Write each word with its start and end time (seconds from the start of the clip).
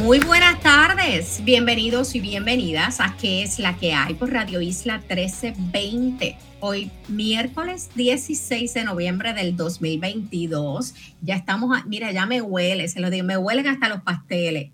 Muy 0.00 0.18
buenas 0.18 0.58
tardes, 0.60 1.44
bienvenidos 1.44 2.14
y 2.14 2.20
bienvenidas 2.20 3.00
a 3.00 3.16
¿Qué 3.20 3.42
es 3.42 3.58
la 3.58 3.76
que 3.76 3.92
hay? 3.92 4.14
por 4.14 4.32
Radio 4.32 4.62
Isla 4.62 4.96
1320 4.96 6.38
Hoy, 6.62 6.90
miércoles 7.08 7.88
16 7.94 8.74
de 8.74 8.84
noviembre 8.84 9.32
del 9.32 9.56
2022, 9.56 10.94
ya 11.22 11.34
estamos, 11.36 11.86
mira, 11.86 12.12
ya 12.12 12.26
me 12.26 12.42
huele, 12.42 12.86
se 12.86 13.00
lo 13.00 13.08
digo, 13.08 13.24
me 13.24 13.38
huelen 13.38 13.66
hasta 13.66 13.88
los 13.88 14.02
pasteles. 14.02 14.70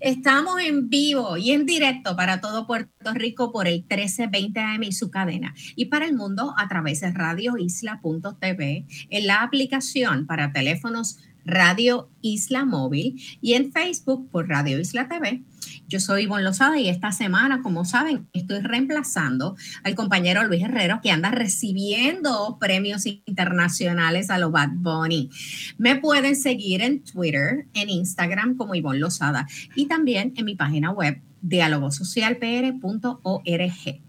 Estamos 0.00 0.60
en 0.60 0.90
vivo 0.90 1.38
y 1.38 1.52
en 1.52 1.64
directo 1.64 2.14
para 2.14 2.42
todo 2.42 2.66
Puerto 2.66 3.14
Rico 3.14 3.52
por 3.52 3.68
el 3.68 3.76
1320 3.76 4.60
AM 4.60 4.82
y 4.82 4.92
su 4.92 5.10
cadena, 5.10 5.54
y 5.76 5.86
para 5.86 6.04
el 6.04 6.14
mundo 6.14 6.52
a 6.58 6.68
través 6.68 7.00
de 7.00 7.10
radioisla.tv, 7.10 8.84
en 9.08 9.26
la 9.26 9.42
aplicación 9.42 10.26
para 10.26 10.52
teléfonos 10.52 11.20
Radio 11.50 12.08
Isla 12.22 12.64
Móvil 12.64 13.20
y 13.40 13.54
en 13.54 13.72
Facebook 13.72 14.30
por 14.30 14.48
Radio 14.48 14.78
Isla 14.78 15.08
TV 15.08 15.42
yo 15.90 15.98
soy 15.98 16.22
Ivonne 16.22 16.44
Lozada 16.44 16.78
y 16.78 16.88
esta 16.88 17.10
semana, 17.10 17.62
como 17.62 17.84
saben, 17.84 18.28
estoy 18.32 18.60
reemplazando 18.60 19.56
al 19.82 19.96
compañero 19.96 20.44
Luis 20.44 20.62
Herrero 20.62 21.00
que 21.02 21.10
anda 21.10 21.32
recibiendo 21.32 22.58
premios 22.60 23.06
internacionales 23.06 24.30
a 24.30 24.38
los 24.38 24.52
Bad 24.52 24.70
Bunny. 24.74 25.30
Me 25.78 25.96
pueden 25.96 26.36
seguir 26.36 26.80
en 26.82 27.02
Twitter, 27.02 27.66
en 27.74 27.88
Instagram 27.88 28.56
como 28.56 28.76
Ivonne 28.76 29.00
Lozada 29.00 29.48
y 29.74 29.86
también 29.86 30.32
en 30.36 30.44
mi 30.44 30.54
página 30.54 30.92
web 30.92 31.20
dialogosocialpr.org. 31.42 34.00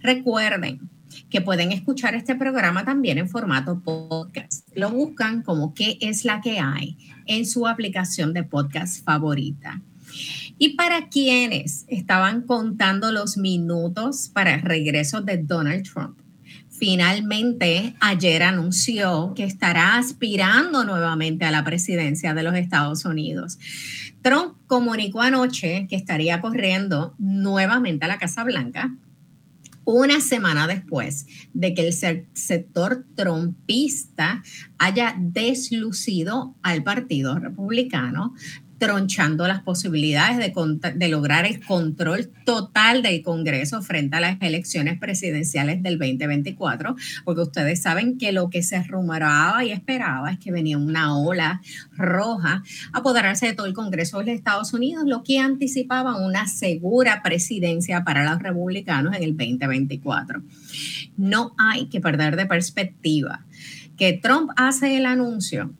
Recuerden 0.00 0.88
que 1.30 1.40
pueden 1.40 1.72
escuchar 1.72 2.14
este 2.14 2.34
programa 2.34 2.84
también 2.84 3.18
en 3.18 3.28
formato 3.28 3.80
podcast. 3.80 4.68
Lo 4.74 4.90
buscan 4.90 5.42
como 5.42 5.74
qué 5.74 5.98
es 6.00 6.24
la 6.24 6.40
que 6.40 6.60
hay 6.60 6.96
en 7.26 7.46
su 7.46 7.66
aplicación 7.66 8.32
de 8.32 8.44
podcast 8.44 9.04
favorita. 9.04 9.82
Y 10.58 10.76
para 10.76 11.08
quienes 11.08 11.84
estaban 11.88 12.42
contando 12.42 13.12
los 13.12 13.36
minutos 13.36 14.30
para 14.32 14.54
el 14.54 14.62
regreso 14.62 15.20
de 15.20 15.38
Donald 15.38 15.84
Trump, 15.90 16.18
finalmente 16.70 17.94
ayer 18.00 18.42
anunció 18.42 19.34
que 19.34 19.44
estará 19.44 19.98
aspirando 19.98 20.84
nuevamente 20.84 21.44
a 21.44 21.50
la 21.50 21.64
presidencia 21.64 22.34
de 22.34 22.42
los 22.42 22.54
Estados 22.54 23.04
Unidos. 23.04 23.58
Trump 24.22 24.54
comunicó 24.66 25.20
anoche 25.20 25.86
que 25.88 25.96
estaría 25.96 26.40
corriendo 26.40 27.14
nuevamente 27.18 28.04
a 28.04 28.08
la 28.08 28.18
Casa 28.18 28.44
Blanca 28.44 28.94
una 29.86 30.20
semana 30.20 30.66
después 30.66 31.26
de 31.54 31.72
que 31.72 31.86
el 31.86 31.92
sector 32.34 33.06
trumpista 33.14 34.42
haya 34.78 35.14
deslucido 35.18 36.56
al 36.60 36.82
Partido 36.82 37.38
Republicano, 37.38 38.34
tronchando 38.78 39.46
las 39.48 39.62
posibilidades 39.62 40.38
de, 40.38 41.08
lograr 41.08 41.46
el 41.46 41.64
control 41.64 42.30
total 42.44 43.02
del 43.02 43.22
Congreso 43.22 43.82
frente 43.82 44.16
a 44.16 44.20
las 44.20 44.36
elecciones 44.40 44.98
presidenciales 44.98 45.82
del 45.82 45.98
2024, 45.98 46.96
porque 47.24 47.42
ustedes 47.42 47.82
saben 47.82 48.18
que 48.18 48.32
lo 48.32 48.50
que 48.50 48.62
se 48.62 48.82
rumoraba 48.82 49.64
y 49.64 49.72
esperaba 49.72 50.30
es 50.30 50.38
que 50.38 50.52
venía 50.52 50.78
una 50.78 51.18
ola 51.18 51.60
roja 51.92 52.62
a 52.92 52.98
apoderarse 52.98 53.46
de 53.46 53.54
todo 53.54 53.66
el 53.66 53.72
Congreso 53.72 54.18
de 54.18 54.26
los 54.26 54.34
Estados 54.34 54.72
Unidos, 54.74 55.04
lo 55.06 55.22
que 55.22 55.38
anticipaba 55.38 56.16
una 56.16 56.46
segura 56.46 57.22
presidencia 57.22 58.04
para 58.04 58.24
los 58.24 58.42
republicanos 58.42 59.16
en 59.16 59.22
el 59.22 59.36
2024. 59.36 60.42
No 61.16 61.54
hay 61.58 61.86
que 61.86 62.00
perder 62.00 62.36
de 62.36 62.46
perspectiva 62.46 63.44
que 63.96 64.12
Trump 64.12 64.50
hace 64.56 64.96
el 64.96 65.06
anuncio 65.06 65.72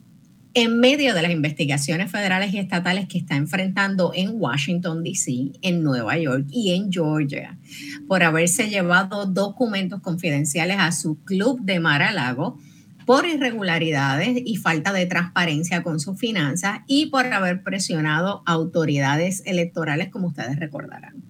en 0.57 0.79
medio 0.79 1.13
de 1.13 1.21
las 1.21 1.29
investigaciones 1.29 2.09
federales 2.09 2.51
y 2.51 2.57
estatales 2.57 3.07
que 3.07 3.19
está 3.19 3.35
enfrentando 3.35 4.11
en 4.15 4.31
Washington, 4.41 5.03
D.C., 5.03 5.51
en 5.61 5.83
Nueva 5.83 6.17
York 6.17 6.47
y 6.49 6.71
en 6.71 6.91
Georgia, 6.91 7.59
por 8.07 8.23
haberse 8.23 8.67
llevado 8.67 9.27
documentos 9.27 10.01
confidenciales 10.01 10.77
a 10.79 10.91
su 10.91 11.23
club 11.23 11.61
de 11.61 11.79
Mar 11.79 12.01
a 12.01 12.11
Lago 12.11 12.57
por 13.05 13.27
irregularidades 13.27 14.41
y 14.43 14.55
falta 14.55 14.91
de 14.93 15.05
transparencia 15.05 15.83
con 15.83 15.99
sus 15.99 16.19
finanzas 16.19 16.79
y 16.87 17.05
por 17.05 17.27
haber 17.27 17.61
presionado 17.61 18.41
autoridades 18.47 19.43
electorales, 19.45 20.09
como 20.09 20.29
ustedes 20.29 20.57
recordarán. 20.57 21.23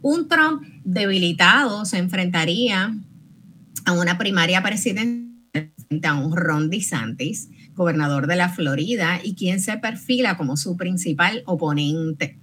Un 0.00 0.26
Trump 0.26 0.62
debilitado 0.84 1.84
se 1.84 1.98
enfrentaría 1.98 2.96
a 3.84 3.92
una 3.92 4.16
primaria 4.16 4.62
presidencial 4.62 5.28
a 6.02 6.14
un 6.14 6.36
Ron 6.36 6.70
DeSantis 6.70 7.50
gobernador 7.78 8.26
de 8.26 8.36
la 8.36 8.50
Florida, 8.50 9.20
y 9.22 9.34
quien 9.34 9.60
se 9.60 9.78
perfila 9.78 10.36
como 10.36 10.58
su 10.58 10.76
principal 10.76 11.42
oponente. 11.46 12.38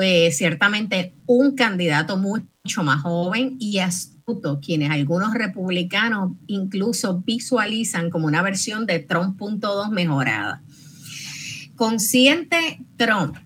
Eh, 0.00 0.30
ciertamente 0.30 1.14
un 1.26 1.56
candidato 1.56 2.16
mucho 2.16 2.84
más 2.84 3.02
joven 3.02 3.56
y 3.58 3.78
astuto, 3.78 4.60
quienes 4.60 4.90
algunos 4.90 5.34
republicanos 5.34 6.32
incluso 6.46 7.20
visualizan 7.22 8.10
como 8.10 8.28
una 8.28 8.42
versión 8.42 8.86
de 8.86 9.00
Trump.2 9.00 9.90
mejorada. 9.90 10.62
Consciente 11.74 12.80
Trump 12.96 13.36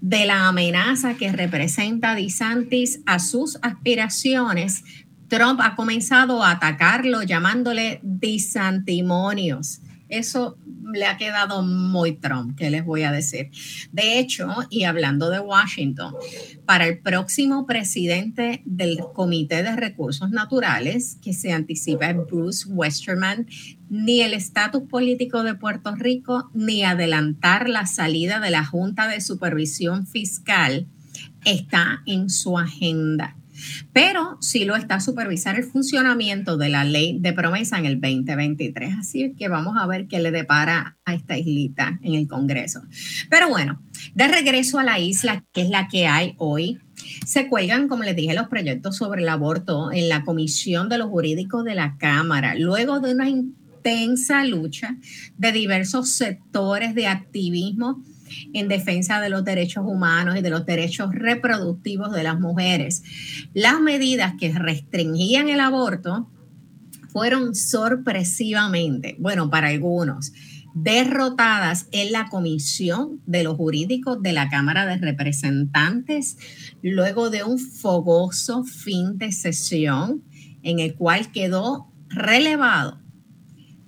de 0.00 0.26
la 0.26 0.48
amenaza 0.48 1.14
que 1.14 1.32
representa 1.32 2.14
DeSantis 2.14 3.00
a 3.06 3.18
sus 3.18 3.58
aspiraciones, 3.62 4.84
Trump 5.28 5.60
ha 5.62 5.74
comenzado 5.74 6.42
a 6.42 6.50
atacarlo 6.50 7.22
llamándole 7.22 8.00
disantimonios. 8.02 9.80
Eso 10.08 10.56
le 10.92 11.06
ha 11.06 11.16
quedado 11.16 11.62
muy 11.62 12.12
Trump, 12.12 12.56
¿qué 12.56 12.70
les 12.70 12.84
voy 12.84 13.02
a 13.02 13.12
decir? 13.12 13.50
De 13.92 14.18
hecho, 14.18 14.48
y 14.70 14.84
hablando 14.84 15.30
de 15.30 15.40
Washington, 15.40 16.14
para 16.66 16.86
el 16.86 16.98
próximo 16.98 17.66
presidente 17.66 18.62
del 18.64 18.98
Comité 19.14 19.62
de 19.62 19.76
Recursos 19.76 20.30
Naturales, 20.30 21.18
que 21.22 21.32
se 21.32 21.52
anticipa 21.52 22.12
Bruce 22.12 22.68
Westerman, 22.68 23.46
ni 23.88 24.20
el 24.20 24.34
estatus 24.34 24.82
político 24.82 25.42
de 25.42 25.54
Puerto 25.54 25.94
Rico, 25.94 26.50
ni 26.54 26.84
adelantar 26.84 27.68
la 27.68 27.86
salida 27.86 28.40
de 28.40 28.50
la 28.50 28.64
Junta 28.64 29.08
de 29.08 29.20
Supervisión 29.20 30.06
Fiscal 30.06 30.86
está 31.44 32.02
en 32.06 32.30
su 32.30 32.58
agenda 32.58 33.36
pero 33.92 34.38
sí 34.40 34.64
lo 34.64 34.76
está 34.76 35.00
supervisar 35.00 35.56
el 35.56 35.64
funcionamiento 35.64 36.56
de 36.56 36.68
la 36.68 36.84
ley 36.84 37.18
de 37.20 37.32
promesa 37.32 37.78
en 37.78 37.86
el 37.86 38.00
2023. 38.00 38.94
Así 38.98 39.34
que 39.38 39.48
vamos 39.48 39.76
a 39.78 39.86
ver 39.86 40.06
qué 40.06 40.20
le 40.20 40.30
depara 40.30 40.96
a 41.04 41.14
esta 41.14 41.36
islita 41.36 41.98
en 42.02 42.14
el 42.14 42.28
Congreso. 42.28 42.82
Pero 43.30 43.48
bueno, 43.48 43.80
de 44.14 44.28
regreso 44.28 44.78
a 44.78 44.84
la 44.84 44.98
isla, 44.98 45.44
que 45.52 45.62
es 45.62 45.70
la 45.70 45.88
que 45.88 46.06
hay 46.06 46.34
hoy, 46.38 46.78
se 47.26 47.48
cuelgan, 47.48 47.88
como 47.88 48.02
les 48.02 48.16
dije, 48.16 48.34
los 48.34 48.48
proyectos 48.48 48.96
sobre 48.96 49.22
el 49.22 49.28
aborto 49.28 49.92
en 49.92 50.08
la 50.08 50.24
Comisión 50.24 50.88
de 50.88 50.98
los 50.98 51.08
Jurídicos 51.08 51.64
de 51.64 51.74
la 51.74 51.96
Cámara, 51.98 52.54
luego 52.54 53.00
de 53.00 53.12
una 53.12 53.28
intensa 53.28 54.44
lucha 54.44 54.96
de 55.36 55.52
diversos 55.52 56.12
sectores 56.12 56.94
de 56.94 57.06
activismo 57.06 58.02
en 58.52 58.68
defensa 58.68 59.20
de 59.20 59.30
los 59.30 59.44
derechos 59.44 59.84
humanos 59.86 60.36
y 60.36 60.42
de 60.42 60.50
los 60.50 60.66
derechos 60.66 61.14
reproductivos 61.14 62.12
de 62.12 62.22
las 62.22 62.40
mujeres. 62.40 63.02
Las 63.52 63.80
medidas 63.80 64.34
que 64.38 64.52
restringían 64.52 65.48
el 65.48 65.60
aborto 65.60 66.28
fueron 67.08 67.54
sorpresivamente, 67.54 69.16
bueno, 69.18 69.48
para 69.48 69.68
algunos, 69.68 70.32
derrotadas 70.74 71.86
en 71.92 72.10
la 72.10 72.28
Comisión 72.28 73.20
de 73.26 73.44
los 73.44 73.56
Jurídicos 73.56 74.20
de 74.20 74.32
la 74.32 74.48
Cámara 74.48 74.86
de 74.86 74.96
Representantes 74.96 76.36
luego 76.82 77.30
de 77.30 77.44
un 77.44 77.60
fogoso 77.60 78.64
fin 78.64 79.16
de 79.16 79.30
sesión 79.30 80.24
en 80.64 80.80
el 80.80 80.96
cual 80.96 81.30
quedó 81.30 81.86
relevado 82.08 83.03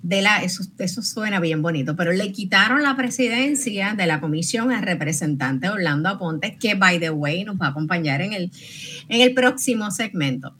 de 0.03 0.21
la, 0.21 0.43
eso, 0.43 0.63
eso 0.77 1.01
suena 1.01 1.39
bien 1.39 1.61
bonito, 1.61 1.95
pero 1.95 2.13
le 2.13 2.31
quitaron 2.31 2.83
la 2.83 2.95
presidencia 2.95 3.93
de 3.95 4.05
la 4.05 4.19
comisión 4.19 4.71
al 4.71 4.83
representante 4.83 5.69
Orlando 5.69 6.09
Aponte, 6.09 6.57
que 6.59 6.75
by 6.75 6.99
the 6.99 7.09
way 7.09 7.43
nos 7.43 7.57
va 7.57 7.67
a 7.67 7.69
acompañar 7.69 8.21
en 8.21 8.33
el, 8.33 8.51
en 9.09 9.21
el 9.21 9.33
próximo 9.33 9.91
segmento. 9.91 10.55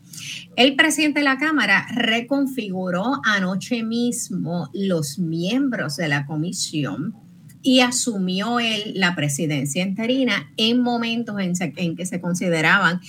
El 0.55 0.75
presidente 0.75 1.19
de 1.19 1.25
la 1.25 1.37
Cámara 1.37 1.87
reconfiguró 1.93 3.21
anoche 3.23 3.83
mismo 3.83 4.69
los 4.73 5.19
miembros 5.19 5.95
de 5.97 6.07
la 6.07 6.25
comisión 6.25 7.15
y 7.61 7.81
asumió 7.81 8.59
él 8.59 8.93
la 8.95 9.15
presidencia 9.15 9.83
interina 9.83 10.51
en 10.57 10.81
momentos 10.81 11.39
en, 11.39 11.53
en 11.75 11.95
que 11.95 12.05
se 12.05 12.21
consideraban 12.21 13.01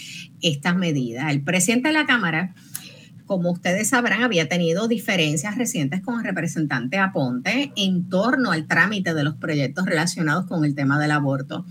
estas 0.43 0.77
medidas. 0.77 1.31
El 1.31 1.43
presidente 1.43 1.89
de 1.89 1.95
la 1.95 2.07
Cámara 2.07 2.55
como 3.29 3.53
ustedes 3.53 3.91
sabrán, 3.91 4.23
había 4.23 4.49
tenido 4.49 4.89
diferencias 4.89 5.57
recientes 5.57 6.01
con 6.01 6.19
el 6.19 6.25
representante 6.25 6.97
Aponte 6.97 7.73
en 7.77 8.09
torno 8.09 8.53
al 8.53 8.67
trámite 8.67 9.13
de 9.13 9.23
los 9.23 9.35
proyectos 9.35 9.85
relacionados 9.85 10.47
con 10.47 10.65
el 10.65 10.75
tema 10.75 10.99
del 10.99 11.13
aborto. 11.13 11.67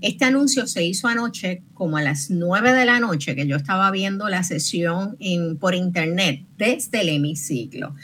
Este 0.00 0.24
anuncio 0.24 0.66
se 0.68 0.84
hizo 0.84 1.08
anoche 1.08 1.64
como 1.74 1.96
a 1.96 2.02
las 2.02 2.30
9 2.30 2.72
de 2.72 2.84
la 2.84 3.00
noche, 3.00 3.34
que 3.34 3.48
yo 3.48 3.56
estaba 3.56 3.90
viendo 3.90 4.28
la 4.28 4.44
sesión 4.44 5.18
por 5.58 5.74
internet 5.74 6.46
desde 6.56 7.00
el 7.00 7.08
hemiciclo, 7.08 7.96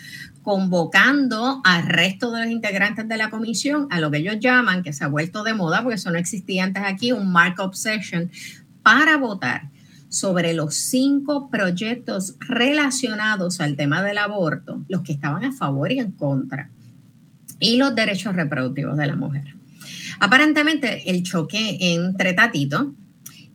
convocando 0.43 1.61
al 1.65 1.85
resto 1.87 2.33
de 2.33 2.43
los 2.43 2.51
integrantes 2.51 3.07
de 3.07 3.17
la 3.17 3.31
comisión 3.31 3.87
a 3.91 4.01
lo 4.01 4.11
que 4.11 4.19
ellos 4.19 4.41
llaman, 4.41 4.83
que 4.83 4.93
se 4.93 5.05
ha 5.05 5.09
vuelto 5.09 5.45
de 5.45 5.55
moda, 5.55 5.83
porque 5.83 5.97
eso 5.97 6.11
no 6.11 6.19
existía 6.19 6.65
antes 6.65 6.83
aquí, 6.85 7.13
un 7.13 7.31
markup 7.31 7.75
session, 7.75 8.31
para 8.83 9.19
votar 9.19 9.71
sobre 10.09 10.55
los 10.55 10.75
cinco 10.75 11.51
proyectos 11.51 12.37
relacionados 12.41 13.61
al 13.61 13.77
tema 13.77 14.03
del 14.03 14.19
aborto, 14.19 14.83
los 14.89 15.03
que 15.03 15.13
estaban 15.13 15.45
a 15.45 15.53
favor 15.53 15.93
y 15.93 15.99
en 15.99 16.13
contra, 16.13 16.71
y 17.61 17.77
los 17.77 17.95
derechos 17.95 18.35
reproductivos 18.35 18.97
de 18.97 19.07
la 19.07 19.17
mujer. 19.17 19.55
Aparentemente, 20.21 21.11
el 21.11 21.23
choque 21.23 21.79
entre 21.81 22.33
Tatito 22.33 22.95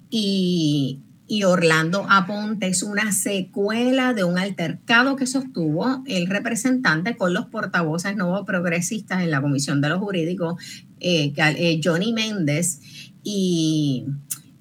y, 0.10 1.00
Orlando 1.44 2.06
Aponte 2.08 2.68
es 2.68 2.84
una 2.84 3.12
secuela 3.12 4.14
de 4.14 4.24
un 4.24 4.38
altercado 4.38 5.16
que 5.16 5.26
sostuvo 5.26 6.04
el 6.06 6.28
representante 6.28 7.18
con 7.18 7.34
los 7.34 7.48
portavoces 7.48 8.16
nuevos 8.16 8.46
progresistas 8.46 9.24
en 9.24 9.32
la 9.32 9.42
Comisión 9.42 9.82
de 9.82 9.90
los 9.90 9.98
Jurídicos, 9.98 10.62
eh, 11.00 11.34
eh, 11.36 11.82
Johnny 11.84 12.14
Méndez 12.14 12.80
y 13.24 14.06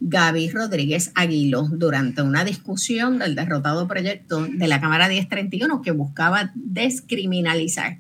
Gaby 0.04 0.50
Rodríguez 0.50 1.12
Aguilo 1.14 1.69
durante 1.69 2.22
una 2.22 2.44
discusión 2.44 3.19
del 3.19 3.37
derrotado 3.37 3.87
proyecto 3.87 4.46
de 4.46 4.66
la 4.66 4.81
Cámara 4.81 5.08
1031 5.08 5.81
que 5.81 5.93
buscaba 5.93 6.50
descriminalizar 6.54 7.99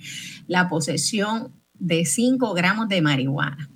la 0.48 0.68
posesión 0.68 1.52
de 1.78 2.04
5 2.04 2.54
gramos 2.54 2.88
de 2.88 3.02
marihuana. 3.02 3.70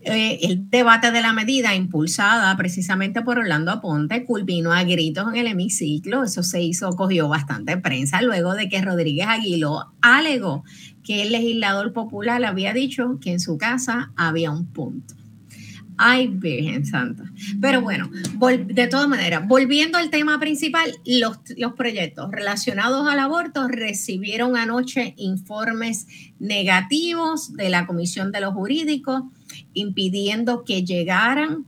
Eh, 0.00 0.38
el 0.42 0.70
debate 0.70 1.10
de 1.10 1.20
la 1.20 1.32
medida 1.32 1.74
impulsada 1.74 2.56
precisamente 2.56 3.22
por 3.22 3.38
Orlando 3.38 3.70
Aponte 3.70 4.24
culminó 4.24 4.72
a 4.72 4.82
gritos 4.84 5.28
en 5.28 5.36
el 5.36 5.46
hemiciclo. 5.48 6.24
Eso 6.24 6.42
se 6.42 6.62
hizo, 6.62 6.90
cogió 6.90 7.28
bastante 7.28 7.76
prensa 7.76 8.22
luego 8.22 8.54
de 8.54 8.68
que 8.68 8.80
Rodríguez 8.80 9.26
Aguilo 9.28 9.92
alegó 10.00 10.64
que 11.04 11.22
el 11.22 11.32
legislador 11.32 11.92
popular 11.92 12.44
había 12.44 12.72
dicho 12.72 13.18
que 13.20 13.32
en 13.32 13.40
su 13.40 13.58
casa 13.58 14.12
había 14.16 14.50
un 14.50 14.66
punto. 14.66 15.17
Ay, 16.00 16.28
Virgen 16.28 16.86
Santa. 16.86 17.24
Pero 17.60 17.82
bueno, 17.82 18.08
de 18.08 18.86
todas 18.86 19.08
maneras, 19.08 19.46
volviendo 19.48 19.98
al 19.98 20.10
tema 20.10 20.38
principal, 20.38 20.92
los, 21.04 21.38
los, 21.56 21.72
proyectos 21.72 22.30
relacionados 22.30 23.08
al 23.08 23.18
aborto 23.18 23.66
recibieron 23.66 24.56
anoche 24.56 25.14
informes 25.16 26.06
negativos 26.38 27.52
de 27.56 27.68
la 27.68 27.86
Comisión 27.86 28.30
de 28.30 28.40
los 28.40 28.54
Jurídicos, 28.54 29.24
impidiendo 29.74 30.64
que 30.64 30.84
llegaran 30.84 31.66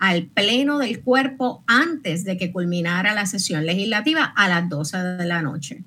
al 0.00 0.26
pleno 0.26 0.78
del 0.78 1.00
cuerpo 1.00 1.62
antes 1.68 2.24
de 2.24 2.36
que 2.36 2.50
culminara 2.50 3.14
la 3.14 3.26
sesión 3.26 3.64
legislativa 3.64 4.24
a 4.24 4.48
las 4.48 4.68
12 4.68 4.98
de 4.98 5.26
la 5.26 5.40
noche. 5.40 5.84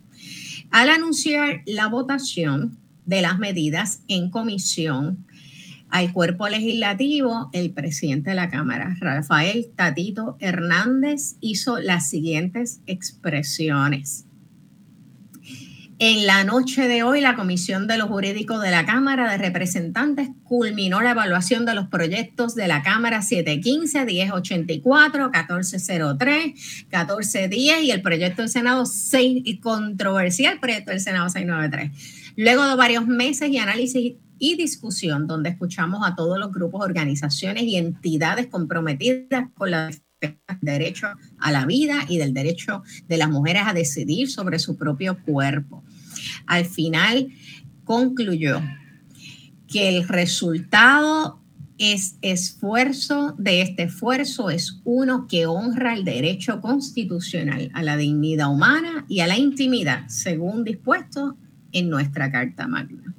Al 0.69 0.89
anunciar 0.89 1.61
la 1.65 1.88
votación 1.88 2.77
de 3.05 3.21
las 3.21 3.38
medidas 3.38 4.01
en 4.07 4.29
comisión, 4.29 5.25
al 5.91 6.13
cuerpo 6.13 6.47
legislativo, 6.47 7.49
el 7.53 7.71
presidente 7.71 8.31
de 8.31 8.35
la 8.38 8.49
Cámara, 8.49 8.95
Rafael 8.99 9.67
Tatito 9.75 10.38
Hernández, 10.39 11.35
hizo 11.41 11.79
las 11.79 12.09
siguientes 12.09 12.81
expresiones. 12.88 14.25
En 16.03 16.25
la 16.25 16.43
noche 16.43 16.88
de 16.88 17.03
hoy, 17.03 17.21
la 17.21 17.35
Comisión 17.35 17.85
de 17.85 17.95
los 17.99 18.07
Jurídicos 18.07 18.59
de 18.59 18.71
la 18.71 18.88
Cámara 18.88 19.29
de 19.29 19.38
Representantes 19.38 20.29
culminó 20.45 20.99
la 21.01 21.11
evaluación 21.11 21.63
de 21.63 21.75
los 21.75 21.89
proyectos 21.89 22.55
de 22.55 22.67
la 22.67 22.81
Cámara 22.81 23.21
715, 23.21 24.05
1084, 24.05 25.29
1403, 25.29 26.45
1410 26.89 27.83
y 27.83 27.91
el 27.91 28.01
proyecto 28.01 28.41
del 28.41 28.49
Senado 28.49 28.88
6, 28.88 29.59
controversial 29.61 30.59
proyecto 30.59 30.89
del 30.89 31.01
Senado 31.01 31.29
693. 31.29 32.33
Luego 32.35 32.65
de 32.65 32.75
varios 32.75 33.05
meses 33.05 33.51
y 33.51 33.59
análisis 33.59 34.13
y 34.41 34.55
discusión 34.55 35.27
donde 35.27 35.51
escuchamos 35.51 36.01
a 36.03 36.15
todos 36.15 36.39
los 36.39 36.51
grupos, 36.51 36.83
organizaciones 36.83 37.63
y 37.63 37.77
entidades 37.77 38.47
comprometidas 38.47 39.49
con 39.53 39.69
la 39.69 39.91
derecho 40.61 41.07
a 41.39 41.51
la 41.51 41.65
vida 41.65 42.05
y 42.09 42.17
del 42.17 42.33
derecho 42.33 42.83
de 43.07 43.17
las 43.17 43.29
mujeres 43.29 43.63
a 43.65 43.73
decidir 43.73 44.29
sobre 44.29 44.57
su 44.57 44.77
propio 44.77 45.21
cuerpo. 45.23 45.83
Al 46.47 46.65
final 46.65 47.29
concluyó 47.83 48.61
que 49.67 49.89
el 49.89 50.07
resultado 50.07 51.39
es 51.77 52.17
esfuerzo 52.21 53.35
de 53.38 53.61
este 53.61 53.83
esfuerzo 53.83 54.49
es 54.49 54.81
uno 54.83 55.27
que 55.27 55.45
honra 55.45 55.93
el 55.93 56.03
derecho 56.03 56.61
constitucional 56.61 57.71
a 57.73 57.81
la 57.83 57.95
dignidad 57.95 58.51
humana 58.51 59.05
y 59.07 59.19
a 59.19 59.27
la 59.27 59.38
intimidad, 59.38 60.07
según 60.07 60.63
dispuesto 60.63 61.38
en 61.71 61.89
nuestra 61.89 62.31
Carta 62.31 62.67
Magna. 62.67 63.15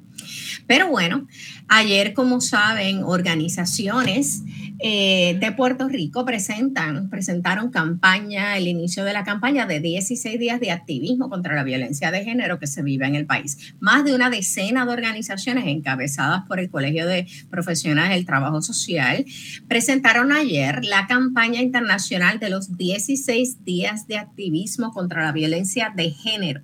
Pero 0.66 0.88
bueno, 0.88 1.26
ayer, 1.68 2.14
como 2.14 2.40
saben, 2.40 3.02
organizaciones 3.04 4.42
eh, 4.84 5.38
de 5.40 5.52
Puerto 5.52 5.88
Rico 5.88 6.24
presentan, 6.24 7.08
presentaron 7.08 7.70
campaña, 7.70 8.56
el 8.56 8.66
inicio 8.66 9.04
de 9.04 9.12
la 9.12 9.22
campaña 9.22 9.64
de 9.66 9.80
16 9.80 10.40
días 10.40 10.60
de 10.60 10.70
activismo 10.70 11.30
contra 11.30 11.54
la 11.54 11.62
violencia 11.62 12.10
de 12.10 12.24
género 12.24 12.58
que 12.58 12.66
se 12.66 12.82
vive 12.82 13.06
en 13.06 13.14
el 13.14 13.26
país. 13.26 13.74
Más 13.80 14.04
de 14.04 14.14
una 14.14 14.28
decena 14.28 14.84
de 14.84 14.92
organizaciones 14.92 15.66
encabezadas 15.66 16.42
por 16.48 16.58
el 16.58 16.70
Colegio 16.70 17.06
de 17.06 17.26
Profesionales 17.50 18.16
del 18.16 18.26
Trabajo 18.26 18.60
Social 18.60 19.24
presentaron 19.68 20.32
ayer 20.32 20.84
la 20.84 21.06
campaña 21.06 21.60
internacional 21.60 22.38
de 22.38 22.50
los 22.50 22.76
16 22.76 23.64
días 23.64 24.06
de 24.06 24.18
activismo 24.18 24.92
contra 24.92 25.22
la 25.22 25.32
violencia 25.32 25.92
de 25.94 26.10
género 26.10 26.62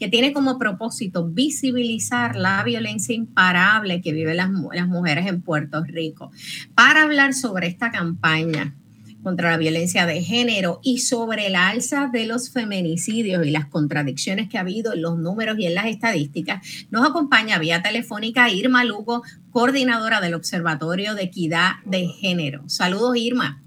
que 0.00 0.08
tiene 0.08 0.32
como 0.32 0.58
propósito 0.58 1.28
visibilizar 1.28 2.34
la 2.34 2.64
violencia 2.64 3.14
imparable 3.14 4.00
que 4.00 4.14
viven 4.14 4.38
las, 4.38 4.50
las 4.72 4.88
mujeres 4.88 5.26
en 5.26 5.42
Puerto 5.42 5.84
Rico. 5.84 6.32
Para 6.74 7.02
hablar 7.02 7.34
sobre 7.34 7.66
esta 7.66 7.90
campaña, 7.90 8.74
contra 9.22 9.50
la 9.50 9.58
violencia 9.58 10.06
de 10.06 10.22
género 10.22 10.80
y 10.82 10.98
sobre 10.98 11.46
el 11.46 11.54
alza 11.54 12.08
de 12.10 12.24
los 12.24 12.50
feminicidios 12.50 13.44
y 13.44 13.50
las 13.50 13.66
contradicciones 13.66 14.48
que 14.48 14.56
ha 14.56 14.62
habido 14.62 14.94
en 14.94 15.02
los 15.02 15.18
números 15.18 15.58
y 15.58 15.66
en 15.66 15.74
las 15.74 15.84
estadísticas, 15.84 16.86
nos 16.90 17.06
acompaña 17.06 17.58
vía 17.58 17.82
telefónica 17.82 18.48
Irma 18.50 18.84
Lugo, 18.84 19.22
coordinadora 19.50 20.22
del 20.22 20.32
Observatorio 20.32 21.14
de 21.14 21.24
Equidad 21.24 21.72
de 21.84 22.06
Género. 22.06 22.62
Saludos, 22.68 23.16
Irma. 23.16 23.62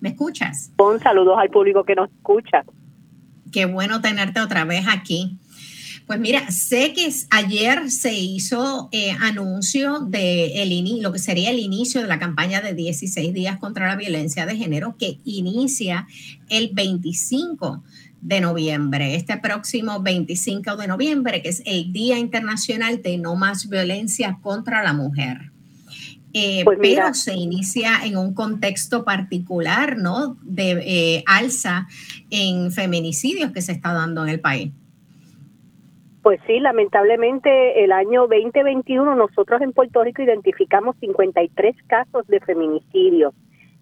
¿Me 0.00 0.08
escuchas? 0.08 0.72
Un 0.78 0.98
saludos 0.98 1.36
al 1.38 1.50
público 1.50 1.84
que 1.84 1.94
nos 1.94 2.10
escucha. 2.10 2.64
Qué 3.52 3.66
bueno 3.66 4.00
tenerte 4.00 4.40
otra 4.40 4.64
vez 4.64 4.86
aquí. 4.88 5.38
Pues 6.06 6.20
mira, 6.20 6.50
sé 6.50 6.92
que 6.92 7.10
ayer 7.30 7.90
se 7.90 8.12
hizo 8.12 8.90
eh, 8.92 9.12
anuncio 9.22 10.00
de 10.00 10.62
el 10.62 11.02
lo 11.02 11.12
que 11.12 11.18
sería 11.18 11.50
el 11.50 11.58
inicio 11.58 12.02
de 12.02 12.08
la 12.08 12.18
campaña 12.18 12.60
de 12.60 12.74
16 12.74 13.32
días 13.32 13.58
contra 13.58 13.88
la 13.88 13.96
violencia 13.96 14.44
de 14.44 14.56
género 14.56 14.96
que 14.98 15.18
inicia 15.24 16.06
el 16.50 16.70
25 16.74 17.82
de 18.20 18.40
noviembre, 18.42 19.14
este 19.14 19.38
próximo 19.38 20.02
25 20.02 20.76
de 20.76 20.88
noviembre, 20.88 21.40
que 21.40 21.48
es 21.48 21.62
el 21.64 21.92
Día 21.92 22.18
Internacional 22.18 23.00
de 23.00 23.16
No 23.16 23.34
Más 23.34 23.68
Violencia 23.68 24.38
contra 24.42 24.82
la 24.82 24.92
Mujer. 24.92 25.52
Eh, 26.34 26.64
pues 26.64 26.78
pero 26.82 27.14
se 27.14 27.34
inicia 27.34 28.04
en 28.04 28.16
un 28.16 28.34
contexto 28.34 29.04
particular, 29.04 29.96
¿no? 29.96 30.36
De 30.42 30.82
eh, 30.84 31.24
alza 31.26 31.86
en 32.28 32.72
feminicidios 32.72 33.52
que 33.52 33.62
se 33.62 33.72
está 33.72 33.92
dando 33.92 34.24
en 34.24 34.30
el 34.30 34.40
país. 34.40 34.72
Pues 36.24 36.40
sí, 36.46 36.58
lamentablemente 36.58 37.84
el 37.84 37.92
año 37.92 38.22
2021 38.22 39.14
nosotros 39.14 39.60
en 39.60 39.74
Puerto 39.74 40.02
Rico 40.02 40.22
identificamos 40.22 40.96
53 40.98 41.76
casos 41.86 42.26
de 42.28 42.40
feminicidio 42.40 43.34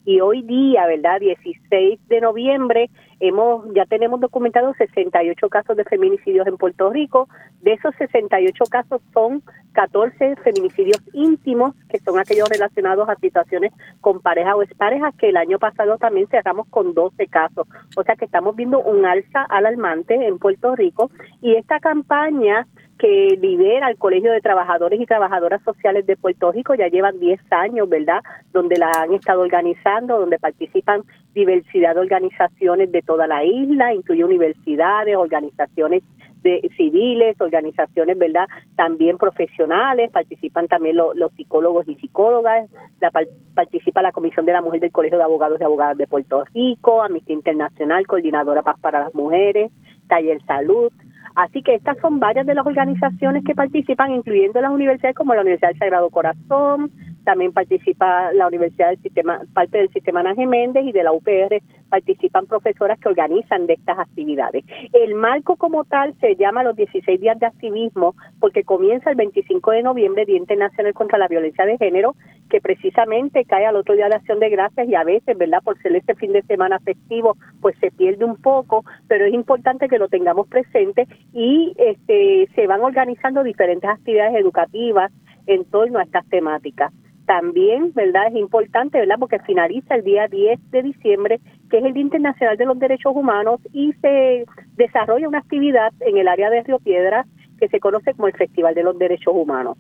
y 0.05 0.21
hoy 0.21 0.43
día, 0.43 0.87
¿verdad? 0.87 1.21
16 1.21 2.01
de 2.09 2.21
noviembre, 2.21 2.91
hemos 3.21 3.73
ya 3.75 3.87
tenemos 3.87 4.21
documentados 4.21 4.77
68 4.77 5.49
casos 5.49 5.77
de 5.77 5.85
feminicidios 5.85 6.47
en 6.47 6.57
Puerto 6.57 6.91
Rico. 6.91 7.29
De 7.61 7.75
esos 7.75 7.95
68 7.97 8.65
casos 8.71 9.01
son 9.15 9.43
14 9.73 10.37
feminicidios 10.37 11.01
íntimos, 11.13 11.75
que 11.89 11.99
son 12.01 12.19
aquellos 12.19 12.49
relacionados 12.49 13.09
a 13.09 13.15
situaciones 13.17 13.73
con 14.01 14.21
pareja 14.21 14.57
o 14.57 14.63
expareja, 14.63 15.13
que 15.13 15.29
el 15.29 15.37
año 15.37 15.59
pasado 15.59 15.99
también 15.99 16.27
cerramos 16.29 16.67
con 16.69 16.95
12 16.95 17.29
casos. 17.29 17.67
O 17.97 18.03
sea 18.03 18.17
que 18.17 18.25
estamos 18.25 18.57
viendo 18.57 18.81
un 18.81 19.07
alza 19.07 19.43
alarmante 19.49 20.15
en 20.27 20.39
Puerto 20.39 20.75
Rico 20.75 21.11
y 21.41 21.55
esta 21.55 21.79
campaña 21.79 22.67
que 23.03 23.37
lidera 23.41 23.91
el 23.91 23.99
Colegio 23.99 24.31
de 24.31 24.41
Trabajadores 24.41 25.01
y 25.01 25.07
Trabajadoras 25.07 25.61
Sociales 25.65 26.07
de 26.07 26.17
Puerto 26.17 26.53
Rico, 26.53 26.77
ya 26.77 26.87
llevan 26.87 27.19
10 27.19 27.41
años, 27.51 27.89
¿verdad?, 27.89 28.23
donde 28.53 28.77
la 28.77 28.93
han 28.93 29.13
estado 29.13 29.41
organizando, 29.41 30.21
donde 30.21 30.39
participan 30.39 31.03
diversidad 31.35 31.97
de 31.97 32.01
organizaciones 32.01 32.93
de 32.93 33.03
toda 33.03 33.27
la 33.27 33.45
isla, 33.45 33.93
incluye 33.93 34.25
universidades, 34.25 35.17
organizaciones 35.17 36.05
de 36.45 36.71
civiles, 36.77 37.41
organizaciones, 37.41 38.17
¿verdad? 38.17 38.47
También 38.77 39.19
profesionales, 39.19 40.13
participan 40.13 40.69
también 40.69 40.97
los 40.97 41.33
psicólogos 41.37 41.89
y 41.89 41.97
psicólogas, 41.97 42.71
la, 43.01 43.11
participa 43.55 44.01
la 44.03 44.13
Comisión 44.13 44.47
de 44.47 44.53
la 44.53 44.63
Mujer 44.63 44.79
del 44.79 44.93
Colegio 44.93 45.19
de 45.19 45.25
Abogados 45.25 45.61
y 45.61 45.65
Abogadas 45.65 45.99
de 45.99 46.07
Puerto 46.07 46.45
Rico, 46.55 47.03
Amnistía 47.03 47.35
Internacional, 47.35 48.07
Coordinadora 48.07 48.63
Paz 48.63 48.79
para 48.81 49.01
las 49.01 49.15
Mujeres, 49.15 49.73
Taller 50.07 50.41
Salud. 50.47 50.93
Así 51.35 51.63
que 51.63 51.75
estas 51.75 51.97
son 51.99 52.21
varias 52.21 52.47
de 52.47 52.55
las 52.55 52.67
organizaciones 52.67 53.45
que 53.45 53.55
participan, 53.55 54.13
incluyendo 54.13 54.61
las 54.61 54.71
universidades 54.71 55.17
como 55.17 55.35
la 55.35 55.41
Universidad 55.41 55.71
del 55.71 55.79
Sagrado 55.79 56.11
Corazón, 56.11 56.91
también 57.25 57.53
participa 57.53 58.33
la 58.33 58.49
Universidad 58.49 58.91
del 58.91 59.03
Sistema, 59.03 59.41
parte 59.55 59.79
del 59.79 59.91
Sistema 59.91 60.21
Ana 60.21 60.35
Méndez 60.35 60.85
y 60.85 60.93
de 60.93 61.03
la 61.03 61.13
UPR 61.13 61.61
participan 61.89 62.47
profesoras 62.47 62.99
que 62.99 63.09
organizan 63.09 63.67
de 63.67 63.75
estas 63.75 63.99
actividades. 63.99 64.65
El 64.93 65.15
marco 65.15 65.57
como 65.57 65.85
tal 65.85 66.15
se 66.21 66.37
llama 66.37 66.63
los 66.63 66.75
16 66.75 67.21
días 67.21 67.39
de 67.39 67.47
activismo 67.47 68.15
porque 68.41 68.65
comienza 68.65 69.11
el 69.11 69.17
25 69.17 69.71
de 69.73 69.83
noviembre, 69.83 70.25
Día 70.25 70.39
Internacional 70.39 70.95
contra 70.95 71.19
la 71.19 71.29
Violencia 71.29 71.67
de 71.67 71.77
Género, 71.77 72.15
que 72.49 72.61
precisamente 72.61 73.45
cae 73.45 73.67
al 73.67 73.77
otro 73.77 73.95
día 73.95 74.09
de 74.09 74.15
Acción 74.15 74.41
de 74.41 74.49
Gracias 74.49 74.89
y 74.89 74.95
a 74.95 75.05
veces, 75.05 75.37
¿verdad? 75.37 75.63
Por 75.63 75.81
ser 75.83 75.95
este 75.95 76.15
fin 76.15 76.33
de 76.33 76.43
semana 76.43 76.79
festivo, 76.81 77.37
pues 77.61 77.77
se 77.79 77.91
pierde 77.91 78.25
un 78.25 78.37
poco, 78.37 78.85
pero 79.07 79.27
es 79.27 79.35
importante 79.35 79.89
que 79.89 79.99
lo 79.99 80.09
tengamos 80.09 80.49
presente 80.49 81.07
y 81.33 81.75
este, 81.77 82.49
se 82.55 82.67
van 82.67 82.81
organizando 82.81 83.43
diferentes 83.43 83.89
actividades 83.89 84.37
educativas 84.37 85.13
en 85.47 85.65
torno 85.67 85.99
a 85.99 86.05
estas 86.05 86.27
temáticas 86.29 86.93
también, 87.33 87.95
¿verdad? 87.95 88.27
Es 88.29 88.37
importante, 88.37 88.99
¿verdad? 88.99 89.17
Porque 89.19 89.39
finaliza 89.39 89.95
el 89.95 90.05
día 90.05 90.29
10 90.29 90.71
de 90.71 90.83
diciembre, 90.83 91.41
que 91.71 91.79
es 91.79 91.85
el 91.85 91.95
Día 91.95 92.03
Internacional 92.03 92.59
de 92.59 92.67
los 92.67 92.79
Derechos 92.79 93.15
Humanos, 93.17 93.59
y 93.73 93.95
se 94.03 94.45
desarrolla 94.77 95.29
una 95.29 95.39
actividad 95.39 95.95
en 96.01 96.19
el 96.19 96.29
área 96.29 96.51
de 96.51 96.63
Río 96.63 96.79
Piedra 96.79 97.25
que 97.59 97.69
se 97.69 97.81
conoce 97.81 98.13
como 98.13 98.29
el 98.29 98.35
Festival 98.35 98.75
de 98.75 98.83
los 98.83 98.99
Derechos 98.99 99.33
Humanos. 99.35 99.79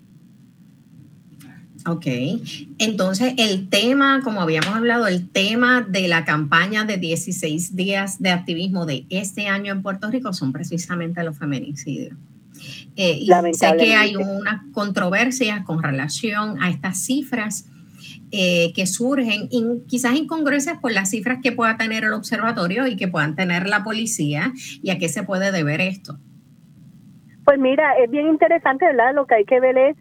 Ok, 1.86 2.06
entonces 2.78 3.34
el 3.36 3.68
tema, 3.68 4.22
como 4.24 4.40
habíamos 4.40 4.74
hablado, 4.74 5.06
el 5.06 5.28
tema 5.28 5.82
de 5.82 6.08
la 6.08 6.24
campaña 6.24 6.84
de 6.84 6.96
16 6.96 7.76
días 7.76 8.22
de 8.22 8.30
activismo 8.30 8.86
de 8.86 9.04
este 9.10 9.48
año 9.48 9.74
en 9.74 9.82
Puerto 9.82 10.10
Rico 10.10 10.32
son 10.32 10.52
precisamente 10.52 11.22
los 11.22 11.36
feminicidios. 11.36 12.16
Eh, 12.96 13.18
y 13.20 13.54
sé 13.54 13.76
que 13.78 13.94
hay 13.94 14.16
una 14.16 14.66
controversia 14.72 15.64
con 15.64 15.82
relación 15.82 16.62
a 16.62 16.68
estas 16.68 17.04
cifras 17.04 17.66
eh, 18.30 18.72
que 18.74 18.86
surgen, 18.86 19.48
quizás 19.86 20.14
incongruencias 20.14 20.78
por 20.78 20.92
las 20.92 21.10
cifras 21.10 21.38
que 21.42 21.52
pueda 21.52 21.76
tener 21.76 22.04
el 22.04 22.12
observatorio 22.12 22.86
y 22.86 22.96
que 22.96 23.08
puedan 23.08 23.36
tener 23.36 23.68
la 23.68 23.84
policía, 23.84 24.52
y 24.82 24.90
a 24.90 24.98
qué 24.98 25.08
se 25.08 25.22
puede 25.22 25.52
deber 25.52 25.80
esto. 25.80 26.18
Pues 27.44 27.58
mira, 27.58 27.92
es 28.02 28.10
bien 28.10 28.28
interesante, 28.28 28.86
¿verdad? 28.86 29.14
Lo 29.14 29.26
que 29.26 29.34
hay 29.34 29.44
que 29.44 29.60
ver 29.60 29.76
es 29.76 29.96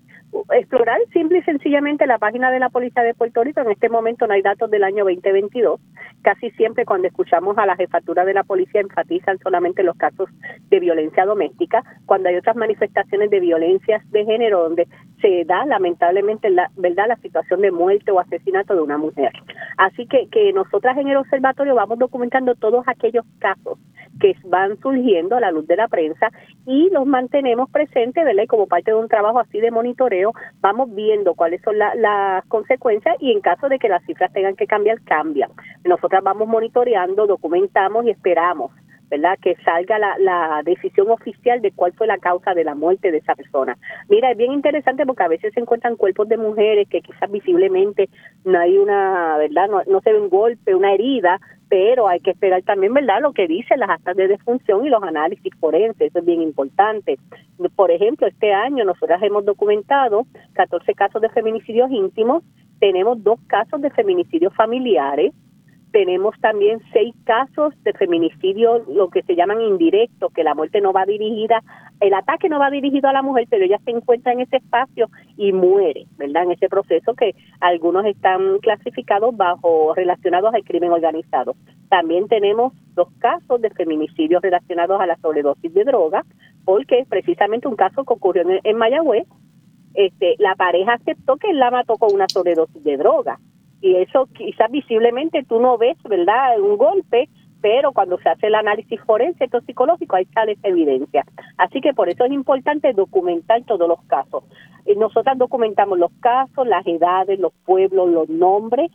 explorar 0.53 1.00
simple 1.13 1.39
y 1.39 1.43
sencillamente 1.43 2.07
la 2.07 2.17
página 2.17 2.51
de 2.51 2.59
la 2.59 2.69
Policía 2.69 3.03
de 3.03 3.13
Puerto 3.13 3.43
Rico. 3.43 3.61
En 3.61 3.71
este 3.71 3.89
momento 3.89 4.27
no 4.27 4.33
hay 4.33 4.41
datos 4.41 4.69
del 4.69 4.83
año 4.83 5.03
2022. 5.05 5.79
Casi 6.21 6.51
siempre 6.51 6.85
cuando 6.85 7.07
escuchamos 7.07 7.57
a 7.57 7.65
la 7.65 7.75
jefatura 7.75 8.25
de 8.25 8.33
la 8.33 8.43
policía 8.43 8.81
enfatizan 8.81 9.39
solamente 9.39 9.83
los 9.83 9.97
casos 9.97 10.29
de 10.69 10.79
violencia 10.79 11.25
doméstica, 11.25 11.83
cuando 12.05 12.29
hay 12.29 12.35
otras 12.35 12.55
manifestaciones 12.55 13.29
de 13.29 13.39
violencias 13.39 14.09
de 14.11 14.25
género 14.25 14.63
donde 14.63 14.88
se 15.21 15.45
da 15.45 15.65
lamentablemente 15.65 16.50
la 16.50 16.69
verdad 16.75 17.07
la 17.07 17.15
situación 17.17 17.61
de 17.61 17.71
muerte 17.71 18.11
o 18.11 18.19
asesinato 18.19 18.75
de 18.75 18.81
una 18.81 18.97
mujer. 18.97 19.31
Así 19.77 20.07
que 20.07 20.27
que 20.29 20.51
nosotras 20.53 20.97
en 20.97 21.07
el 21.07 21.17
observatorio 21.17 21.75
vamos 21.75 22.00
documentando 22.00 22.55
todos 22.55 22.83
aquellos 22.88 23.25
casos 23.39 23.77
que 24.19 24.35
van 24.45 24.79
surgiendo 24.79 25.35
a 25.35 25.39
la 25.39 25.51
luz 25.51 25.67
de 25.67 25.75
la 25.75 25.88
prensa 25.88 26.31
y 26.65 26.89
los 26.91 27.05
mantenemos 27.05 27.69
presentes, 27.69 28.23
¿verdad? 28.23 28.43
Y 28.43 28.47
como 28.47 28.67
parte 28.67 28.91
de 28.91 28.97
un 28.97 29.07
trabajo 29.07 29.39
así 29.39 29.59
de 29.59 29.71
monitoreo, 29.71 30.20
vamos 30.61 30.93
viendo 30.93 31.33
cuáles 31.33 31.61
son 31.61 31.77
las 31.77 32.45
consecuencias 32.47 33.15
y 33.19 33.31
en 33.31 33.41
caso 33.41 33.69
de 33.69 33.79
que 33.79 33.89
las 33.89 34.03
cifras 34.05 34.31
tengan 34.33 34.55
que 34.55 34.67
cambiar, 34.67 35.01
cambian. 35.01 35.51
Nosotras 35.83 36.23
vamos 36.23 36.47
monitoreando, 36.47 37.27
documentamos 37.27 38.05
y 38.05 38.11
esperamos 38.11 38.71
¿verdad? 39.12 39.38
Que 39.41 39.56
salga 39.65 40.00
la, 40.00 40.18
la, 40.18 40.62
decisión 40.63 41.12
oficial 41.12 41.62
de 41.62 41.72
cuál 41.72 41.91
fue 41.94 42.08
la 42.08 42.18
causa 42.18 42.53
de 42.53 42.63
la 42.63 42.75
muerte 42.75 43.12
de 43.12 43.18
esa 43.18 43.36
persona. 43.36 43.77
Mira, 44.08 44.32
es 44.32 44.38
bien 44.38 44.53
interesante 44.53 45.06
porque 45.06 45.24
a 45.24 45.27
veces 45.27 45.53
se 45.53 45.60
encuentran 45.60 45.98
cuerpos 45.98 46.30
de 46.30 46.38
mujeres 46.38 46.88
que 46.88 47.01
quizás 47.01 47.30
visiblemente 47.30 48.10
no 48.46 48.58
hay 48.58 48.77
una, 48.77 49.38
¿verdad? 49.38 49.68
No, 49.70 49.82
no 49.86 50.00
se 50.00 50.13
ve 50.13 50.22
un 50.22 50.30
golpe, 50.30 50.74
una 50.74 50.94
herida, 50.94 51.41
pero 51.68 52.08
hay 52.08 52.22
que 52.22 52.32
esperar 52.32 52.63
también, 52.63 52.94
¿verdad?, 52.94 53.22
lo 53.22 53.34
que 53.34 53.48
dicen 53.48 53.80
las 53.80 53.89
actas 53.89 54.15
de 54.15 54.30
defunción 54.30 54.86
y 54.86 54.89
los 54.89 55.03
análisis 55.03 55.53
forenses, 55.60 56.08
eso 56.08 56.20
es 56.20 56.25
bien 56.25 56.41
importante. 56.41 57.18
Por 57.75 57.91
ejemplo, 57.91 58.27
este 58.27 58.53
año 58.53 58.86
nosotras 58.86 59.22
hemos 59.22 59.44
documentado 59.44 60.25
14 60.53 60.94
casos 60.94 61.22
de 61.22 61.30
feminicidios 61.30 61.91
íntimos, 61.91 62.44
tenemos 62.80 63.22
dos 63.22 63.39
casos 63.48 63.82
de 63.82 63.89
feminicidios 63.89 64.53
familiares, 64.56 65.34
tenemos 65.91 66.36
también 66.39 66.79
seis 66.93 67.13
casos 67.25 67.74
de 67.83 67.93
feminicidio, 67.93 68.83
lo 68.88 69.10
que 69.10 69.24
se 69.24 69.36
llaman 69.36 69.62
indirectos, 69.62 70.31
que 70.33 70.43
la 70.43 70.55
muerte 70.55 70.81
no 70.81 70.93
va 70.93 71.05
dirigida, 71.05 71.62
el 72.00 72.13
ataque 72.13 72.50
no 72.50 72.60
va 72.60 72.69
dirigido 72.69 73.10
a 73.10 73.13
la 73.13 73.21
mujer, 73.21 73.48
pero 73.50 73.65
ella 73.65 73.79
se 73.83 73.91
encuentra 73.91 74.33
en 74.33 74.41
ese 74.41 74.57
espacio 74.57 75.10
y 75.38 75.51
muere, 75.51 76.05
¿verdad? 76.17 76.43
En 76.43 76.51
ese 76.51 76.69
proceso 76.69 77.13
que 77.13 77.36
algunos 77.60 78.05
están 78.05 78.60
clasificados 78.60 79.36
bajo 79.36 79.93
relacionados 79.93 80.53
al 80.53 80.63
crimen 80.63 80.91
organizado. 80.91 81.55
También 81.89 82.27
tenemos 82.27 82.74
dos 82.95 83.10
casos 83.19 83.62
de 83.62 83.69
feminicidios 83.69 84.41
relacionados 84.41 85.00
a 85.01 85.05
la 85.05 85.17
sobredosis 85.17 85.74
de 85.74 85.83
droga, 85.83 86.24
porque 86.63 87.05
precisamente 87.07 87.67
un 87.67 87.75
caso 87.75 88.03
que 88.05 88.13
ocurrió 88.13 88.43
en, 88.43 88.60
en 88.63 88.77
Mayagüez, 88.77 89.27
este, 89.93 90.36
la 90.39 90.55
pareja 90.55 90.93
aceptó 90.93 91.36
que 91.36 91.50
él 91.50 91.60
la 91.60 91.69
mató 91.69 91.98
con 91.98 92.13
una 92.13 92.27
sobredosis 92.29 92.81
de 92.81 92.95
droga 92.95 93.39
y 93.81 93.95
eso 93.95 94.27
quizás 94.33 94.69
visiblemente 94.71 95.43
tú 95.43 95.59
no 95.59 95.77
ves, 95.77 95.97
¿verdad?, 96.03 96.59
un 96.59 96.77
golpe, 96.77 97.29
pero 97.61 97.91
cuando 97.91 98.17
se 98.19 98.29
hace 98.29 98.47
el 98.47 98.55
análisis 98.55 99.00
forense 99.01 99.47
psicológico 99.65 100.15
ahí 100.15 100.25
sale 100.33 100.53
esa 100.53 100.67
evidencia. 100.67 101.25
Así 101.57 101.81
que 101.81 101.93
por 101.93 102.09
eso 102.09 102.25
es 102.25 102.31
importante 102.31 102.93
documentar 102.93 103.63
todos 103.63 103.88
los 103.88 104.01
casos. 104.05 104.43
Y 104.85 104.95
nosotras 104.95 105.38
documentamos 105.38 105.97
los 106.00 106.11
casos, 106.19 106.67
las 106.67 106.85
edades, 106.88 107.39
los 107.39 107.53
pueblos, 107.65 108.09
los 108.09 108.29
nombres, 108.29 108.91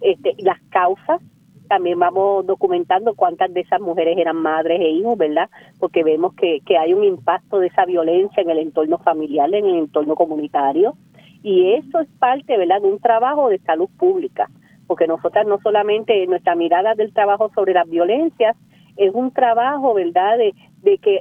este, 0.00 0.34
las 0.38 0.60
causas. 0.70 1.20
También 1.68 1.98
vamos 1.98 2.46
documentando 2.46 3.14
cuántas 3.14 3.52
de 3.52 3.60
esas 3.60 3.80
mujeres 3.80 4.16
eran 4.16 4.36
madres 4.36 4.80
e 4.80 4.90
hijos, 4.90 5.18
¿verdad? 5.18 5.50
Porque 5.78 6.04
vemos 6.04 6.34
que, 6.34 6.60
que 6.64 6.78
hay 6.78 6.94
un 6.94 7.04
impacto 7.04 7.58
de 7.58 7.66
esa 7.66 7.84
violencia 7.84 8.42
en 8.42 8.50
el 8.50 8.58
entorno 8.58 8.98
familiar, 8.98 9.52
en 9.52 9.66
el 9.66 9.76
entorno 9.76 10.14
comunitario 10.14 10.94
y 11.46 11.74
eso 11.74 12.00
es 12.00 12.08
parte, 12.18 12.58
¿verdad?, 12.58 12.82
de 12.82 12.88
un 12.88 12.98
trabajo 12.98 13.50
de 13.50 13.60
salud 13.60 13.88
pública, 13.96 14.50
porque 14.88 15.06
nosotras 15.06 15.46
no 15.46 15.60
solamente 15.60 16.26
nuestra 16.26 16.56
mirada 16.56 16.96
del 16.96 17.12
trabajo 17.12 17.52
sobre 17.54 17.72
las 17.72 17.88
violencias, 17.88 18.56
es 18.96 19.14
un 19.14 19.30
trabajo, 19.30 19.94
¿verdad?, 19.94 20.38
de, 20.38 20.54
de 20.82 20.98
que 20.98 21.20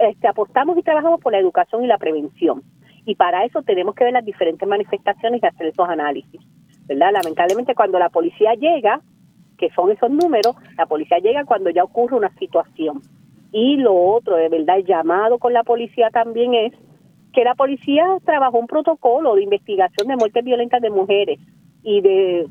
este, 0.00 0.26
apostamos 0.26 0.76
y 0.76 0.82
trabajamos 0.82 1.20
por 1.20 1.30
la 1.30 1.38
educación 1.38 1.84
y 1.84 1.86
la 1.86 1.98
prevención. 1.98 2.64
Y 3.04 3.14
para 3.14 3.44
eso 3.44 3.62
tenemos 3.62 3.94
que 3.94 4.02
ver 4.02 4.12
las 4.12 4.24
diferentes 4.24 4.68
manifestaciones 4.68 5.40
y 5.40 5.46
hacer 5.46 5.68
esos 5.68 5.88
análisis, 5.88 6.40
¿verdad? 6.88 7.12
Lamentablemente 7.12 7.76
cuando 7.76 8.00
la 8.00 8.08
policía 8.08 8.54
llega, 8.54 9.00
que 9.56 9.70
son 9.70 9.92
esos 9.92 10.10
números, 10.10 10.56
la 10.76 10.86
policía 10.86 11.18
llega 11.18 11.44
cuando 11.44 11.70
ya 11.70 11.84
ocurre 11.84 12.16
una 12.16 12.34
situación. 12.40 13.02
Y 13.52 13.76
lo 13.76 13.94
otro, 13.94 14.34
de 14.34 14.48
verdad, 14.48 14.78
el 14.78 14.84
llamado 14.84 15.38
con 15.38 15.52
la 15.52 15.62
policía 15.62 16.10
también 16.10 16.54
es 16.54 16.72
que 17.30 17.44
la 17.44 17.54
policía 17.54 18.04
trabajó 18.24 18.58
un 18.58 18.66
protocolo 18.66 19.34
de 19.34 19.42
investigación 19.42 20.08
de 20.08 20.16
muertes 20.16 20.44
violentas 20.44 20.80
de 20.80 20.90
mujeres 20.90 21.38
y 21.82 22.00
de 22.00 22.46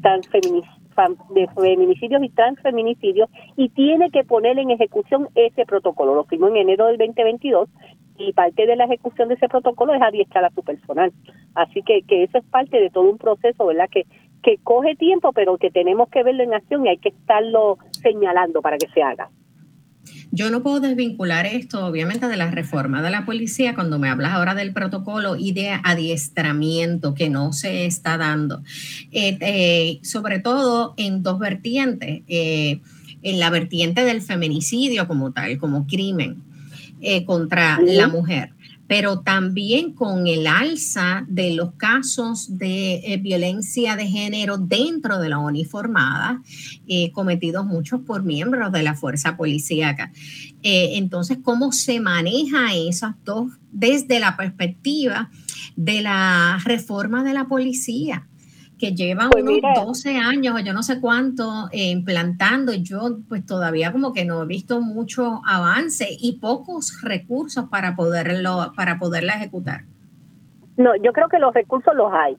de 1.29 1.47
feminicidios 1.55 2.21
y 2.23 2.29
transfeminicidios 2.29 3.29
y 3.55 3.69
tiene 3.69 4.11
que 4.11 4.23
poner 4.23 4.59
en 4.59 4.71
ejecución 4.71 5.29
ese 5.35 5.65
protocolo. 5.65 6.15
Lo 6.15 6.25
firmó 6.25 6.49
en 6.49 6.57
enero 6.57 6.87
del 6.87 6.97
2022 6.97 7.69
y 8.17 8.33
parte 8.33 8.65
de 8.65 8.75
la 8.75 8.85
ejecución 8.85 9.29
de 9.29 9.35
ese 9.35 9.47
protocolo 9.47 9.93
es 9.93 10.01
adiestrar 10.01 10.43
a 10.43 10.49
su 10.49 10.61
personal. 10.61 11.13
Así 11.55 11.81
que, 11.83 12.01
que 12.01 12.23
eso 12.23 12.37
es 12.37 12.45
parte 12.45 12.79
de 12.79 12.89
todo 12.89 13.09
un 13.09 13.17
proceso, 13.17 13.65
¿verdad? 13.65 13.89
Que, 13.89 14.05
que 14.43 14.57
coge 14.61 14.95
tiempo, 14.95 15.31
pero 15.31 15.57
que 15.57 15.71
tenemos 15.71 16.09
que 16.09 16.23
verlo 16.23 16.43
en 16.43 16.53
acción 16.53 16.85
y 16.85 16.89
hay 16.89 16.97
que 16.97 17.09
estarlo 17.09 17.77
señalando 17.91 18.61
para 18.61 18.77
que 18.77 18.87
se 18.87 19.01
haga. 19.01 19.29
Yo 20.31 20.51
no 20.51 20.61
puedo 20.61 20.79
desvincular 20.79 21.45
esto, 21.45 21.85
obviamente, 21.85 22.27
de 22.27 22.37
la 22.37 22.51
reforma 22.51 23.01
de 23.01 23.09
la 23.09 23.25
policía 23.25 23.73
cuando 23.73 23.97
me 23.97 24.09
hablas 24.09 24.33
ahora 24.33 24.53
del 24.53 24.73
protocolo 24.73 25.35
y 25.35 25.53
de 25.53 25.69
adiestramiento 25.83 27.15
que 27.15 27.29
no 27.29 27.51
se 27.51 27.85
está 27.85 28.17
dando, 28.17 28.61
eh, 29.11 29.37
eh, 29.41 29.99
sobre 30.03 30.39
todo 30.39 30.93
en 30.97 31.23
dos 31.23 31.39
vertientes. 31.39 32.21
Eh, 32.27 32.81
en 33.21 33.37
la 33.37 33.49
vertiente 33.49 34.05
del 34.05 34.21
feminicidio 34.21 35.05
como 35.05 35.33
tal, 35.33 35.57
como 35.57 35.85
crimen 35.87 36.41
contra 37.25 37.77
la 37.81 38.07
mujer. 38.07 38.53
Pero 38.89 39.19
también 39.19 39.93
con 39.93 40.25
el 40.25 40.47
alza 40.47 41.23
de 41.27 41.53
los 41.53 41.73
casos 41.73 42.57
de 42.57 42.95
eh, 42.95 43.17
violencia 43.17 43.95
de 43.95 44.07
género 44.07 44.57
dentro 44.57 45.19
de 45.19 45.29
la 45.29 45.37
uniformada, 45.37 46.41
eh, 46.87 47.11
cometidos 47.11 47.67
muchos 47.67 48.01
por 48.01 48.23
miembros 48.23 48.71
de 48.71 48.81
la 48.81 48.95
fuerza 48.95 49.37
policíaca. 49.37 50.11
Eh, 50.63 50.93
entonces, 50.97 51.37
¿cómo 51.43 51.71
se 51.71 51.99
maneja 51.99 52.73
esas 52.73 53.13
dos 53.23 53.51
desde 53.71 54.19
la 54.19 54.35
perspectiva 54.35 55.29
de 55.75 56.01
la 56.01 56.59
reforma 56.65 57.23
de 57.23 57.35
la 57.35 57.45
policía? 57.45 58.27
Que 58.79 58.95
lleva 58.95 59.29
pues 59.29 59.43
unos 59.43 59.59
12 59.75 60.17
años 60.17 60.55
o 60.55 60.59
yo 60.59 60.73
no 60.73 60.81
sé 60.81 60.99
cuánto 60.99 61.67
eh, 61.71 61.91
implantando. 61.91 62.73
Yo 62.73 63.19
pues 63.27 63.45
todavía 63.45 63.91
como 63.91 64.13
que 64.13 64.25
no 64.25 64.41
he 64.41 64.45
visto 64.45 64.81
mucho 64.81 65.41
avance 65.45 66.07
y 66.19 66.39
pocos 66.39 67.01
recursos 67.03 67.65
para 67.69 67.95
poderlo 67.95 68.73
para 68.75 68.97
poderla 68.97 69.33
ejecutar. 69.33 69.81
No, 70.77 70.95
yo 70.95 71.11
creo 71.11 71.27
que 71.27 71.39
los 71.39 71.53
recursos 71.53 71.93
los 71.93 72.11
hay. 72.11 72.37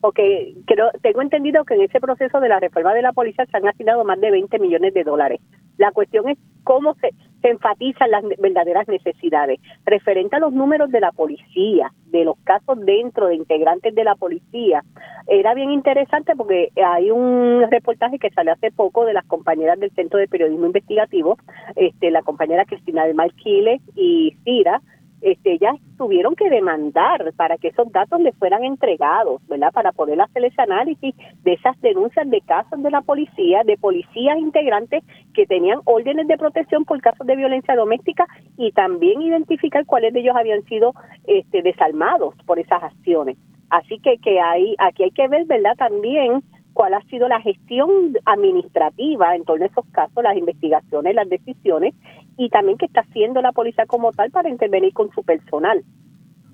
Porque 0.00 0.54
creo, 0.66 0.90
tengo 1.02 1.20
entendido 1.20 1.64
que 1.64 1.74
en 1.74 1.82
ese 1.82 2.00
proceso 2.00 2.40
de 2.40 2.48
la 2.48 2.58
reforma 2.58 2.94
de 2.94 3.02
la 3.02 3.12
policía 3.12 3.44
se 3.44 3.56
han 3.56 3.68
asignado 3.68 4.02
más 4.04 4.18
de 4.18 4.30
20 4.30 4.58
millones 4.58 4.94
de 4.94 5.04
dólares. 5.04 5.40
La 5.80 5.92
cuestión 5.92 6.28
es 6.28 6.36
cómo 6.62 6.94
se, 6.96 7.14
se 7.40 7.48
enfatizan 7.48 8.10
las 8.10 8.22
verdaderas 8.38 8.86
necesidades. 8.86 9.60
Referente 9.86 10.36
a 10.36 10.38
los 10.38 10.52
números 10.52 10.90
de 10.90 11.00
la 11.00 11.10
policía, 11.10 11.90
de 12.08 12.26
los 12.26 12.36
casos 12.44 12.78
dentro 12.84 13.28
de 13.28 13.36
integrantes 13.36 13.94
de 13.94 14.04
la 14.04 14.14
policía, 14.14 14.84
era 15.26 15.54
bien 15.54 15.70
interesante 15.70 16.36
porque 16.36 16.70
hay 16.84 17.10
un 17.10 17.64
reportaje 17.70 18.18
que 18.18 18.28
sale 18.28 18.50
hace 18.50 18.70
poco 18.70 19.06
de 19.06 19.14
las 19.14 19.24
compañeras 19.24 19.80
del 19.80 19.90
Centro 19.92 20.18
de 20.18 20.28
Periodismo 20.28 20.66
Investigativo, 20.66 21.38
este, 21.76 22.10
la 22.10 22.20
compañera 22.20 22.66
Cristina 22.66 23.06
de 23.06 23.14
Marquiles 23.14 23.80
y 23.96 24.36
Cira, 24.44 24.82
este, 25.20 25.52
ellas 25.52 25.76
tuvieron 25.98 26.34
que 26.34 26.48
demandar 26.48 27.32
para 27.36 27.58
que 27.58 27.68
esos 27.68 27.90
datos 27.92 28.20
les 28.20 28.34
fueran 28.36 28.64
entregados, 28.64 29.46
¿verdad? 29.48 29.72
Para 29.72 29.92
poder 29.92 30.20
hacer 30.20 30.44
ese 30.44 30.62
análisis 30.62 31.14
de 31.42 31.52
esas 31.52 31.80
denuncias 31.80 32.28
de 32.28 32.40
casos 32.40 32.82
de 32.82 32.90
la 32.90 33.02
policía, 33.02 33.62
de 33.64 33.76
policías 33.76 34.38
integrantes 34.38 35.04
que 35.34 35.46
tenían 35.46 35.80
órdenes 35.84 36.26
de 36.26 36.38
protección 36.38 36.84
por 36.84 37.00
casos 37.00 37.26
de 37.26 37.36
violencia 37.36 37.76
doméstica 37.76 38.26
y 38.56 38.72
también 38.72 39.20
identificar 39.20 39.84
cuáles 39.86 40.12
de 40.12 40.20
ellos 40.20 40.36
habían 40.36 40.62
sido 40.64 40.94
este, 41.26 41.62
desarmados 41.62 42.34
por 42.46 42.58
esas 42.58 42.82
acciones. 42.82 43.36
Así 43.68 43.98
que, 44.00 44.18
que 44.18 44.40
hay, 44.40 44.74
aquí 44.78 45.04
hay 45.04 45.10
que 45.12 45.28
ver, 45.28 45.46
¿verdad? 45.46 45.76
También 45.76 46.42
cuál 46.72 46.94
ha 46.94 47.02
sido 47.02 47.28
la 47.28 47.40
gestión 47.40 48.16
administrativa 48.24 49.34
en 49.36 49.44
torno 49.44 49.64
a 49.64 49.68
esos 49.68 49.84
casos, 49.92 50.22
las 50.22 50.36
investigaciones, 50.36 51.14
las 51.14 51.28
decisiones 51.28 51.94
y 52.40 52.48
también 52.48 52.78
qué 52.78 52.86
está 52.86 53.02
haciendo 53.02 53.42
la 53.42 53.52
policía 53.52 53.84
como 53.84 54.12
tal 54.12 54.30
para 54.30 54.48
intervenir 54.48 54.94
con 54.94 55.10
su 55.12 55.22
personal. 55.22 55.84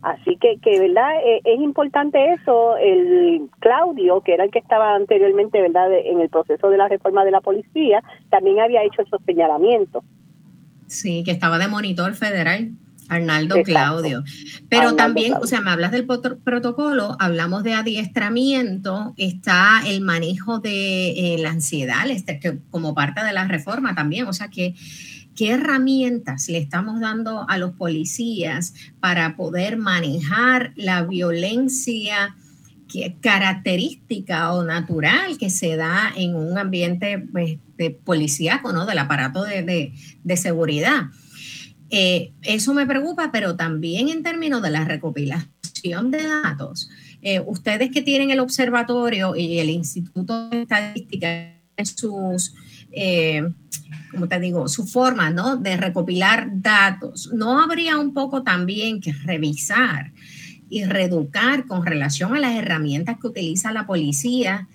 Así 0.02 0.37
que, 0.37 0.59
que 0.59 0.81
verdad, 0.81 1.11
eh, 1.25 1.40
es 1.45 1.61
importante 1.61 2.33
eso. 2.33 2.76
El 2.76 3.49
Claudio, 3.61 4.21
que 4.21 4.35
era 4.35 4.45
el 4.45 4.50
que 4.50 4.59
estaba 4.59 4.97
anteriormente, 4.97 5.61
verdad, 5.61 5.88
en 5.93 6.21
el 6.21 6.28
proceso 6.28 6.71
de 6.71 6.76
la 6.76 6.88
reforma 6.88 7.25
de 7.25 7.31
la 7.31 7.40
policía, 7.40 8.02
también 8.31 8.59
había 8.59 8.83
hecho 8.83 9.02
esos 9.02 9.21
señalamientos. 9.25 10.02
Sí, 10.88 11.23
que 11.23 11.31
estaba 11.31 11.57
de 11.57 11.69
monitor 11.69 12.14
federal. 12.14 12.73
Arnaldo 13.09 13.62
Claudio. 13.62 14.25
Pero 14.69 14.97
también, 14.97 15.35
o 15.35 15.47
sea, 15.47 15.61
me 15.61 15.71
hablas 15.71 15.93
del 15.93 16.07
protocolo, 16.07 17.16
hablamos 17.21 17.62
de 17.62 17.75
adiestramiento, 17.75 19.14
está 19.16 19.83
el 19.87 20.00
manejo 20.00 20.59
de 20.59 21.35
eh, 21.35 21.38
la 21.38 21.50
ansiedad, 21.50 22.11
este, 22.11 22.40
que 22.40 22.59
como 22.71 22.97
parte 22.97 23.23
de 23.23 23.33
la 23.33 23.47
reforma 23.47 23.95
también, 23.95 24.26
o 24.26 24.33
sea, 24.33 24.49
que 24.49 24.75
qué 25.37 25.50
herramientas 25.50 26.49
le 26.49 26.59
estamos 26.59 27.00
dando 27.00 27.49
a 27.49 27.59
los 27.59 27.73
policías 27.73 28.75
para 29.00 29.37
poder 29.37 29.76
manejar 29.76 30.73
la 30.76 31.02
violencia 31.02 32.35
característica 33.21 34.52
o 34.52 34.64
natural 34.64 35.38
que 35.38 35.50
se 35.50 35.76
da 35.76 36.12
en 36.16 36.35
un 36.35 36.57
ambiente 36.57 37.19
pues, 37.19 37.59
de 37.76 37.90
policíaco, 37.90 38.73
¿no? 38.73 38.87
Del 38.87 38.99
aparato 38.99 39.45
de 39.45 40.37
seguridad. 40.37 41.11
Eh, 41.90 42.33
eso 42.43 42.75
me 42.75 42.87
preocupa, 42.87 43.31
pero 43.33 43.57
también 43.57 44.09
en 44.09 44.23
términos 44.23 44.62
de 44.62 44.71
la 44.71 44.85
recopilación 44.85 46.11
de 46.11 46.26
datos. 46.43 46.88
Eh, 47.23 47.40
ustedes 47.47 47.90
que 47.90 48.02
tienen 48.02 48.31
el 48.31 48.40
observatorio 48.40 49.37
y 49.37 49.58
el 49.58 49.71
Instituto 49.71 50.49
de 50.49 50.63
Estadística 50.63 51.54
en 51.76 51.87
sus, 51.87 52.54
eh, 52.97 53.47
como 54.11 54.26
te 54.26 54.41
digo, 54.41 54.69
su 54.69 54.87
forma 54.87 55.30
¿no? 55.30 55.56
de 55.56 55.76
recopilar 55.76 56.49
datos, 56.50 57.30
¿no 57.35 57.61
habría 57.61 57.99
un 57.99 58.15
poco 58.15 58.43
también 58.43 59.00
que 59.00 59.13
revisar 59.13 60.13
y 60.69 60.85
reeducar 60.85 61.67
con 61.67 61.85
relación 61.85 62.35
a 62.35 62.41
las 62.41 62.56
herramientas 62.56 63.19
que 63.21 63.28
utiliza 63.28 63.73
la 63.73 63.87
policía 63.87 64.67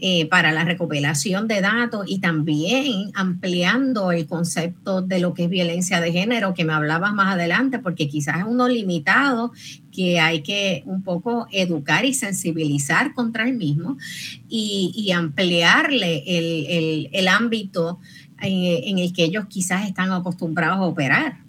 eh, 0.00 0.26
para 0.26 0.52
la 0.52 0.62
recopilación 0.62 1.48
de 1.48 1.60
datos 1.60 2.04
y 2.06 2.20
también 2.20 3.10
ampliando 3.14 4.12
el 4.12 4.28
concepto 4.28 5.02
de 5.02 5.18
lo 5.18 5.34
que 5.34 5.44
es 5.44 5.50
violencia 5.50 6.00
de 6.00 6.12
género 6.12 6.54
que 6.54 6.64
me 6.64 6.72
hablabas 6.72 7.12
más 7.14 7.34
adelante, 7.34 7.80
porque 7.80 8.08
quizás 8.08 8.38
es 8.38 8.44
uno 8.46 8.68
limitado 8.68 9.50
que 9.90 10.20
hay 10.20 10.42
que 10.42 10.84
un 10.86 11.02
poco 11.02 11.48
educar 11.50 12.04
y 12.04 12.14
sensibilizar 12.14 13.12
contra 13.12 13.48
el 13.48 13.54
mismo 13.54 13.96
y, 14.48 15.10
ampliarle 15.10 16.22
el, 17.12 17.26
ámbito 17.26 17.98
eh, 18.40 18.82
en 18.84 19.00
el 19.00 19.12
que 19.12 19.24
ellos 19.24 19.46
quizás 19.48 19.88
están 19.88 20.12
acostumbrados 20.12 20.78
a 20.78 20.82
operar. 20.82 21.47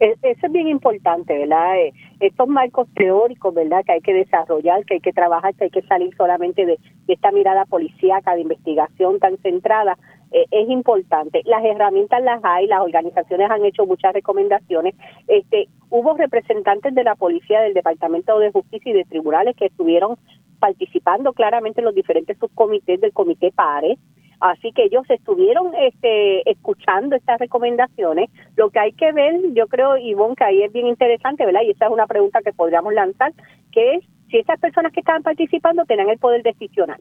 E, 0.00 0.14
eso 0.22 0.46
es 0.46 0.52
bien 0.52 0.68
importante, 0.68 1.36
¿verdad? 1.36 1.76
Eh, 1.78 1.92
estos 2.20 2.48
marcos 2.48 2.88
teóricos, 2.94 3.54
¿verdad? 3.54 3.84
Que 3.84 3.92
hay 3.92 4.00
que 4.00 4.14
desarrollar, 4.14 4.84
que 4.84 4.94
hay 4.94 5.00
que 5.00 5.12
trabajar, 5.12 5.54
que 5.54 5.64
hay 5.64 5.70
que 5.70 5.82
salir 5.82 6.14
solamente 6.16 6.66
de, 6.66 6.78
esta 7.08 7.30
mirada 7.30 7.64
policíaca, 7.64 8.34
de 8.34 8.42
investigación 8.42 9.18
tan 9.18 9.38
centrada, 9.38 9.98
eh, 10.30 10.44
es 10.50 10.68
importante. 10.68 11.42
Las 11.44 11.64
herramientas 11.64 12.22
las 12.22 12.40
hay, 12.44 12.66
las 12.66 12.80
organizaciones 12.80 13.50
han 13.50 13.64
hecho 13.64 13.86
muchas 13.86 14.12
recomendaciones. 14.12 14.94
Este, 15.26 15.68
hubo 15.90 16.16
representantes 16.16 16.94
de 16.94 17.04
la 17.04 17.14
policía, 17.14 17.60
del 17.62 17.74
Departamento 17.74 18.38
de 18.38 18.52
Justicia 18.52 18.92
y 18.92 18.94
de 18.94 19.04
tribunales 19.04 19.56
que 19.56 19.66
estuvieron 19.66 20.16
participando 20.58 21.32
claramente 21.32 21.80
en 21.80 21.86
los 21.86 21.94
diferentes 21.94 22.36
subcomités 22.38 23.00
del 23.00 23.12
Comité 23.12 23.52
PARE, 23.52 23.96
Así 24.40 24.72
que 24.72 24.84
ellos 24.84 25.04
estuvieron 25.08 25.72
este, 25.74 26.48
escuchando 26.48 27.16
estas 27.16 27.40
recomendaciones. 27.40 28.30
Lo 28.56 28.70
que 28.70 28.78
hay 28.78 28.92
que 28.92 29.12
ver, 29.12 29.40
yo 29.52 29.66
creo, 29.66 29.96
Ivonne, 29.96 30.36
que 30.36 30.44
ahí 30.44 30.62
es 30.62 30.72
bien 30.72 30.86
interesante, 30.86 31.44
¿verdad? 31.44 31.62
Y 31.64 31.70
esa 31.70 31.86
es 31.86 31.90
una 31.90 32.06
pregunta 32.06 32.40
que 32.42 32.52
podríamos 32.52 32.94
lanzar, 32.94 33.32
que 33.72 33.96
es 33.96 34.04
si 34.30 34.38
esas 34.38 34.60
personas 34.60 34.92
que 34.92 35.00
estaban 35.00 35.22
participando 35.22 35.84
tenían 35.86 36.10
el 36.10 36.18
poder 36.18 36.42
decisional. 36.42 37.00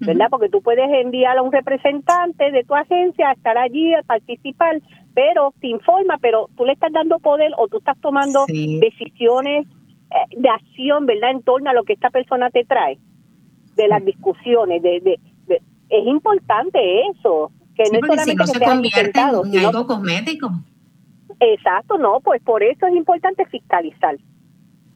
¿verdad? 0.00 0.26
Porque 0.28 0.48
tú 0.48 0.60
puedes 0.60 0.86
enviar 0.92 1.38
a 1.38 1.42
un 1.42 1.52
representante 1.52 2.50
de 2.50 2.64
tu 2.64 2.74
agencia 2.74 3.30
a 3.30 3.32
estar 3.32 3.56
allí, 3.56 3.94
a 3.94 4.02
participar, 4.02 4.80
pero 5.14 5.54
te 5.60 5.68
informa, 5.68 6.18
pero 6.20 6.48
tú 6.56 6.66
le 6.66 6.72
estás 6.72 6.92
dando 6.92 7.18
poder 7.20 7.52
o 7.56 7.68
tú 7.68 7.78
estás 7.78 7.98
tomando 8.00 8.44
decisiones 8.46 9.66
eh, 9.66 10.36
de 10.36 10.48
acción, 10.48 11.06
¿verdad? 11.06 11.30
En 11.30 11.42
torno 11.42 11.70
a 11.70 11.72
lo 11.72 11.84
que 11.84 11.94
esta 11.94 12.10
persona 12.10 12.50
te 12.50 12.64
trae, 12.64 12.98
de 13.76 13.88
las 13.88 14.04
discusiones, 14.04 14.82
de, 14.82 15.00
de, 15.00 15.18
es 15.98 16.06
importante 16.06 16.78
eso, 17.08 17.50
que 17.74 17.84
no 17.84 18.00
solamente 18.00 18.30
si 18.30 18.36
no 18.36 18.46
se 18.46 18.60
convierte 18.60 19.20
en 19.20 19.64
algo 19.64 19.86
cosmético. 19.86 20.50
Exacto, 21.40 21.98
no, 21.98 22.20
pues 22.20 22.42
por 22.42 22.62
eso 22.62 22.86
es 22.86 22.94
importante 22.94 23.44
fiscalizar. 23.46 24.16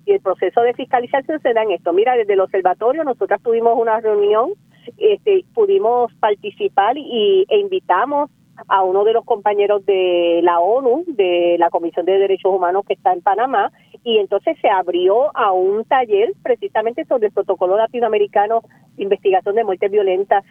Y 0.06 0.12
el 0.12 0.20
proceso 0.20 0.60
de 0.62 0.74
fiscalización 0.74 1.40
se 1.40 1.52
da 1.52 1.62
en 1.62 1.72
esto. 1.72 1.92
Mira, 1.92 2.14
desde 2.16 2.32
el 2.32 2.40
observatorio 2.40 3.04
nosotros 3.04 3.40
tuvimos 3.42 3.78
una 3.78 4.00
reunión, 4.00 4.50
este, 4.96 5.44
pudimos 5.54 6.12
participar 6.14 6.96
y, 6.96 7.44
e 7.48 7.58
invitamos 7.58 8.30
a 8.66 8.82
uno 8.82 9.04
de 9.04 9.12
los 9.12 9.24
compañeros 9.24 9.84
de 9.86 10.40
la 10.42 10.58
ONU, 10.58 11.04
de 11.06 11.56
la 11.58 11.70
Comisión 11.70 12.06
de 12.06 12.18
Derechos 12.18 12.52
Humanos 12.52 12.84
que 12.86 12.94
está 12.94 13.12
en 13.12 13.22
Panamá, 13.22 13.70
y 14.02 14.18
entonces 14.18 14.56
se 14.60 14.68
abrió 14.68 15.36
a 15.36 15.52
un 15.52 15.84
taller 15.84 16.32
precisamente 16.42 17.04
sobre 17.04 17.28
el 17.28 17.32
protocolo 17.32 17.76
latinoamericano 17.76 18.62
de 18.96 19.02
investigación 19.04 19.54
de 19.54 19.64
muertes 19.64 19.90
violentas 19.90 20.44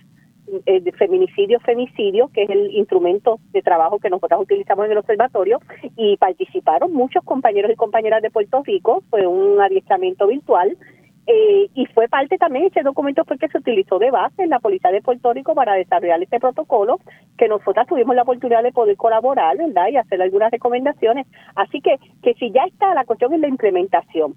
eh, 0.65 0.79
de 0.79 0.91
feminicidio, 0.93 1.59
femicidio, 1.59 2.29
que 2.33 2.43
es 2.43 2.49
el 2.49 2.71
instrumento 2.71 3.39
de 3.51 3.61
trabajo 3.61 3.99
que 3.99 4.09
nosotros 4.09 4.41
utilizamos 4.41 4.85
en 4.85 4.91
el 4.91 4.97
observatorio, 4.97 5.59
y 5.95 6.17
participaron 6.17 6.93
muchos 6.93 7.23
compañeros 7.23 7.71
y 7.71 7.75
compañeras 7.75 8.21
de 8.21 8.31
Puerto 8.31 8.63
Rico, 8.63 9.03
fue 9.09 9.27
un 9.27 9.59
adiestramiento 9.59 10.27
virtual, 10.27 10.77
eh, 11.29 11.69
y 11.73 11.85
fue 11.87 12.07
parte 12.07 12.37
también, 12.37 12.67
ese 12.67 12.83
documento 12.83 13.25
fue 13.25 13.37
que 13.37 13.49
se 13.49 13.57
utilizó 13.57 13.99
de 13.99 14.11
base 14.11 14.43
en 14.43 14.49
la 14.49 14.59
Policía 14.59 14.91
de 14.91 15.01
Puerto 15.01 15.33
Rico 15.33 15.53
para 15.53 15.73
desarrollar 15.73 16.23
este 16.23 16.39
protocolo, 16.39 17.01
que 17.37 17.49
nosotras 17.49 17.85
tuvimos 17.85 18.15
la 18.15 18.21
oportunidad 18.21 18.63
de 18.63 18.71
poder 18.71 18.95
colaborar, 18.95 19.57
¿verdad? 19.57 19.89
Y 19.89 19.97
hacer 19.97 20.21
algunas 20.21 20.51
recomendaciones. 20.51 21.27
Así 21.55 21.81
que, 21.81 21.99
que 22.23 22.33
si 22.35 22.51
ya 22.51 22.63
está, 22.63 22.93
la 22.93 23.03
cuestión 23.03 23.33
es 23.33 23.41
la 23.41 23.49
implementación. 23.49 24.35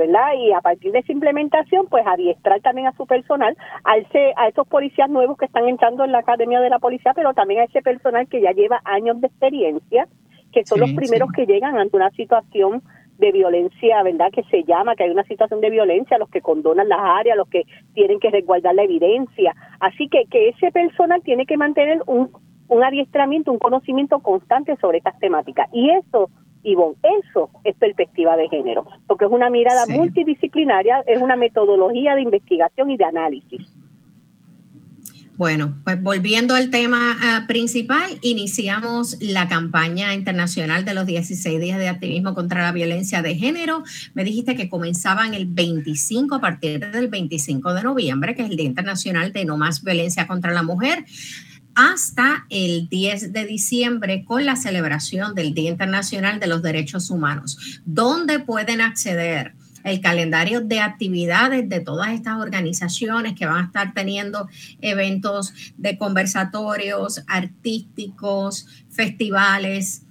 ¿Verdad? 0.00 0.32
Y 0.38 0.52
a 0.52 0.62
partir 0.62 0.92
de 0.92 1.00
esa 1.00 1.12
implementación, 1.12 1.86
pues 1.88 2.06
adiestrar 2.06 2.60
también 2.62 2.86
a 2.86 2.96
su 2.96 3.06
personal, 3.06 3.54
a, 3.84 3.98
ese, 3.98 4.32
a 4.36 4.48
esos 4.48 4.66
policías 4.66 5.10
nuevos 5.10 5.36
que 5.36 5.44
están 5.44 5.68
entrando 5.68 6.04
en 6.04 6.12
la 6.12 6.20
Academia 6.20 6.60
de 6.60 6.70
la 6.70 6.78
Policía, 6.78 7.12
pero 7.14 7.34
también 7.34 7.60
a 7.60 7.64
ese 7.64 7.82
personal 7.82 8.26
que 8.26 8.40
ya 8.40 8.52
lleva 8.52 8.80
años 8.84 9.20
de 9.20 9.26
experiencia, 9.26 10.08
que 10.52 10.64
son 10.64 10.80
los 10.80 10.92
primeros 10.92 11.30
que 11.32 11.44
llegan 11.44 11.78
ante 11.78 11.96
una 11.96 12.10
situación 12.12 12.82
de 13.18 13.30
violencia, 13.30 14.02
¿verdad? 14.02 14.30
Que 14.32 14.42
se 14.44 14.64
llama, 14.64 14.96
que 14.96 15.04
hay 15.04 15.10
una 15.10 15.24
situación 15.24 15.60
de 15.60 15.68
violencia, 15.68 16.16
los 16.16 16.30
que 16.30 16.40
condonan 16.40 16.88
las 16.88 17.00
áreas, 17.00 17.36
los 17.36 17.48
que 17.48 17.64
tienen 17.92 18.18
que 18.18 18.30
resguardar 18.30 18.74
la 18.74 18.84
evidencia. 18.84 19.54
Así 19.80 20.08
que, 20.08 20.24
que 20.30 20.48
ese 20.48 20.72
personal 20.72 21.22
tiene 21.22 21.44
que 21.44 21.58
mantener 21.58 22.00
un, 22.06 22.30
un 22.68 22.82
adiestramiento, 22.82 23.52
un 23.52 23.58
conocimiento 23.58 24.20
constante 24.20 24.76
sobre 24.80 24.98
estas 24.98 25.18
temáticas. 25.18 25.68
Y 25.72 25.90
eso, 25.90 26.30
Ivonne, 26.62 26.96
eso 27.24 27.50
es 27.64 27.76
perspectiva 27.76 28.36
de 28.36 28.48
género, 28.48 28.86
porque 29.06 29.24
es 29.24 29.30
una 29.30 29.50
mirada 29.50 29.86
multidisciplinaria, 29.86 31.02
es 31.06 31.20
una 31.20 31.36
metodología 31.36 32.14
de 32.14 32.22
investigación 32.22 32.90
y 32.90 32.96
de 32.96 33.04
análisis. 33.04 33.66
Bueno, 35.40 35.78
pues 35.84 36.02
volviendo 36.02 36.54
al 36.54 36.68
tema 36.68 37.16
ah, 37.18 37.46
principal, 37.48 38.10
iniciamos 38.20 39.16
la 39.22 39.48
campaña 39.48 40.12
internacional 40.12 40.84
de 40.84 40.92
los 40.92 41.06
16 41.06 41.58
días 41.58 41.78
de 41.78 41.88
activismo 41.88 42.34
contra 42.34 42.60
la 42.60 42.72
violencia 42.72 43.22
de 43.22 43.34
género. 43.36 43.82
Me 44.12 44.22
dijiste 44.22 44.54
que 44.54 44.68
comenzaban 44.68 45.32
el 45.32 45.46
25 45.46 46.34
a 46.34 46.40
partir 46.42 46.90
del 46.90 47.08
25 47.08 47.72
de 47.72 47.82
noviembre, 47.82 48.34
que 48.34 48.42
es 48.42 48.50
el 48.50 48.58
Día 48.58 48.66
Internacional 48.66 49.32
de 49.32 49.46
No 49.46 49.56
Más 49.56 49.82
Violencia 49.82 50.26
contra 50.26 50.52
la 50.52 50.62
Mujer 50.62 51.06
hasta 51.74 52.46
el 52.50 52.88
10 52.88 53.32
de 53.32 53.46
diciembre 53.46 54.24
con 54.24 54.44
la 54.44 54.56
celebración 54.56 55.34
del 55.34 55.54
Día 55.54 55.70
Internacional 55.70 56.40
de 56.40 56.46
los 56.46 56.62
Derechos 56.62 57.10
Humanos. 57.10 57.80
¿Dónde 57.84 58.38
pueden 58.40 58.80
acceder? 58.80 59.54
el 59.84 60.00
calendario 60.00 60.60
de 60.60 60.80
actividades 60.80 61.68
de 61.68 61.80
todas 61.80 62.10
estas 62.10 62.38
organizaciones 62.38 63.34
que 63.38 63.46
van 63.46 63.56
a 63.56 63.66
estar 63.66 63.94
teniendo 63.94 64.48
eventos 64.80 65.72
de 65.76 65.96
conversatorios 65.96 67.24
artísticos, 67.28 68.84
festivales. 68.90 70.06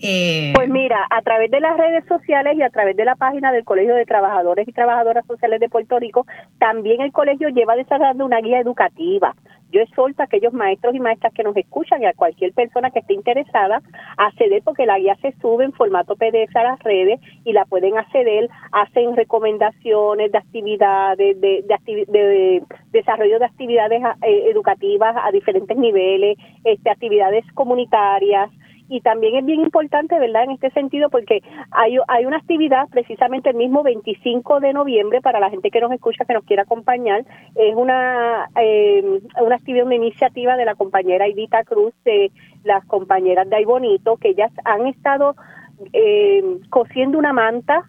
Eh, 0.00 0.52
pues 0.54 0.68
mira, 0.68 0.98
a 1.10 1.22
través 1.22 1.50
de 1.50 1.60
las 1.60 1.76
redes 1.76 2.04
sociales 2.06 2.56
y 2.56 2.62
a 2.62 2.70
través 2.70 2.96
de 2.96 3.04
la 3.04 3.14
página 3.14 3.52
del 3.52 3.64
Colegio 3.64 3.94
de 3.94 4.04
Trabajadores 4.04 4.66
y 4.66 4.72
Trabajadoras 4.72 5.24
Sociales 5.26 5.60
de 5.60 5.68
Puerto 5.68 5.98
Rico, 5.98 6.26
también 6.58 7.00
el 7.00 7.12
colegio 7.12 7.48
lleva 7.50 7.76
desarrollando 7.76 8.26
una 8.26 8.40
guía 8.40 8.60
educativa 8.60 9.34
yo 9.72 9.80
exhorto 9.80 10.22
a 10.22 10.26
aquellos 10.26 10.52
maestros 10.52 10.94
y 10.94 11.00
maestras 11.00 11.32
que 11.32 11.42
nos 11.42 11.56
escuchan 11.56 12.02
y 12.02 12.06
a 12.06 12.12
cualquier 12.12 12.52
persona 12.52 12.90
que 12.90 13.00
esté 13.00 13.14
interesada 13.14 13.82
a 14.16 14.26
acceder 14.26 14.62
porque 14.62 14.86
la 14.86 14.98
guía 14.98 15.16
se 15.22 15.32
sube 15.40 15.64
en 15.64 15.72
formato 15.72 16.14
PDF 16.14 16.54
a 16.54 16.62
las 16.62 16.78
redes 16.80 17.20
y 17.44 17.52
la 17.52 17.64
pueden 17.64 17.96
acceder, 17.96 18.48
hacen 18.70 19.16
recomendaciones 19.16 20.30
de 20.30 20.38
actividades, 20.38 21.40
de, 21.40 21.64
de, 22.08 22.62
desarrollo 22.92 23.38
de 23.38 23.44
actividades 23.44 24.02
eh, 24.22 24.50
educativas 24.50 25.16
a 25.22 25.30
diferentes 25.32 25.76
niveles, 25.76 26.36
este, 26.64 26.90
actividades 26.90 27.44
comunitarias, 27.54 28.50
y 28.92 29.00
también 29.00 29.36
es 29.36 29.44
bien 29.46 29.60
importante, 29.60 30.18
¿verdad? 30.18 30.44
En 30.44 30.50
este 30.50 30.70
sentido, 30.70 31.08
porque 31.08 31.42
hay, 31.70 31.96
hay 32.08 32.26
una 32.26 32.36
actividad 32.36 32.88
precisamente 32.90 33.48
el 33.48 33.56
mismo 33.56 33.82
25 33.82 34.60
de 34.60 34.74
noviembre 34.74 35.22
para 35.22 35.40
la 35.40 35.48
gente 35.48 35.70
que 35.70 35.80
nos 35.80 35.92
escucha, 35.92 36.26
que 36.26 36.34
nos 36.34 36.44
quiera 36.44 36.64
acompañar. 36.64 37.24
Es 37.54 37.74
una, 37.74 38.50
eh, 38.60 39.02
una 39.40 39.56
actividad, 39.56 39.86
una 39.86 39.94
iniciativa 39.94 40.56
de 40.56 40.66
la 40.66 40.74
compañera 40.74 41.26
Edita 41.26 41.64
Cruz, 41.64 41.94
de 42.04 42.30
las 42.64 42.84
compañeras 42.84 43.48
de 43.48 43.56
Ay 43.56 43.64
Bonito, 43.64 44.18
que 44.18 44.28
ellas 44.28 44.52
han 44.64 44.86
estado 44.86 45.36
eh, 45.94 46.42
cosiendo 46.68 47.18
una 47.18 47.32
manta 47.32 47.84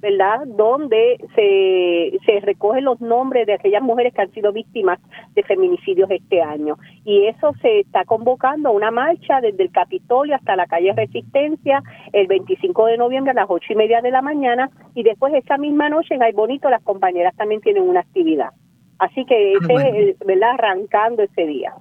¿verdad? 0.00 0.40
Donde 0.46 1.18
se, 1.34 2.18
se 2.24 2.40
recogen 2.40 2.84
los 2.84 3.00
nombres 3.00 3.46
de 3.46 3.54
aquellas 3.54 3.82
mujeres 3.82 4.14
que 4.14 4.22
han 4.22 4.32
sido 4.32 4.52
víctimas 4.52 4.98
de 5.34 5.42
feminicidios 5.42 6.10
este 6.10 6.40
año. 6.40 6.78
Y 7.04 7.26
eso 7.26 7.52
se 7.60 7.80
está 7.80 8.04
convocando 8.04 8.70
a 8.70 8.72
una 8.72 8.90
marcha 8.90 9.40
desde 9.40 9.62
el 9.62 9.70
Capitolio 9.70 10.34
hasta 10.34 10.56
la 10.56 10.66
calle 10.66 10.92
Resistencia 10.94 11.82
el 12.12 12.26
25 12.26 12.86
de 12.86 12.96
noviembre 12.96 13.32
a 13.32 13.34
las 13.34 13.46
ocho 13.48 13.72
y 13.72 13.76
media 13.76 14.00
de 14.00 14.10
la 14.10 14.22
mañana 14.22 14.70
y 14.94 15.02
después 15.02 15.34
esa 15.34 15.58
misma 15.58 15.88
noche 15.88 16.14
en 16.14 16.22
Ay 16.22 16.32
Bonito 16.32 16.70
las 16.70 16.82
compañeras 16.82 17.34
también 17.36 17.60
tienen 17.60 17.82
una 17.82 18.00
actividad. 18.00 18.50
Así 18.98 19.24
que 19.24 19.54
ah, 19.60 19.66
ese 19.68 20.10
es, 20.10 20.18
¿verdad? 20.20 20.50
Arrancando 20.54 21.22
ese 21.22 21.46
día. 21.46 21.72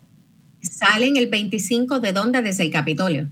¿Salen 0.62 1.16
el 1.16 1.28
25 1.28 2.00
de 2.00 2.12
dónde? 2.12 2.42
Desde 2.42 2.64
el 2.64 2.72
Capitolio 2.72 3.28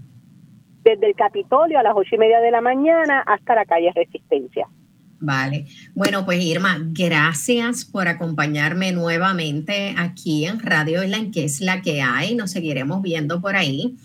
desde 0.88 1.08
el 1.08 1.16
Capitolio 1.16 1.80
a 1.80 1.84
las 1.84 1.94
ocho 1.96 2.16
y 2.16 2.18
media 2.18 2.40
de 2.40 2.50
la 2.50 2.62
mañana 2.62 3.22
hasta 3.26 3.56
la 3.56 3.66
calle 3.66 3.92
Resistencia. 3.94 4.68
Vale. 5.20 5.66
Bueno, 5.96 6.26
pues 6.26 6.44
Irma, 6.44 6.78
gracias 6.80 7.86
por 7.86 8.08
acompañarme 8.08 8.92
nuevamente 8.92 9.96
aquí 9.98 10.46
en 10.46 10.60
Radio 10.60 11.04
Island, 11.04 11.34
que 11.34 11.46
es 11.46 11.60
la 11.60 11.82
que 11.82 12.02
hay. 12.02 12.36
Nos 12.36 12.52
seguiremos 12.52 13.02
viendo 13.02 13.42
por 13.42 13.56
ahí. 13.56 13.98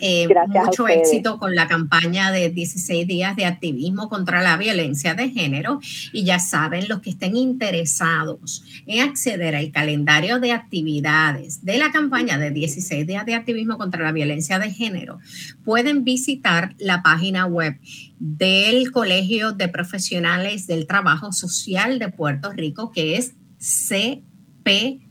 Eh, 0.00 0.28
mucho 0.48 0.88
éxito 0.88 1.38
con 1.38 1.54
la 1.54 1.68
campaña 1.68 2.30
de 2.32 2.50
16 2.50 3.06
días 3.06 3.36
de 3.36 3.46
activismo 3.46 4.08
contra 4.08 4.42
la 4.42 4.56
violencia 4.56 5.14
de 5.14 5.30
género. 5.30 5.80
Y 6.12 6.24
ya 6.24 6.38
saben, 6.38 6.88
los 6.88 7.00
que 7.00 7.10
estén 7.10 7.36
interesados 7.36 8.64
en 8.86 9.02
acceder 9.02 9.54
al 9.54 9.70
calendario 9.70 10.40
de 10.40 10.52
actividades 10.52 11.64
de 11.64 11.78
la 11.78 11.90
campaña 11.92 12.38
de 12.38 12.50
16 12.50 13.06
días 13.06 13.26
de 13.26 13.34
activismo 13.34 13.78
contra 13.78 14.02
la 14.02 14.12
violencia 14.12 14.58
de 14.58 14.70
género, 14.70 15.18
pueden 15.64 16.04
visitar 16.04 16.74
la 16.78 17.02
página 17.02 17.46
web 17.46 17.78
del 18.18 18.90
Colegio 18.90 19.52
de 19.52 19.68
Profesionales 19.68 20.66
del 20.66 20.86
Trabajo 20.86 21.32
Social 21.32 21.98
de 21.98 22.08
Puerto 22.10 22.52
Rico, 22.52 22.92
que 22.92 23.16
es 23.16 23.34
cptspr.org. 23.58 25.04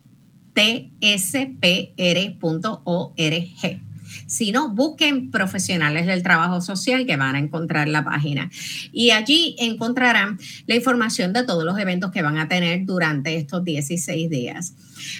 Si 4.27 4.51
no, 4.51 4.73
busquen 4.73 5.31
profesionales 5.31 6.05
del 6.05 6.23
trabajo 6.23 6.61
social 6.61 7.05
que 7.05 7.17
van 7.17 7.35
a 7.35 7.39
encontrar 7.39 7.87
la 7.87 8.03
página. 8.03 8.49
Y 8.91 9.11
allí 9.11 9.55
encontrarán 9.59 10.39
la 10.67 10.75
información 10.75 11.33
de 11.33 11.43
todos 11.43 11.63
los 11.63 11.77
eventos 11.79 12.11
que 12.11 12.21
van 12.21 12.37
a 12.37 12.47
tener 12.47 12.85
durante 12.85 13.35
estos 13.35 13.63
16 13.63 14.29
días. 14.29 14.75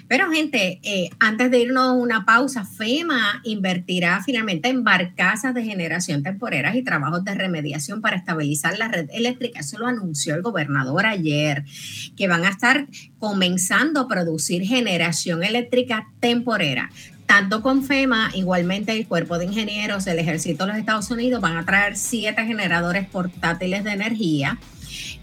Pero 0.07 0.31
gente, 0.31 0.79
eh, 0.83 1.09
antes 1.19 1.51
de 1.51 1.59
irnos 1.59 1.83
a 1.83 1.91
una 1.91 2.25
pausa, 2.25 2.65
FEMA 2.65 3.41
invertirá 3.43 4.21
finalmente 4.23 4.69
en 4.69 4.83
barcazas 4.83 5.53
de 5.53 5.63
generación 5.63 6.23
temporeras 6.23 6.75
y 6.75 6.83
trabajos 6.83 7.23
de 7.23 7.35
remediación 7.35 8.01
para 8.01 8.17
estabilizar 8.17 8.77
la 8.77 8.87
red 8.87 9.09
eléctrica. 9.13 9.59
Eso 9.59 9.79
lo 9.79 9.87
anunció 9.87 10.35
el 10.35 10.41
gobernador 10.41 11.05
ayer, 11.05 11.65
que 12.15 12.27
van 12.27 12.45
a 12.45 12.49
estar 12.49 12.87
comenzando 13.19 14.01
a 14.01 14.07
producir 14.07 14.63
generación 14.63 15.43
eléctrica 15.43 16.07
temporera 16.19 16.89
tanto 17.25 17.61
con 17.61 17.83
FEMA, 17.83 18.31
igualmente 18.33 18.91
el 18.91 19.07
Cuerpo 19.07 19.37
de 19.37 19.45
Ingenieros 19.45 20.05
del 20.05 20.19
Ejército 20.19 20.65
de 20.65 20.71
los 20.71 20.77
Estados 20.77 21.09
Unidos 21.09 21.41
van 21.41 21.57
a 21.57 21.65
traer 21.65 21.97
siete 21.97 22.45
generadores 22.45 23.07
portátiles 23.07 23.83
de 23.83 23.91
energía. 23.91 24.59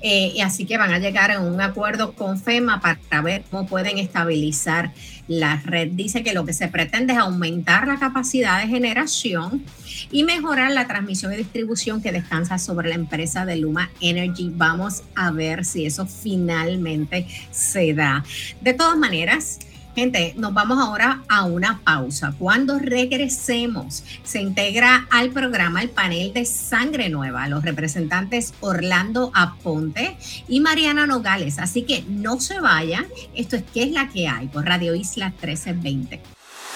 Eh, 0.03 0.33
y 0.35 0.41
así 0.41 0.65
que 0.65 0.79
van 0.79 0.93
a 0.93 0.99
llegar 0.99 1.31
a 1.31 1.41
un 1.41 1.61
acuerdo 1.61 2.15
con 2.15 2.41
FEMA 2.41 2.81
para 2.81 3.23
ver 3.23 3.45
cómo 3.51 3.67
pueden 3.67 3.99
estabilizar 3.99 4.93
la 5.29 5.57
red. 5.57 5.91
Dice 5.93 6.23
que 6.23 6.33
lo 6.33 6.45
que 6.45 6.53
se 6.53 6.69
pretende 6.69 7.13
es 7.13 7.19
aumentar 7.19 7.87
la 7.87 7.99
capacidad 7.99 8.61
de 8.61 8.69
generación 8.69 9.63
y 10.11 10.25
mejorar 10.25 10.73
la 10.73 10.89
transmisión 10.89 11.33
y 11.33 11.37
distribución 11.37 12.03
que 12.03 12.13
descansa 12.13 12.59
sobre 12.59 12.89
la 12.89 12.95
empresa 12.95 13.45
de 13.45 13.57
Luma 13.57 13.91
Energy. 14.01 14.51
Vamos 14.53 15.03
a 15.15 15.31
ver 15.31 15.65
si 15.65 15.87
eso 15.87 16.07
finalmente 16.07 17.27
se 17.51 17.93
da. 17.93 18.25
De 18.63 18.73
todas 18.73 18.97
maneras, 18.97 19.61
Gente, 19.95 20.35
nos 20.37 20.55
vamos 20.55 20.79
ahora 20.79 21.23
a 21.29 21.45
una 21.45 21.81
pausa. 21.83 22.33
Cuando 22.39 22.79
regresemos, 22.79 24.05
se 24.23 24.41
integra 24.41 25.09
al 25.11 25.31
programa 25.31 25.83
el 25.83 25.91
panel 25.91 26.33
de 26.33 26.45
Sangre 26.45 27.09
Nueva, 27.09 27.49
los 27.49 27.65
representantes 27.65 28.55
Orlando 28.61 29.33
Aponte 29.35 30.17
y 30.49 30.61
Mariana 30.61 31.07
Nogales. 31.07 31.59
Así 31.59 31.83
que 31.83 32.05
no 32.09 32.39
se 32.41 32.61
vayan. 32.61 33.07
Esto 33.35 33.57
es 33.57 33.65
¿Qué 33.75 33.83
es 33.83 33.91
la 33.91 34.09
que 34.09 34.29
hay? 34.29 34.47
por 34.47 34.65
Radio 34.65 34.95
Isla 34.95 35.31
1320. 35.31 36.40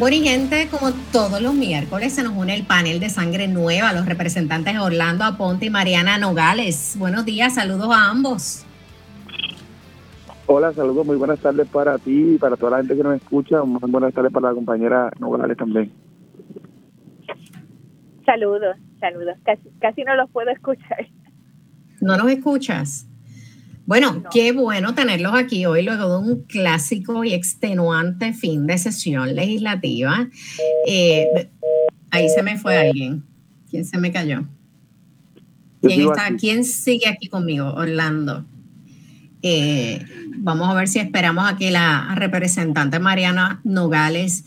Bueno, 0.00 0.16
y 0.16 0.20
gente, 0.20 0.66
como 0.70 0.92
todos 1.12 1.42
los 1.42 1.52
miércoles, 1.52 2.14
se 2.14 2.22
nos 2.22 2.34
une 2.34 2.54
el 2.54 2.64
panel 2.64 3.00
de 3.00 3.10
sangre 3.10 3.48
nueva, 3.48 3.92
los 3.92 4.06
representantes 4.06 4.78
Orlando 4.78 5.24
Aponte 5.24 5.66
y 5.66 5.70
Mariana 5.70 6.16
Nogales. 6.16 6.96
Buenos 6.98 7.26
días, 7.26 7.56
saludos 7.56 7.90
a 7.92 8.08
ambos. 8.08 8.64
Hola, 10.46 10.72
saludos, 10.72 11.04
muy 11.04 11.16
buenas 11.16 11.38
tardes 11.40 11.68
para 11.68 11.98
ti 11.98 12.36
y 12.36 12.38
para 12.38 12.56
toda 12.56 12.70
la 12.70 12.76
gente 12.78 12.96
que 12.96 13.02
nos 13.02 13.14
escucha. 13.14 13.62
Muy 13.62 13.90
buenas 13.90 14.14
tardes 14.14 14.32
para 14.32 14.48
la 14.48 14.54
compañera 14.54 15.12
Nogales 15.18 15.58
también. 15.58 15.92
Saludos, 18.24 18.78
saludos. 19.00 19.36
Casi, 19.44 19.68
casi 19.82 20.02
no 20.04 20.14
los 20.14 20.30
puedo 20.30 20.48
escuchar. 20.48 21.08
¿No 22.00 22.16
nos 22.16 22.30
escuchas? 22.30 23.09
Bueno, 23.90 24.22
qué 24.32 24.52
bueno 24.52 24.94
tenerlos 24.94 25.34
aquí 25.34 25.66
hoy 25.66 25.82
luego 25.82 26.08
de 26.08 26.18
un 26.24 26.42
clásico 26.44 27.24
y 27.24 27.32
extenuante 27.34 28.32
fin 28.32 28.64
de 28.68 28.78
sesión 28.78 29.34
legislativa. 29.34 30.28
Eh, 30.86 31.50
ahí 32.12 32.28
se 32.28 32.44
me 32.44 32.56
fue 32.56 32.78
alguien. 32.78 33.24
¿Quién 33.68 33.84
se 33.84 33.98
me 33.98 34.12
cayó? 34.12 34.46
¿Quién, 35.82 36.02
está, 36.02 36.36
¿Quién 36.38 36.62
sigue 36.62 37.08
aquí 37.08 37.26
conmigo? 37.26 37.66
Orlando. 37.66 38.44
Eh, 39.42 40.06
vamos 40.36 40.68
a 40.68 40.74
ver 40.74 40.86
si 40.86 41.00
esperamos 41.00 41.50
a 41.50 41.56
que 41.56 41.72
la 41.72 42.14
representante 42.14 43.00
Mariana 43.00 43.60
Nogales 43.64 44.44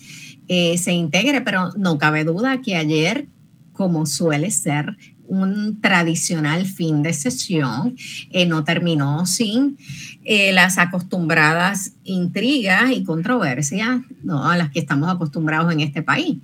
eh, 0.48 0.78
se 0.78 0.94
integre, 0.94 1.42
pero 1.42 1.72
no 1.76 1.98
cabe 1.98 2.24
duda 2.24 2.62
que 2.62 2.78
ayer, 2.78 3.28
como 3.74 4.06
suele 4.06 4.52
ser, 4.52 4.96
un 5.28 5.82
tradicional 5.82 6.66
fin 6.66 7.04
de 7.04 7.14
sesión, 7.14 7.96
eh, 8.32 8.46
no 8.46 8.64
terminó 8.64 9.26
sin 9.26 9.78
las 10.26 10.78
acostumbradas 10.78 11.94
intrigas 12.06 12.92
y 12.92 13.04
controversias 13.04 14.00
a 14.30 14.58
las 14.58 14.70
que 14.72 14.80
estamos 14.80 15.14
acostumbrados 15.14 15.74
en 15.74 15.82
este 15.82 16.02
país. 16.02 16.38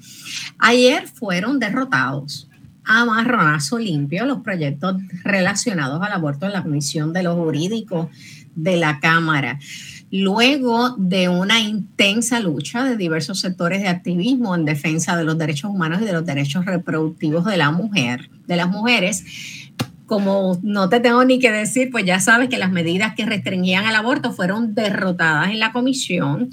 Ayer 0.57 1.07
fueron 1.07 1.59
derrotados 1.59 2.49
a 2.89 3.05
marronazo 3.05 3.77
limpio 3.77 4.25
los 4.25 4.39
proyectos 4.41 4.97
relacionados 5.23 6.01
al 6.01 6.11
aborto 6.11 6.47
en 6.47 6.53
la 6.53 6.63
Comisión 6.63 7.13
de 7.13 7.21
los 7.21 7.35
Jurídicos 7.35 8.07
de 8.55 8.77
la 8.77 8.99
Cámara. 8.99 9.59
Luego 10.11 10.95
de 10.97 11.29
una 11.29 11.59
intensa 11.59 12.39
lucha 12.39 12.83
de 12.83 12.97
diversos 12.97 13.39
sectores 13.39 13.81
de 13.81 13.89
activismo 13.89 14.55
en 14.55 14.65
defensa 14.65 15.15
de 15.15 15.23
los 15.23 15.37
derechos 15.37 15.69
humanos 15.69 16.01
y 16.01 16.05
de 16.05 16.13
los 16.13 16.25
derechos 16.25 16.65
reproductivos 16.65 17.45
de 17.45 17.57
la 17.57 17.69
mujer, 17.69 18.31
de 18.49 18.57
las 18.57 18.67
mujeres, 18.67 19.23
como 20.05 20.59
no 20.61 20.89
te 20.89 20.99
tengo 20.99 21.23
ni 21.23 21.39
que 21.39 21.51
decir, 21.51 21.91
pues 21.91 22.03
ya 22.03 22.19
sabes 22.19 22.49
que 22.49 22.57
las 22.57 22.71
medidas 22.71 23.15
que 23.15 23.25
restringían 23.25 23.85
el 23.85 23.95
aborto 23.95 24.33
fueron 24.33 24.75
derrotadas 24.75 25.51
en 25.51 25.59
la 25.59 25.71
comisión 25.71 26.49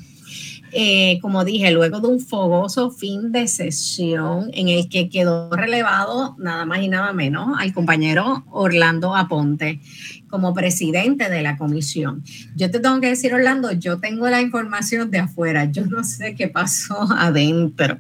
eh, 0.73 1.19
como 1.23 1.45
dije, 1.45 1.71
luego 1.71 2.01
de 2.01 2.09
un 2.09 2.21
fogoso 2.21 2.91
fin 2.91 3.33
de 3.33 3.49
sesión 3.49 4.51
en 4.53 4.69
el 4.69 4.91
que 4.91 5.09
quedó 5.09 5.51
relevado 5.51 6.37
nada 6.39 6.67
más 6.67 6.81
y 6.83 6.89
nada 6.89 7.15
menos 7.15 7.57
al 7.59 7.73
compañero 7.73 8.45
Orlando 8.51 9.17
Aponte 9.17 9.81
como 10.29 10.53
presidente 10.53 11.31
de 11.31 11.41
la 11.41 11.57
comisión. 11.57 12.25
Yo 12.57 12.71
te 12.71 12.81
tengo 12.81 13.01
que 13.01 13.09
decir, 13.09 13.33
Orlando, 13.33 13.73
yo 13.73 14.01
tengo 14.01 14.29
la 14.29 14.43
información 14.43 15.11
de 15.11 15.21
afuera, 15.21 15.65
yo 15.65 15.87
no 15.87 16.05
sé 16.05 16.35
qué 16.35 16.49
pasó 16.49 17.07
adentro. 17.11 17.99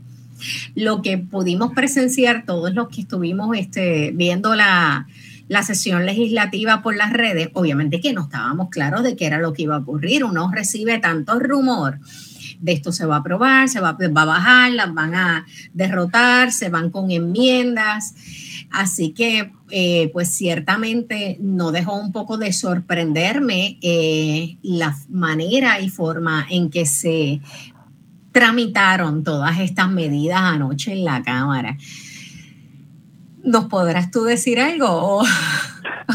Lo 0.74 1.02
que 1.02 1.18
pudimos 1.18 1.72
presenciar 1.72 2.44
todos 2.44 2.74
los 2.74 2.88
que 2.88 3.02
estuvimos 3.02 3.56
este, 3.56 4.12
viendo 4.14 4.54
la, 4.54 5.06
la 5.48 5.62
sesión 5.62 6.06
legislativa 6.06 6.82
por 6.82 6.96
las 6.96 7.12
redes, 7.12 7.50
obviamente 7.52 8.00
que 8.00 8.12
no 8.12 8.22
estábamos 8.22 8.68
claros 8.70 9.02
de 9.02 9.16
qué 9.16 9.26
era 9.26 9.38
lo 9.38 9.52
que 9.52 9.62
iba 9.62 9.76
a 9.76 9.80
ocurrir. 9.80 10.24
Uno 10.24 10.50
recibe 10.52 10.98
tanto 10.98 11.38
rumor 11.38 11.98
de 12.60 12.72
esto 12.72 12.92
se 12.92 13.06
va 13.06 13.16
a 13.16 13.18
aprobar, 13.18 13.68
se 13.68 13.80
va, 13.80 13.92
va 13.92 14.22
a 14.22 14.24
bajar, 14.24 14.72
las 14.72 14.92
van 14.94 15.14
a 15.14 15.46
derrotar, 15.72 16.52
se 16.52 16.68
van 16.68 16.90
con 16.90 17.10
enmiendas. 17.10 18.14
Así 18.70 19.12
que, 19.12 19.52
eh, 19.70 20.10
pues 20.12 20.28
ciertamente 20.28 21.38
no 21.40 21.72
dejó 21.72 21.94
un 21.94 22.12
poco 22.12 22.36
de 22.36 22.52
sorprenderme 22.52 23.78
eh, 23.80 24.56
la 24.62 24.96
manera 25.08 25.80
y 25.80 25.88
forma 25.88 26.46
en 26.50 26.70
que 26.70 26.86
se 26.86 27.40
tramitaron 28.36 29.24
todas 29.24 29.58
estas 29.60 29.90
medidas 29.90 30.42
anoche 30.42 30.92
en 30.92 31.06
la 31.06 31.22
Cámara. 31.22 31.74
¿Nos 33.42 33.64
podrás 33.64 34.10
tú 34.10 34.24
decir 34.24 34.60
algo? 34.60 35.22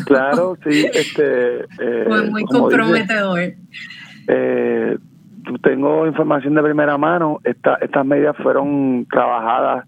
Claro, 0.06 0.58
sí. 0.64 0.86
Este, 0.94 1.66
Fue 2.08 2.30
muy 2.30 2.46
comprometedor. 2.46 3.40
eh, 4.28 4.98
tengo 5.62 6.08
información 6.08 6.54
de 6.56 6.64
primera 6.64 6.98
mano. 6.98 7.42
Esta, 7.44 7.76
estas 7.76 8.06
medidas 8.06 8.38
fueron 8.38 9.06
trabajadas 9.12 9.86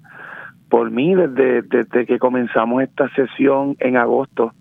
por 0.67 0.91
mí 0.91 1.15
desde, 1.15 1.61
desde 1.61 2.05
que 2.05 2.19
comenzamos 2.19 2.83
esta 2.83 3.07
sesión 3.15 3.77
en 3.79 3.95
agosto. 3.95 4.53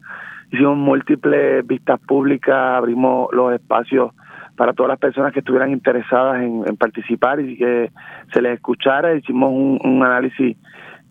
Hicimos 0.53 0.77
múltiples 0.77 1.67
vistas 1.67 1.99
públicas, 2.01 2.77
abrimos 2.77 3.29
los 3.33 3.53
espacios 3.53 4.13
para 4.63 4.75
todas 4.75 4.91
las 4.91 5.01
personas 5.01 5.33
que 5.33 5.41
estuvieran 5.41 5.73
interesadas 5.73 6.41
en, 6.41 6.63
participar 6.77 7.41
y 7.41 7.59
que 7.59 7.91
se 8.33 8.41
les 8.41 8.55
escuchara. 8.55 9.13
Hicimos 9.13 9.51
un, 9.51 10.01
análisis 10.05 10.57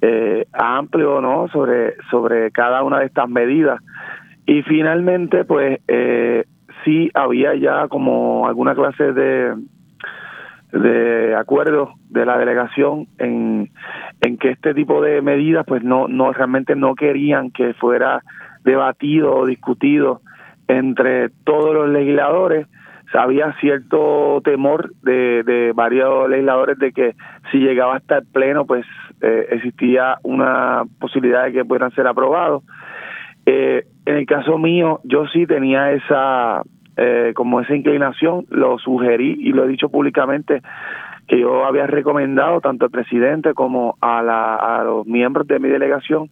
eh, 0.01 0.45
amplio 0.53 1.19
no 1.19 1.49
sobre 1.49 1.95
sobre 2.09 2.51
cada 2.51 2.81
una 2.81 2.99
de 2.99 3.07
estas 3.07 3.27
medidas. 3.27 3.81
Y 4.45 4.61
finalmente 4.61 5.43
pues 5.43 5.81
eh, 5.89 6.45
sí 6.85 7.11
había 7.13 7.53
ya 7.55 7.89
como 7.89 8.47
alguna 8.47 8.73
clase 8.73 9.11
de 9.11 9.53
de 10.71 11.35
acuerdo 11.35 11.95
de 12.07 12.25
la 12.25 12.37
delegación 12.37 13.09
en, 13.17 13.69
en 14.21 14.37
que 14.37 14.51
este 14.51 14.73
tipo 14.73 15.01
de 15.01 15.21
medidas 15.21 15.65
pues 15.67 15.83
no 15.83 16.07
no 16.07 16.31
realmente 16.31 16.77
no 16.77 16.95
querían 16.95 17.51
que 17.51 17.73
fuera 17.73 18.23
debatido 18.63 19.35
o 19.35 19.45
discutido 19.45 20.21
entre 20.69 21.31
todos 21.43 21.73
los 21.73 21.89
legisladores 21.89 22.65
había 23.13 23.53
cierto 23.59 24.41
temor 24.43 24.91
de, 25.03 25.43
de 25.43 25.71
varios 25.73 26.29
legisladores 26.29 26.77
de 26.79 26.91
que 26.91 27.15
si 27.51 27.59
llegaba 27.59 27.97
hasta 27.97 28.19
el 28.19 28.25
pleno 28.25 28.65
pues 28.65 28.85
eh, 29.21 29.47
existía 29.51 30.17
una 30.23 30.83
posibilidad 30.99 31.45
de 31.45 31.53
que 31.53 31.65
puedan 31.65 31.91
ser 31.91 32.07
aprobados. 32.07 32.63
Eh, 33.45 33.85
en 34.05 34.15
el 34.17 34.25
caso 34.25 34.57
mío 34.57 34.99
yo 35.03 35.27
sí 35.27 35.45
tenía 35.45 35.91
esa 35.91 36.63
eh, 36.97 37.31
como 37.35 37.61
esa 37.61 37.75
inclinación, 37.75 38.45
lo 38.49 38.77
sugerí 38.77 39.37
y 39.39 39.53
lo 39.53 39.63
he 39.63 39.67
dicho 39.67 39.89
públicamente 39.89 40.61
que 41.31 41.39
yo 41.39 41.63
había 41.63 41.87
recomendado 41.87 42.59
tanto 42.59 42.83
al 42.83 42.91
presidente 42.91 43.53
como 43.53 43.95
a, 44.01 44.21
la, 44.21 44.55
a 44.55 44.83
los 44.83 45.07
miembros 45.07 45.47
de 45.47 45.59
mi 45.59 45.69
delegación 45.69 46.29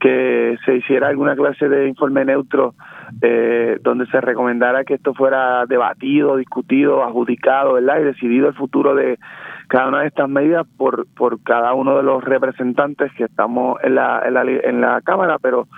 que 0.00 0.58
se 0.64 0.74
hiciera 0.74 1.06
alguna 1.06 1.36
clase 1.36 1.68
de 1.68 1.86
informe 1.86 2.24
neutro 2.24 2.74
eh, 3.22 3.78
donde 3.80 4.06
se 4.06 4.20
recomendara 4.20 4.82
que 4.82 4.94
esto 4.94 5.14
fuera 5.14 5.66
debatido, 5.66 6.36
discutido, 6.36 7.04
adjudicado, 7.04 7.74
¿verdad? 7.74 8.00
Y 8.00 8.04
decidido 8.04 8.48
el 8.48 8.54
futuro 8.54 8.96
de 8.96 9.20
cada 9.68 9.86
una 9.86 10.00
de 10.00 10.08
estas 10.08 10.28
medidas 10.28 10.66
por, 10.76 11.06
por 11.16 11.40
cada 11.44 11.72
uno 11.74 11.96
de 11.96 12.02
los 12.02 12.24
representantes 12.24 13.12
que 13.12 13.24
estamos 13.26 13.78
en 13.84 13.94
la, 13.94 14.20
en 14.26 14.34
la, 14.34 14.42
en 14.42 14.80
la 14.80 15.00
Cámara, 15.02 15.38
pero 15.40 15.68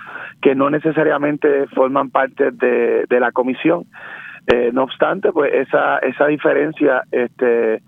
que 0.41 0.55
no 0.55 0.71
necesariamente 0.71 1.67
forman 1.75 2.09
parte 2.09 2.53
de, 2.53 3.05
de 3.07 3.21
la 3.21 3.33
comisión 3.33 3.85
eh, 4.47 4.71
no 4.73 4.83
obstante, 4.85 5.31
pues 5.31 5.53
esa, 5.55 5.99
esa 5.99 6.27
diferencia 6.27 7.05
este, 7.13 7.83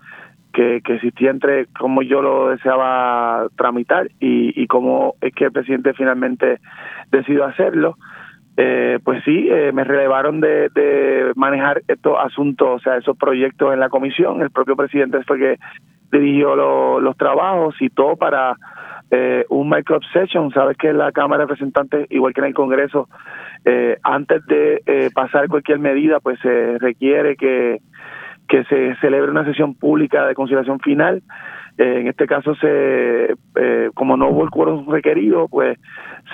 que, 0.55 0.77
existía 0.77 1.29
entre 1.29 1.67
cómo 1.77 2.01
yo 2.01 2.21
lo 2.21 2.49
deseaba 2.49 3.47
tramitar 3.57 4.07
y, 4.19 4.65
cómo 4.67 5.15
es 5.21 5.33
que 5.35 5.45
el 5.45 5.51
presidente 5.51 5.93
finalmente 5.93 6.59
decidió 7.11 7.45
hacerlo, 7.45 7.97
eh, 8.57 8.99
pues 9.03 9.21
sí, 9.25 9.49
eh, 9.51 9.71
me 9.73 9.83
relevaron 9.83 10.39
de, 10.39 10.69
de 10.73 11.33
manejar 11.35 11.81
estos 11.87 12.15
asuntos, 12.17 12.67
o 12.69 12.79
sea, 12.79 12.97
esos 12.97 13.17
proyectos 13.17 13.73
en 13.73 13.81
la 13.81 13.89
comisión. 13.89 14.41
El 14.41 14.49
propio 14.49 14.77
presidente 14.77 15.21
fue 15.23 15.37
que 15.37 15.57
dirigió 16.11 16.55
los 17.01 17.17
trabajos 17.17 17.75
y 17.81 17.89
todo 17.89 18.15
para 18.15 18.55
eh, 19.11 19.45
un 19.49 19.69
micro 19.69 19.97
obsession. 19.97 20.51
Sabes 20.51 20.77
que 20.77 20.93
la 20.93 21.11
Cámara 21.11 21.43
de 21.43 21.47
Representantes, 21.47 22.07
igual 22.09 22.33
que 22.33 22.41
en 22.41 22.47
el 22.47 22.53
Congreso, 22.53 23.07
eh, 23.65 23.97
antes 24.03 24.45
de 24.45 24.81
eh, 24.85 25.09
pasar 25.13 25.47
cualquier 25.47 25.79
medida, 25.79 26.19
pues 26.19 26.39
se 26.39 26.77
requiere 26.79 27.35
que, 27.35 27.79
que 28.47 28.63
se 28.65 28.95
celebre 28.95 29.31
una 29.31 29.45
sesión 29.45 29.75
pública 29.75 30.25
de 30.25 30.35
conciliación 30.35 30.79
final. 30.79 31.23
Eh, 31.77 31.99
en 31.99 32.07
este 32.07 32.25
caso, 32.25 32.55
se 32.55 33.35
como 33.93 34.17
no 34.17 34.29
hubo 34.29 34.43
el 34.43 34.49
quórum 34.49 34.89
requerido, 34.89 35.47
pues 35.47 35.77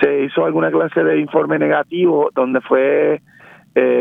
se 0.02 0.24
hizo 0.24 0.46
alguna 0.46 0.72
clase 0.72 1.04
de 1.04 1.20
informe 1.20 1.58
negativo 1.60 2.30
donde 2.34 2.62
fue 2.62 3.22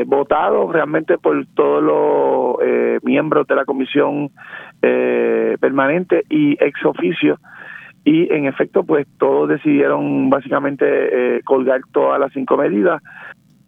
votado 0.06 0.72
realmente 0.72 1.16
por 1.16 1.46
todos 1.54 1.82
los 1.82 3.02
miembros 3.04 3.46
de 3.46 3.54
la 3.54 3.64
comisión 3.64 4.30
permanente 4.80 6.24
y 6.28 6.52
ex 6.62 6.84
oficio 6.84 7.38
y 8.04 8.32
en 8.32 8.46
efecto 8.46 8.84
pues 8.84 9.06
todos 9.18 9.48
decidieron 9.48 10.30
básicamente 10.30 10.86
eh, 10.86 11.42
colgar 11.44 11.80
todas 11.92 12.18
las 12.18 12.32
cinco 12.32 12.56
medidas 12.56 13.02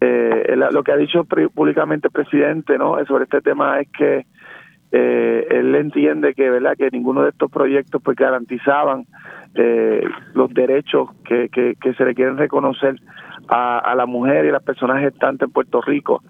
eh, 0.04 0.56
lo 0.56 0.82
que 0.82 0.92
ha 0.92 0.96
dicho 0.96 1.24
públicamente 1.54 2.08
el 2.08 2.12
presidente 2.12 2.76
no 2.76 2.96
sobre 3.06 3.24
este 3.24 3.40
tema 3.40 3.80
es 3.80 3.88
que 3.96 4.26
eh, 4.90 5.46
él 5.48 5.74
entiende 5.76 6.34
que 6.34 6.50
verdad 6.50 6.76
que 6.76 6.90
ninguno 6.90 7.22
de 7.22 7.30
estos 7.30 7.50
proyectos 7.50 8.02
pues 8.02 8.16
garantizaban 8.16 9.06
eh, 9.54 10.04
los 10.34 10.52
derechos 10.52 11.10
que, 11.24 11.48
que, 11.50 11.76
que 11.80 11.94
se 11.94 12.04
le 12.04 12.14
quieren 12.14 12.36
reconocer 12.36 12.96
a, 13.48 13.78
a 13.78 13.94
la 13.94 14.06
mujer 14.06 14.44
y 14.44 14.48
a 14.48 14.52
las 14.52 14.62
personas 14.64 15.00
gestantes 15.00 15.46
en 15.46 15.52
Puerto 15.52 15.80
Rico. 15.80 16.20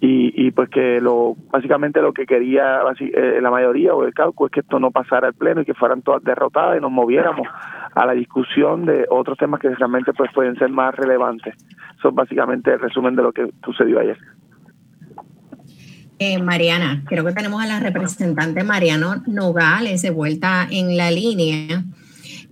Y, 0.00 0.32
y 0.34 0.50
pues 0.50 0.68
que 0.68 1.00
lo 1.00 1.36
básicamente 1.52 2.02
lo 2.02 2.12
que 2.12 2.26
quería 2.26 2.80
eh, 2.98 3.38
la 3.40 3.52
mayoría 3.52 3.94
o 3.94 4.02
el 4.04 4.12
cálculo 4.12 4.48
es 4.48 4.52
que 4.52 4.60
esto 4.60 4.80
no 4.80 4.90
pasara 4.90 5.28
al 5.28 5.34
pleno 5.34 5.60
y 5.60 5.64
que 5.64 5.74
fueran 5.74 6.02
todas 6.02 6.24
derrotadas 6.24 6.76
y 6.76 6.80
nos 6.80 6.90
moviéramos 6.90 7.46
a 7.94 8.04
la 8.04 8.12
discusión 8.12 8.84
de 8.84 9.06
otros 9.08 9.38
temas 9.38 9.60
que 9.60 9.68
realmente 9.68 10.12
pues 10.12 10.32
pueden 10.34 10.56
ser 10.56 10.70
más 10.70 10.92
relevantes 10.96 11.54
Eso 12.02 12.08
es 12.08 12.16
básicamente 12.16 12.72
el 12.72 12.80
resumen 12.80 13.14
de 13.14 13.22
lo 13.22 13.32
que 13.32 13.48
sucedió 13.64 14.00
ayer. 14.00 14.18
Eh, 16.18 16.42
Mariana, 16.42 17.04
creo 17.06 17.24
que 17.24 17.30
tenemos 17.30 17.62
a 17.62 17.66
la 17.68 17.78
representante 17.78 18.64
Mariano 18.64 19.22
Nogales 19.28 20.02
de 20.02 20.10
vuelta 20.10 20.66
en 20.68 20.96
la 20.96 21.12
línea 21.12 21.84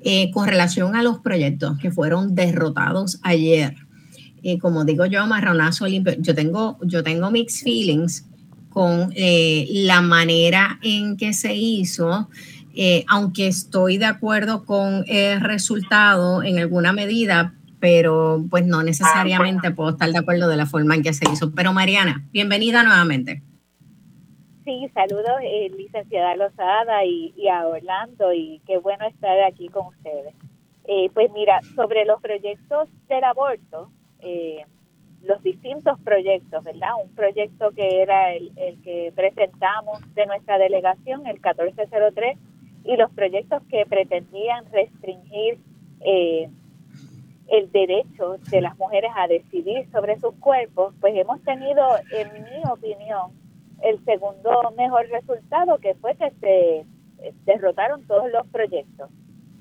eh, 0.02 0.30
con 0.30 0.46
relación 0.46 0.94
a 0.94 1.02
los 1.02 1.18
proyectos 1.18 1.78
que 1.78 1.90
fueron 1.90 2.36
derrotados 2.36 3.18
ayer. 3.24 3.74
Eh, 4.44 4.60
como 4.60 4.84
digo 4.84 5.04
yo, 5.06 5.26
marronazo 5.26 5.88
limpio. 5.88 6.14
Yo 6.20 6.32
tengo, 6.32 6.78
yo 6.82 7.02
tengo 7.02 7.32
mixed 7.32 7.64
feelings 7.64 8.28
con 8.68 9.12
la 9.16 10.00
manera 10.00 10.78
en 10.80 11.16
que 11.16 11.32
se 11.32 11.56
hizo. 11.56 12.28
aunque 13.08 13.48
estoy 13.48 13.98
de 13.98 14.06
acuerdo 14.06 14.64
con 14.64 15.02
el 15.08 15.40
resultado 15.40 16.44
en 16.44 16.60
alguna 16.60 16.92
medida, 16.92 17.54
pero 17.81 18.45
pues 18.51 18.66
no 18.66 18.83
necesariamente 18.83 19.71
puedo 19.71 19.90
estar 19.90 20.11
de 20.11 20.19
acuerdo 20.19 20.49
de 20.49 20.57
la 20.57 20.66
forma 20.66 20.95
en 20.95 21.03
que 21.03 21.12
se 21.12 21.25
hizo. 21.31 21.53
Pero 21.55 21.73
Mariana, 21.73 22.27
bienvenida 22.31 22.85
nuevamente. 22.85 23.43
Sí, 24.64 24.88
saludos, 24.95 25.40
eh, 25.43 25.71
licenciada 25.77 26.37
Lozada 26.37 27.05
y, 27.05 27.49
a 27.49 27.66
Orlando, 27.66 28.33
y 28.33 28.61
qué 28.66 28.77
bueno 28.77 29.07
estar 29.07 29.40
aquí 29.43 29.69
con 29.69 29.87
ustedes. 29.87 30.35
Eh, 30.85 31.11
pues 31.14 31.31
mira, 31.33 31.61
sobre 31.75 32.05
los 32.05 32.21
proyectos 32.21 32.88
del 33.09 33.25
aborto, 33.25 33.90
eh, 34.21 34.64
los 35.23 35.43
distintos 35.43 35.99
proyectos, 36.01 36.62
¿verdad? 36.62 36.90
Un 37.03 37.14
proyecto 37.14 37.71
que 37.71 38.03
era 38.03 38.35
el, 38.35 38.53
el, 38.57 38.81
que 38.83 39.12
presentamos 39.14 40.01
de 40.14 40.27
nuestra 40.27 40.59
delegación, 40.59 41.27
el 41.27 41.35
1403, 41.35 42.38
y 42.85 42.97
los 42.97 43.11
proyectos 43.12 43.62
que 43.71 43.85
pretendían 43.87 44.64
restringir 44.73 45.59
eh, 46.01 46.49
el 47.50 47.70
derecho 47.72 48.36
de 48.50 48.60
las 48.60 48.78
mujeres 48.78 49.10
a 49.16 49.26
decidir 49.26 49.90
sobre 49.90 50.18
sus 50.20 50.34
cuerpos, 50.36 50.94
pues 51.00 51.14
hemos 51.16 51.42
tenido, 51.42 51.82
en 52.12 52.32
mi 52.44 52.62
opinión, 52.70 53.32
el 53.82 54.02
segundo 54.04 54.72
mejor 54.76 55.08
resultado 55.08 55.78
que 55.78 55.94
fue 55.94 56.14
que 56.14 56.30
se 56.40 56.86
derrotaron 57.44 58.06
todos 58.06 58.30
los 58.30 58.46
proyectos. 58.48 59.10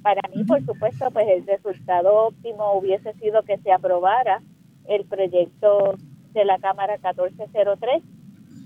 Para 0.03 0.21
mí, 0.33 0.43
por 0.43 0.63
supuesto, 0.65 1.09
pues 1.11 1.27
el 1.29 1.45
resultado 1.47 2.27
óptimo 2.27 2.73
hubiese 2.73 3.13
sido 3.13 3.41
que 3.43 3.57
se 3.57 3.71
aprobara 3.71 4.41
el 4.85 5.05
proyecto 5.05 5.95
de 6.31 6.45
la 6.45 6.59
Cámara 6.59 6.97
1403 6.97 8.03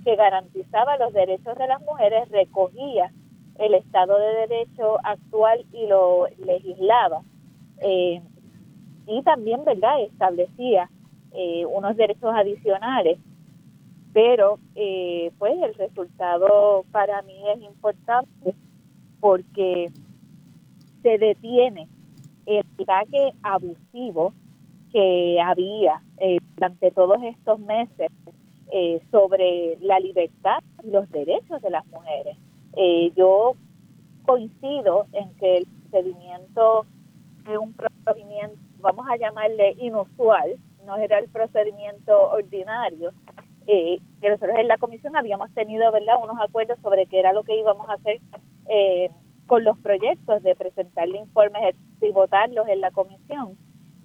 que 0.04 0.16
garantizaba 0.16 0.98
los 0.98 1.14
derechos 1.14 1.58
de 1.58 1.68
las 1.68 1.82
mujeres, 1.82 2.30
recogía 2.30 3.12
el 3.58 3.74
Estado 3.74 4.20
de 4.20 4.48
Derecho 4.48 4.98
actual 5.04 5.66
y 5.72 5.88
lo 5.88 6.28
legislaba. 6.46 7.22
Eh, 7.80 8.22
y 9.08 9.22
también, 9.24 9.64
¿verdad?, 9.66 10.02
establecía 10.02 10.90
eh, 11.34 11.66
unos 11.66 11.96
derechos 11.98 12.32
adicionales 12.34 13.20
pero 14.14 14.60
eh, 14.76 15.32
pues 15.40 15.54
el 15.62 15.74
resultado 15.74 16.86
para 16.92 17.22
mí 17.24 17.36
es 17.56 17.62
importante 17.64 18.54
porque 19.20 19.92
se 21.02 21.18
detiene 21.18 21.88
el 22.46 22.64
ataque 22.80 23.34
abusivo 23.42 24.34
que 24.92 25.42
había 25.42 26.02
eh, 26.20 26.38
durante 26.56 26.92
todos 26.92 27.18
estos 27.24 27.60
meses 27.60 28.12
eh, 28.72 29.02
sobre 29.12 29.78
la 29.82 30.00
libertad 30.00 30.60
y 30.84 30.92
los 30.92 31.10
derechos 31.10 31.62
de 31.62 31.70
las 31.72 31.86
mujeres. 31.88 32.38
yo 33.16 33.56
coincido 34.26 35.08
en 35.12 35.34
que 35.36 35.58
el 35.58 35.66
procedimiento 35.66 36.86
es 37.50 37.58
un 37.58 37.74
procedimiento, 37.74 38.58
vamos 38.84 39.08
a 39.10 39.18
llamarle 39.18 39.76
inusual, 39.80 40.58
no 40.86 40.98
era 40.98 41.18
el 41.18 41.30
procedimiento 41.30 42.32
ordinario, 42.32 43.12
eh, 43.66 44.00
que 44.22 44.30
nosotros 44.30 44.58
en 44.60 44.68
la 44.68 44.78
comisión 44.78 45.16
habíamos 45.16 45.52
tenido 45.54 45.90
verdad 45.92 46.18
unos 46.22 46.38
acuerdos 46.40 46.78
sobre 46.82 47.06
qué 47.06 47.20
era 47.20 47.32
lo 47.32 47.44
que 47.44 47.58
íbamos 47.58 47.90
a 47.90 47.94
hacer 47.94 48.20
eh, 48.68 49.10
con 49.48 49.64
los 49.64 49.78
proyectos 49.80 50.44
de 50.44 50.56
presentarle 50.56 51.18
informes 51.18 51.76
y 52.02 52.12
votarlos 52.12 52.68
en 52.68 52.82
la 52.82 52.92
comisión. 52.92 53.58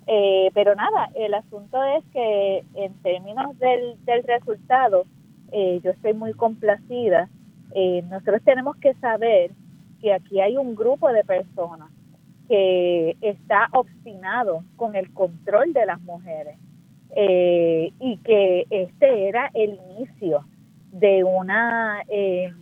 Eh, 0.07 0.51
pero 0.55 0.75
nada, 0.75 1.11
el 1.15 1.35
asunto 1.35 1.83
es 1.83 2.05
que 2.13 2.65
en 2.75 2.95
términos 3.03 3.59
del, 3.59 4.03
del 4.05 4.23
resultado, 4.23 5.05
eh, 5.53 5.81
yo 5.83 5.91
estoy 5.91 6.15
muy 6.15 6.33
complacida. 6.33 7.29
nosotros 8.11 8.43
tenemos 8.45 8.77
que 8.77 8.95
saber 8.95 9.51
que 10.01 10.13
aquí 10.13 10.41
hay 10.41 10.57
un 10.57 10.77
grupo 10.77 11.09
de 11.09 11.25
personas 11.25 11.91
que 12.49 13.17
está 13.21 13.69
obstinado 13.73 14.65
con 14.77 14.97
el 14.97 15.13
control 15.13 15.73
de 15.73 15.87
las 15.87 16.01
mujeres 16.01 16.57
eh, 17.15 17.93
y 18.01 18.17
que 18.19 18.67
este 18.71 19.29
era 19.29 19.51
el 19.55 19.79
inicio 19.97 20.47
de 20.93 21.25
una, 21.25 22.03
eh, 22.09 22.53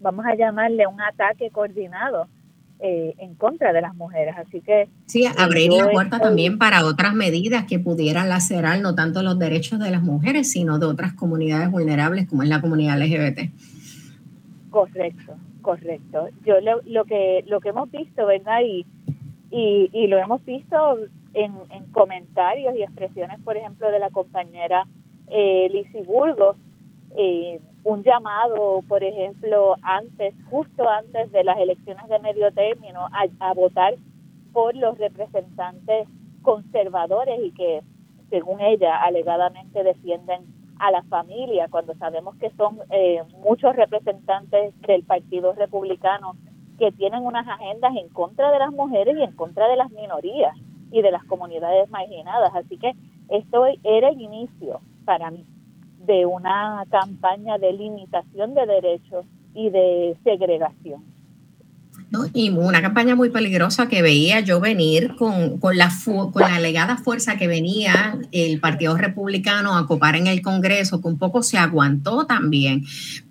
vamos 0.00 0.26
a 0.26 0.34
llamarle 0.34 0.86
un 0.86 1.00
ataque 1.00 1.50
coordinado 1.50 2.28
eh, 2.78 3.14
en 3.18 3.34
contra 3.34 3.72
de 3.72 3.80
las 3.80 3.94
mujeres. 3.94 4.34
Así 4.36 4.60
que... 4.60 4.88
Sí, 5.06 5.26
abrir 5.38 5.72
la 5.72 5.90
puerta 5.90 6.18
también 6.18 6.58
para 6.58 6.84
otras 6.84 7.14
medidas 7.14 7.64
que 7.64 7.78
pudieran 7.78 8.28
lacerar 8.28 8.80
no 8.80 8.94
tanto 8.94 9.22
los 9.22 9.38
derechos 9.38 9.78
de 9.78 9.90
las 9.90 10.02
mujeres, 10.02 10.50
sino 10.50 10.78
de 10.78 10.86
otras 10.86 11.14
comunidades 11.14 11.70
vulnerables 11.70 12.28
como 12.28 12.42
es 12.42 12.50
la 12.50 12.60
comunidad 12.60 12.98
LGBT. 12.98 13.50
Correcto, 14.68 15.36
correcto. 15.66 16.28
Yo 16.44 16.60
lo, 16.60 16.80
lo 16.84 17.04
que 17.04 17.42
lo 17.48 17.60
que 17.60 17.70
hemos 17.70 17.90
visto, 17.90 18.24
¿verdad? 18.24 18.60
Y, 18.64 18.86
y, 19.50 19.90
y 19.92 20.06
lo 20.06 20.16
hemos 20.16 20.44
visto 20.44 20.76
en, 21.34 21.52
comentarios 21.92 22.76
y 22.76 22.82
expresiones, 22.84 23.40
por 23.40 23.56
ejemplo, 23.56 23.90
de 23.90 23.98
la 23.98 24.10
compañera 24.10 24.86
eh, 25.26 25.84
Burgos, 26.06 26.56
eh, 27.16 27.60
un 27.82 28.04
llamado, 28.04 28.82
por 28.86 29.02
ejemplo, 29.02 29.74
antes, 29.82 30.34
justo 30.50 30.88
antes 30.88 31.32
de 31.32 31.42
las 31.42 31.58
elecciones 31.58 32.06
de 32.08 32.20
medio 32.20 32.52
término, 32.52 33.08
a, 33.40 33.52
votar 33.54 33.94
por 34.52 34.76
los 34.76 34.96
representantes 34.98 36.06
conservadores 36.42 37.40
y 37.42 37.50
que, 37.50 37.80
según 38.30 38.60
ella, 38.60 39.02
alegadamente 39.02 39.82
defienden 39.82 40.44
a 40.78 40.90
la 40.90 41.02
familia, 41.04 41.68
cuando 41.70 41.94
sabemos 41.94 42.36
que 42.36 42.50
son 42.50 42.78
eh, 42.90 43.22
muchos 43.38 43.74
representantes 43.74 44.78
del 44.82 45.02
Partido 45.04 45.52
Republicano 45.52 46.36
que 46.78 46.92
tienen 46.92 47.24
unas 47.24 47.48
agendas 47.48 47.96
en 47.96 48.08
contra 48.10 48.50
de 48.50 48.58
las 48.58 48.70
mujeres 48.72 49.16
y 49.16 49.22
en 49.22 49.32
contra 49.32 49.68
de 49.68 49.76
las 49.76 49.90
minorías 49.90 50.54
y 50.90 51.02
de 51.02 51.10
las 51.10 51.24
comunidades 51.24 51.90
marginadas. 51.90 52.54
Así 52.54 52.76
que 52.76 52.92
esto 53.28 53.66
era 53.82 54.10
el 54.10 54.20
inicio 54.20 54.80
para 55.04 55.30
mí 55.30 55.44
de 56.06 56.26
una 56.26 56.84
campaña 56.90 57.58
de 57.58 57.72
limitación 57.72 58.54
de 58.54 58.66
derechos 58.66 59.26
y 59.54 59.70
de 59.70 60.16
segregación. 60.22 61.15
Y 62.32 62.50
una 62.50 62.80
campaña 62.80 63.16
muy 63.16 63.30
peligrosa 63.30 63.88
que 63.88 64.00
veía 64.00 64.38
yo 64.38 64.60
venir 64.60 65.16
con, 65.16 65.58
con, 65.58 65.76
la, 65.76 65.92
con 66.04 66.40
la 66.40 66.54
alegada 66.54 66.96
fuerza 66.98 67.36
que 67.36 67.48
venía 67.48 68.16
el 68.30 68.60
Partido 68.60 68.96
Republicano 68.96 69.76
a 69.76 69.88
copar 69.88 70.14
en 70.14 70.28
el 70.28 70.40
Congreso, 70.40 71.02
que 71.02 71.08
un 71.08 71.18
poco 71.18 71.42
se 71.42 71.58
aguantó 71.58 72.24
también, 72.24 72.84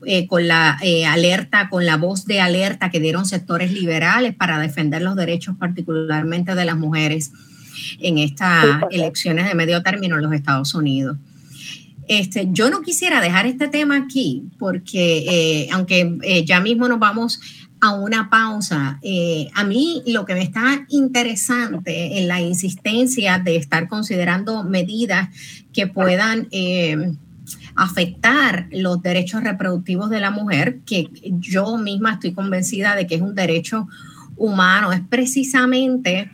eh, 0.05 0.27
con 0.27 0.47
la 0.49 0.77
eh, 0.81 1.05
alerta, 1.05 1.69
con 1.69 1.85
la 1.85 1.95
voz 1.95 2.25
de 2.25 2.41
alerta 2.41 2.89
que 2.91 2.99
dieron 2.99 3.25
sectores 3.25 3.71
liberales 3.71 4.35
para 4.35 4.59
defender 4.59 5.01
los 5.01 5.15
derechos 5.15 5.55
particularmente 5.57 6.53
de 6.53 6.65
las 6.65 6.75
mujeres 6.75 7.31
en 7.99 8.17
estas 8.17 8.81
elecciones 8.91 9.47
de 9.47 9.55
medio 9.55 9.81
término 9.83 10.17
en 10.17 10.21
los 10.21 10.33
Estados 10.33 10.75
Unidos. 10.75 11.17
Este, 12.07 12.49
yo 12.51 12.69
no 12.69 12.81
quisiera 12.81 13.19
dejar 13.19 13.47
este 13.47 13.67
tema 13.67 13.95
aquí 13.97 14.43
porque 14.59 15.25
eh, 15.27 15.69
aunque 15.71 16.43
ya 16.45 16.59
mismo 16.59 16.87
nos 16.87 16.99
vamos 16.99 17.39
a 17.81 17.93
una 17.93 18.29
pausa. 18.29 18.99
Eh, 19.01 19.49
a 19.53 19.63
mí 19.63 20.03
lo 20.07 20.25
que 20.25 20.33
me 20.33 20.41
está 20.41 20.85
interesante 20.89 22.19
en 22.19 22.27
la 22.27 22.41
insistencia 22.41 23.39
de 23.39 23.57
estar 23.57 23.87
considerando 23.87 24.63
medidas 24.63 25.29
que 25.73 25.87
puedan 25.87 26.47
eh, 26.51 27.13
afectar 27.75 28.67
los 28.71 29.01
derechos 29.01 29.43
reproductivos 29.43 30.09
de 30.09 30.19
la 30.19 30.31
mujer, 30.31 30.79
que 30.85 31.09
yo 31.23 31.77
misma 31.77 32.13
estoy 32.13 32.33
convencida 32.33 32.95
de 32.95 33.05
que 33.05 33.15
es 33.15 33.21
un 33.21 33.35
derecho 33.35 33.87
humano, 34.37 34.91
es 34.91 35.01
precisamente 35.07 36.31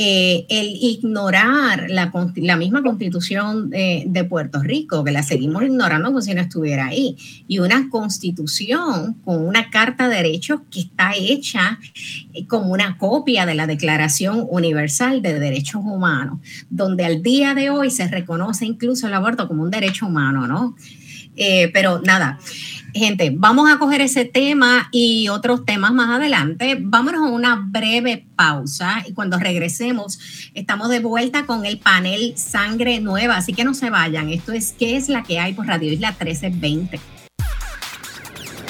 eh, 0.00 0.46
el 0.48 0.76
ignorar 0.80 1.90
la, 1.90 2.56
misma 2.56 2.84
constitución 2.84 3.68
de, 3.68 4.26
Puerto 4.28 4.62
Rico, 4.62 5.02
que 5.02 5.10
la 5.10 5.24
seguimos 5.24 5.64
ignorando 5.64 6.10
como 6.10 6.20
si 6.20 6.34
no 6.34 6.40
estuviera 6.40 6.86
ahí, 6.86 7.16
y 7.48 7.58
una 7.58 7.90
constitución 7.90 9.14
con 9.24 9.44
una 9.44 9.70
carta 9.70 10.08
de 10.08 10.14
derechos 10.14 10.60
que 10.70 10.82
está 10.82 11.14
hecha 11.16 11.80
eh, 12.32 12.46
como 12.46 12.72
una 12.72 12.96
copia 12.96 13.44
de 13.44 13.56
la 13.56 13.66
Declaración 13.66 14.46
Universal 14.48 15.20
de 15.20 15.40
Derechos 15.40 15.82
Humanos, 15.84 16.38
donde 16.70 17.04
al 17.04 17.20
día 17.20 17.54
de 17.54 17.70
hoy 17.70 17.90
se 17.90 18.06
reconoce 18.06 18.66
incluso 18.66 19.08
el 19.08 19.14
aborto 19.14 19.48
como 19.48 19.64
un 19.64 19.70
derecho 19.72 20.06
humano, 20.06 20.46
¿no? 20.46 20.76
Eh, 21.34 21.70
pero 21.72 22.00
nada, 22.04 22.38
gente, 22.94 23.32
vamos 23.34 23.70
a 23.70 23.78
coger 23.78 24.00
ese 24.00 24.24
tema 24.24 24.88
y 24.92 25.28
otros 25.28 25.64
temas 25.64 25.92
más 25.92 26.10
adelante. 26.10 26.78
Vámonos 26.80 27.22
a 27.22 27.32
una 27.32 27.56
breve 27.56 28.26
pausa 28.36 29.04
y 29.06 29.12
cuando 29.12 29.38
regresemos 29.38 30.18
estamos 30.54 30.88
de 30.88 31.00
vuelta 31.00 31.46
con 31.46 31.66
el 31.66 31.78
panel 31.78 32.34
Sangre 32.36 33.00
Nueva, 33.00 33.36
así 33.36 33.52
que 33.52 33.64
no 33.64 33.74
se 33.74 33.90
vayan. 33.90 34.28
Esto 34.30 34.52
es 34.52 34.74
¿Qué 34.78 34.96
es 34.96 35.08
la 35.08 35.22
que 35.22 35.38
hay 35.38 35.54
por 35.54 35.66
Radio 35.66 35.92
Isla 35.92 36.10
1320? 36.10 37.00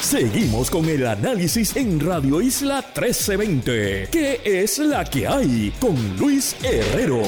Seguimos 0.01 0.71
con 0.71 0.89
el 0.89 1.07
análisis 1.07 1.77
en 1.77 2.01
Radio 2.01 2.41
Isla 2.41 2.77
1320. 2.77 4.09
¿Qué 4.11 4.41
es 4.45 4.79
la 4.79 5.05
que 5.05 5.27
hay? 5.27 5.71
Con 5.79 5.97
Luis 6.17 6.57
Herrero. 6.63 7.23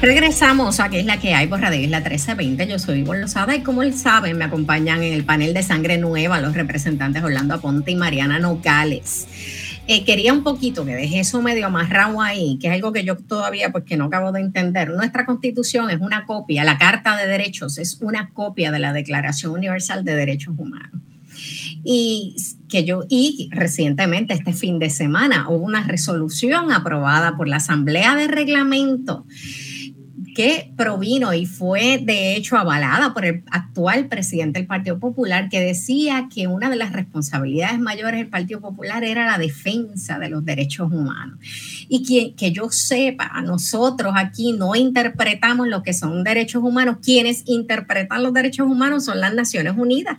Regresamos 0.00 0.78
a 0.78 0.90
qué 0.90 1.00
es 1.00 1.06
la 1.06 1.18
que 1.18 1.34
hay 1.34 1.48
por 1.48 1.60
Radio 1.60 1.80
Isla 1.80 1.98
1320. 1.98 2.68
Yo 2.68 2.78
soy 2.78 3.00
Ivonne 3.00 3.22
Lozada 3.22 3.56
y 3.56 3.62
como 3.62 3.82
él 3.82 3.94
sabe, 3.94 4.32
me 4.32 4.44
acompañan 4.44 5.02
en 5.02 5.12
el 5.12 5.24
panel 5.24 5.52
de 5.52 5.64
Sangre 5.64 5.98
Nueva 5.98 6.40
los 6.40 6.54
representantes 6.54 7.20
Orlando 7.24 7.54
Aponte 7.54 7.90
y 7.90 7.96
Mariana 7.96 8.38
Nogales. 8.38 9.26
Eh, 9.88 10.04
quería 10.04 10.32
un 10.32 10.44
poquito 10.44 10.84
que 10.84 10.94
deje 10.94 11.18
eso 11.18 11.42
medio 11.42 11.66
amarrado 11.66 12.20
ahí, 12.20 12.58
que 12.60 12.68
es 12.68 12.74
algo 12.74 12.92
que 12.92 13.02
yo 13.02 13.16
todavía 13.16 13.72
pues 13.72 13.82
que 13.82 13.96
no 13.96 14.04
acabo 14.04 14.30
de 14.30 14.40
entender. 14.40 14.90
Nuestra 14.90 15.26
constitución 15.26 15.90
es 15.90 15.98
una 16.00 16.26
copia, 16.26 16.62
la 16.62 16.78
Carta 16.78 17.16
de 17.16 17.26
Derechos 17.26 17.76
es 17.78 17.98
una 18.00 18.30
copia 18.30 18.70
de 18.70 18.78
la 18.78 18.92
Declaración 18.92 19.50
Universal 19.50 20.04
de 20.04 20.14
Derechos 20.14 20.54
Humanos 20.56 21.02
y 21.84 22.36
que 22.68 22.84
yo 22.84 23.04
y 23.08 23.48
recientemente 23.52 24.34
este 24.34 24.52
fin 24.52 24.78
de 24.78 24.90
semana 24.90 25.48
hubo 25.48 25.64
una 25.64 25.82
resolución 25.82 26.72
aprobada 26.72 27.36
por 27.36 27.48
la 27.48 27.56
Asamblea 27.56 28.14
de 28.14 28.28
Reglamento 28.28 29.24
que 30.38 30.72
provino 30.76 31.34
y 31.34 31.46
fue 31.46 31.98
de 32.00 32.36
hecho 32.36 32.56
avalada 32.56 33.12
por 33.12 33.24
el 33.24 33.42
actual 33.50 34.06
presidente 34.06 34.60
del 34.60 34.68
Partido 34.68 35.00
Popular, 35.00 35.48
que 35.48 35.58
decía 35.58 36.28
que 36.32 36.46
una 36.46 36.70
de 36.70 36.76
las 36.76 36.92
responsabilidades 36.92 37.80
mayores 37.80 38.20
del 38.20 38.28
Partido 38.28 38.60
Popular 38.60 39.02
era 39.02 39.26
la 39.26 39.36
defensa 39.36 40.20
de 40.20 40.28
los 40.28 40.44
derechos 40.44 40.92
humanos. 40.92 41.40
Y 41.88 42.04
que, 42.04 42.36
que 42.36 42.52
yo 42.52 42.70
sepa, 42.70 43.42
nosotros 43.42 44.12
aquí 44.16 44.52
no 44.52 44.76
interpretamos 44.76 45.66
lo 45.66 45.82
que 45.82 45.92
son 45.92 46.22
derechos 46.22 46.62
humanos, 46.62 46.98
quienes 47.02 47.42
interpretan 47.46 48.22
los 48.22 48.32
derechos 48.32 48.68
humanos 48.68 49.06
son 49.06 49.20
las 49.20 49.34
Naciones 49.34 49.74
Unidas 49.76 50.18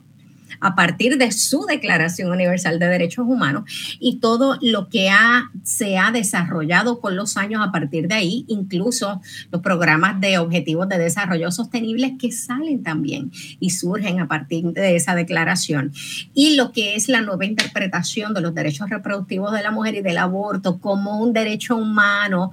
a 0.60 0.76
partir 0.76 1.18
de 1.18 1.32
su 1.32 1.66
Declaración 1.66 2.32
Universal 2.32 2.80
de 2.80 2.88
Derechos 2.88 3.26
Humanos 3.28 3.64
y 4.00 4.18
todo 4.20 4.58
lo 4.62 4.90
que 4.90 5.10
ha, 5.10 5.52
se 5.64 5.98
ha 5.98 6.12
desarrollado 6.12 7.00
con 7.00 7.16
los 7.16 7.38
años 7.38 7.66
a 7.66 7.72
partir 7.72 8.08
de 8.08 8.16
ahí, 8.16 8.46
incluso 8.48 9.22
los 9.52 9.62
programas 9.62 10.20
de 10.20 10.38
objetivos 10.38 10.90
de 10.90 10.98
desarrollo 10.98 11.52
sostenibles 11.52 12.14
que 12.20 12.32
salen 12.32 12.84
también 12.84 13.32
y 13.60 13.72
surgen 13.72 14.20
a 14.20 14.28
partir 14.28 14.66
de 14.66 14.96
esa 14.96 15.16
declaración. 15.16 15.92
Y 16.34 16.56
lo 16.56 16.72
que 16.72 16.96
es 16.96 17.10
la 17.10 17.22
nueva 17.22 17.46
interpretación 17.46 18.34
de 18.34 18.42
los 18.42 18.54
derechos 18.54 18.90
reproductivos 18.90 19.52
de 19.52 19.64
la 19.64 19.72
mujer 19.72 19.96
y 19.96 20.02
del 20.02 20.18
aborto 20.18 20.80
como 20.80 21.20
un 21.22 21.34
derecho 21.34 21.76
humano 21.76 22.52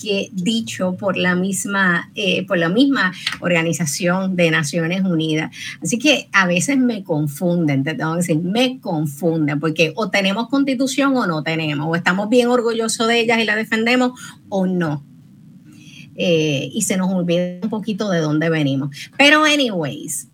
que 0.00 0.30
dicho 0.32 0.96
por 0.96 1.16
la 1.16 1.34
misma, 1.34 2.10
eh, 2.14 2.46
por 2.46 2.58
la 2.58 2.68
misma 2.68 3.12
Organización 3.40 4.36
de 4.36 4.50
Naciones 4.50 5.02
Unidas. 5.04 5.54
Así 5.82 5.98
que 5.98 6.28
a 6.32 6.46
veces 6.46 6.78
me 6.78 7.02
confunden, 7.02 7.84
te 7.84 7.94
tengo 7.94 8.12
que 8.12 8.18
decir, 8.18 8.38
me 8.38 8.80
confunden, 8.80 9.60
porque 9.60 9.92
o 9.96 10.10
tenemos 10.10 10.48
constitución 10.48 11.16
o 11.16 11.26
no 11.26 11.42
tenemos, 11.42 11.86
o 11.88 11.96
estamos 11.96 12.28
bien 12.28 12.48
orgullosos 12.48 13.08
de 13.08 13.20
ellas 13.20 13.40
y 13.40 13.44
la 13.44 13.56
defendemos 13.56 14.12
o 14.48 14.66
no. 14.66 15.04
Eh, 16.16 16.70
y 16.72 16.82
se 16.82 16.96
nos 16.96 17.12
olvida 17.12 17.60
un 17.62 17.70
poquito 17.70 18.10
de 18.10 18.18
dónde 18.18 18.50
venimos. 18.50 18.90
Pero 19.16 19.44
anyways, 19.44 20.28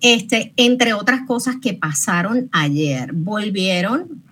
este, 0.00 0.52
entre 0.56 0.92
otras 0.92 1.22
cosas 1.26 1.56
que 1.62 1.72
pasaron 1.74 2.48
ayer, 2.52 3.12
volvieron 3.12 4.22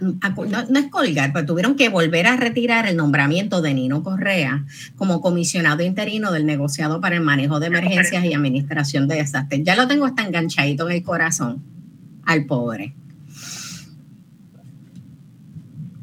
no, 0.00 0.78
es 0.78 0.86
colgar, 0.90 1.32
pero 1.32 1.46
tuvieron 1.46 1.76
que 1.76 1.88
volver 1.88 2.26
a 2.26 2.36
retirar 2.36 2.86
el 2.86 2.96
nombramiento 2.96 3.60
de 3.60 3.74
Nino 3.74 4.02
Correa 4.02 4.64
como 4.96 5.20
comisionado 5.20 5.82
interino 5.82 6.32
del 6.32 6.46
negociado 6.46 7.00
para 7.00 7.16
el 7.16 7.22
manejo 7.22 7.60
de 7.60 7.66
emergencias 7.66 8.24
y 8.24 8.32
administración 8.32 9.08
de 9.08 9.16
desastres. 9.16 9.62
Ya 9.64 9.76
lo 9.76 9.86
tengo 9.86 10.06
hasta 10.06 10.24
enganchadito 10.24 10.88
en 10.88 10.96
el 10.96 11.02
corazón 11.02 11.62
al 12.24 12.46
pobre. 12.46 12.94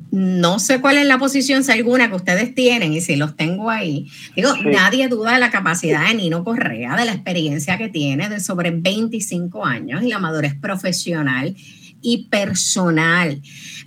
No 0.10 0.58
sé 0.60 0.80
cuál 0.80 0.98
es 0.98 1.06
la 1.06 1.18
posición, 1.18 1.64
si 1.64 1.72
alguna 1.72 2.10
que 2.10 2.16
ustedes 2.16 2.56
tienen 2.56 2.94
y 2.94 3.02
si 3.02 3.18
los 3.18 3.36
tengo 3.36 3.70
ahí. 3.70 4.10
Digo, 4.36 4.50
nadie 4.66 5.10
duda 5.10 5.34
de 5.34 5.40
la 5.40 5.52
capacidad 5.52 6.08
de 6.08 6.16
Nino 6.16 6.44
Correa, 6.44 6.96
de 6.96 7.06
la 7.06 7.12
experiencia 7.12 7.78
que 7.78 7.90
tiene 7.90 8.30
de 8.30 8.40
sobre 8.40 8.72
25 8.72 9.66
años 9.66 10.02
y 10.04 10.08
la 10.08 10.20
madurez 10.20 10.56
profesional 10.56 11.56
y 12.02 12.26
personal. 12.26 13.42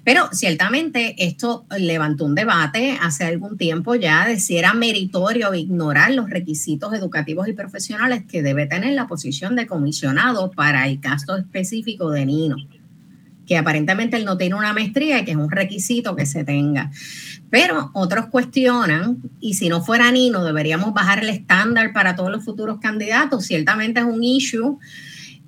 Pero 0.04 0.28
ciertamente 0.32 1.14
esto 1.18 1.66
levantó 1.78 2.24
un 2.24 2.34
debate 2.34 2.98
hace 3.00 3.24
algún 3.24 3.56
tiempo 3.56 3.94
ya 3.94 4.26
de 4.26 4.40
si 4.40 4.56
era 4.56 4.74
meritorio 4.74 5.54
ignorar 5.54 6.12
los 6.12 6.30
requisitos 6.30 6.94
educativos 6.94 7.48
y 7.48 7.52
profesionales 7.52 8.24
que 8.28 8.42
debe 8.42 8.66
tener 8.66 8.94
la 8.94 9.06
posición 9.06 9.56
de 9.56 9.66
comisionado 9.66 10.50
para 10.50 10.88
el 10.88 11.00
caso 11.00 11.36
específico 11.36 12.10
de 12.10 12.26
Nino 12.26 12.56
que 13.50 13.58
aparentemente 13.58 14.16
él 14.16 14.24
no 14.24 14.36
tiene 14.36 14.54
una 14.54 14.72
maestría 14.72 15.18
y 15.18 15.24
que 15.24 15.32
es 15.32 15.36
un 15.36 15.50
requisito 15.50 16.14
que 16.14 16.24
se 16.24 16.44
tenga. 16.44 16.92
Pero 17.50 17.90
otros 17.94 18.26
cuestionan, 18.26 19.16
y 19.40 19.54
si 19.54 19.68
no 19.68 19.82
fuera 19.82 20.12
Nino, 20.12 20.44
deberíamos 20.44 20.94
bajar 20.94 21.24
el 21.24 21.30
estándar 21.30 21.92
para 21.92 22.14
todos 22.14 22.30
los 22.30 22.44
futuros 22.44 22.78
candidatos. 22.78 23.44
Ciertamente 23.44 23.98
es 23.98 24.06
un 24.06 24.22
issue 24.22 24.78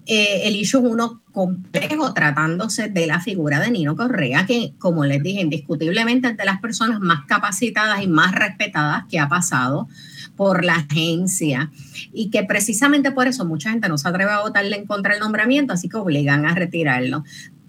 eh, 0.07 0.42
el 0.44 0.57
issue 0.57 0.84
es 0.84 0.92
uno 0.92 1.22
complejo 1.32 2.12
tratándose 2.12 2.88
de 2.88 3.07
la 3.07 3.20
figura 3.20 3.61
de 3.61 3.70
Nino 3.70 3.96
Correa, 3.96 4.46
que 4.46 4.74
como 4.78 5.05
les 5.05 5.22
dije, 5.22 5.40
indiscutiblemente 5.40 6.28
es 6.28 6.36
de 6.36 6.44
las 6.44 6.61
personas 6.61 7.00
más 7.00 7.24
capacitadas 7.26 8.03
y 8.03 8.09
más 8.09 8.34
respetadas 8.34 9.05
que 9.09 9.20
ha 9.20 9.28
pasado 9.28 9.88
por 10.36 10.64
la 10.64 10.74
agencia 10.74 11.70
y 12.12 12.30
que 12.30 12.42
precisamente 12.42 13.12
por 13.12 13.28
eso 13.28 13.44
mucha 13.44 13.70
gente 13.70 13.88
no 13.88 13.96
se 13.96 14.09
atreve 14.09 14.32
a 14.32 14.40
votarle 14.40 14.76
en 14.76 14.86
contra 14.86 15.12
del 15.12 15.20
nombramiento, 15.20 15.72
así 15.72 15.88
que 15.88 15.96
obligan 15.96 16.46
a 16.46 16.55
retirarlo. 16.55 17.24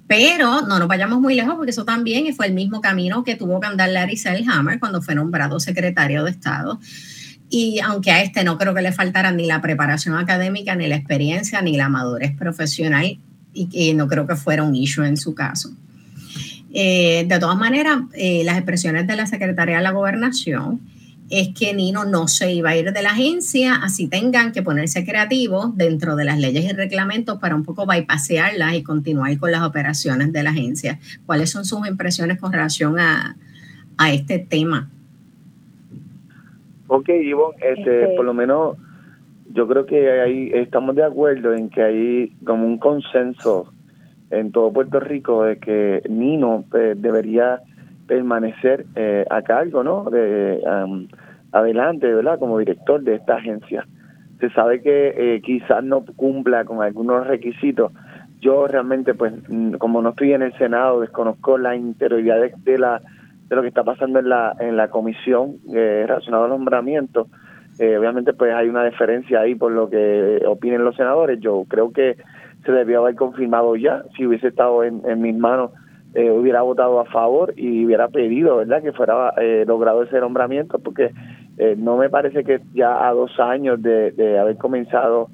Pero 0.07 0.61
no 0.61 0.79
nos 0.79 0.87
vayamos 0.87 1.21
muy 1.21 1.35
lejos 1.35 1.55
porque 1.55 1.71
eso 1.71 1.85
también 1.85 2.33
fue 2.35 2.47
el 2.47 2.53
mismo 2.53 2.81
camino 2.81 3.23
que 3.23 3.35
tuvo 3.35 3.59
que 3.59 3.67
andar 3.67 3.89
Larry 3.89 4.17
Selhammer 4.17 4.79
cuando 4.79 5.01
fue 5.01 5.15
nombrado 5.15 5.59
secretario 5.59 6.23
de 6.23 6.31
Estado 6.31 6.79
y 7.49 7.79
aunque 7.79 8.11
a 8.11 8.23
este 8.23 8.43
no 8.43 8.57
creo 8.57 8.73
que 8.73 8.81
le 8.81 8.91
faltara 8.91 9.31
ni 9.31 9.45
la 9.45 9.61
preparación 9.61 10.15
académica, 10.15 10.75
ni 10.75 10.87
la 10.87 10.95
experiencia, 10.95 11.61
ni 11.61 11.77
la 11.77 11.89
madurez 11.89 12.35
profesional, 12.35 13.17
y, 13.53 13.93
no 13.93 14.07
creo 14.07 14.25
que 14.25 14.35
fuera 14.35 14.63
un 14.63 14.75
issue 14.75 15.03
en 15.03 15.17
su 15.17 15.35
caso. 15.35 15.69
Eh, 16.73 17.25
de 17.27 17.39
todas 17.39 17.57
maneras, 17.57 17.99
eh, 18.13 18.41
las 18.43 18.57
expresiones 18.57 19.05
de 19.05 19.15
la 19.15 19.27
Secretaría 19.27 19.77
de 19.77 19.83
la 19.83 19.91
Gobernación 19.91 20.81
es 21.29 21.49
que 21.49 21.73
Nino 21.73 22.05
no 22.05 22.27
se 22.27 22.53
iba 22.53 22.71
a 22.71 22.77
ir 22.77 22.91
de 22.91 23.01
la 23.01 23.11
agencia, 23.11 23.75
así 23.75 24.07
tengan 24.07 24.51
que 24.51 24.61
ponerse 24.61 25.05
creativos 25.05 25.75
dentro 25.75 26.15
de 26.15 26.25
las 26.25 26.39
leyes 26.39 26.65
y 26.65 26.73
reglamentos 26.73 27.39
para 27.39 27.55
un 27.55 27.63
poco 27.63 27.85
bypassearlas 27.85 28.75
y 28.75 28.83
continuar 28.83 29.37
con 29.37 29.51
las 29.51 29.63
operaciones 29.63 30.33
de 30.33 30.43
la 30.43 30.51
agencia. 30.51 30.99
¿Cuáles 31.25 31.49
son 31.49 31.65
sus 31.65 31.87
impresiones 31.87 32.39
con 32.39 32.51
relación 32.51 32.99
a, 32.99 33.35
a 33.97 34.11
este 34.11 34.39
tema? 34.39 34.91
Ok, 36.95 37.09
Ivonne, 37.09 37.57
este, 37.59 38.09
por 38.09 38.23
lo 38.23 38.35
menos 38.35 38.77
yo 39.51 39.67
creo 39.67 39.87
que 39.87 40.21
ahí 40.21 40.51
estamos 40.53 40.95
de 40.95 41.03
acuerdo 41.03 41.51
en 41.51 41.71
que 41.71 41.81
hay 41.81 42.29
como 42.45 42.67
un 42.67 42.77
consenso 42.77 43.73
en 44.29 44.51
todo 44.51 44.71
Puerto 44.71 44.99
Rico 44.99 45.43
de 45.43 45.57
que 45.57 46.03
Nino 46.07 46.65
pues, 46.69 47.01
debería 47.01 47.61
permanecer 48.05 48.85
eh, 48.95 49.25
a 49.27 49.41
cargo, 49.41 49.83
¿no? 49.83 50.03
De 50.11 50.61
adelante, 51.51 52.13
¿verdad? 52.13 52.37
Como 52.37 52.59
director 52.59 53.01
de 53.01 53.15
esta 53.15 53.37
agencia. 53.37 53.87
Se 54.39 54.51
sabe 54.51 54.83
que 54.83 55.15
eh, 55.17 55.41
quizás 55.41 55.83
no 55.83 56.05
cumpla 56.15 56.63
con 56.63 56.83
algunos 56.83 57.25
requisitos. 57.25 57.91
Yo 58.39 58.67
realmente, 58.67 59.15
pues, 59.15 59.33
como 59.79 60.03
no 60.03 60.09
estoy 60.09 60.33
en 60.33 60.43
el 60.43 60.55
Senado, 60.59 61.01
desconozco 61.01 61.57
la 61.57 61.75
interioridad 61.75 62.37
de 62.39 62.77
la 62.77 63.01
de 63.47 63.55
lo 63.55 63.61
que 63.61 63.67
está 63.67 63.83
pasando 63.83 64.19
en 64.19 64.29
la, 64.29 64.55
en 64.59 64.77
la 64.77 64.89
comisión 64.89 65.57
eh, 65.73 66.05
relacionado 66.07 66.45
al 66.45 66.49
nombramiento. 66.51 67.27
Eh, 67.79 67.97
obviamente 67.97 68.33
pues 68.33 68.53
hay 68.53 68.69
una 68.69 68.85
diferencia 68.85 69.41
ahí 69.41 69.55
por 69.55 69.71
lo 69.71 69.89
que 69.89 70.41
opinen 70.47 70.83
los 70.83 70.95
senadores. 70.95 71.39
Yo 71.39 71.65
creo 71.67 71.91
que 71.91 72.17
se 72.65 72.71
debió 72.71 73.01
haber 73.01 73.15
confirmado 73.15 73.75
ya. 73.75 74.03
Si 74.15 74.25
hubiese 74.25 74.47
estado 74.47 74.83
en, 74.83 75.21
mis 75.21 75.35
manos, 75.35 75.71
eh, 76.13 76.29
hubiera 76.29 76.61
votado 76.61 76.99
a 76.99 77.05
favor 77.05 77.53
y 77.57 77.85
hubiera 77.85 78.07
pedido, 78.07 78.57
¿verdad?, 78.57 78.81
que 78.81 78.93
fuera 78.93 79.33
eh, 79.37 79.65
logrado 79.67 80.03
ese 80.03 80.19
nombramiento, 80.19 80.79
porque 80.79 81.11
no 81.77 81.97
me 81.97 82.09
parece 82.09 82.43
que 82.43 82.61
ya 82.73 83.07
a 83.07 83.13
dos 83.13 83.39
años 83.39 83.79
de, 83.79 84.39
haber 84.39 84.57
comenzado 84.57 85.27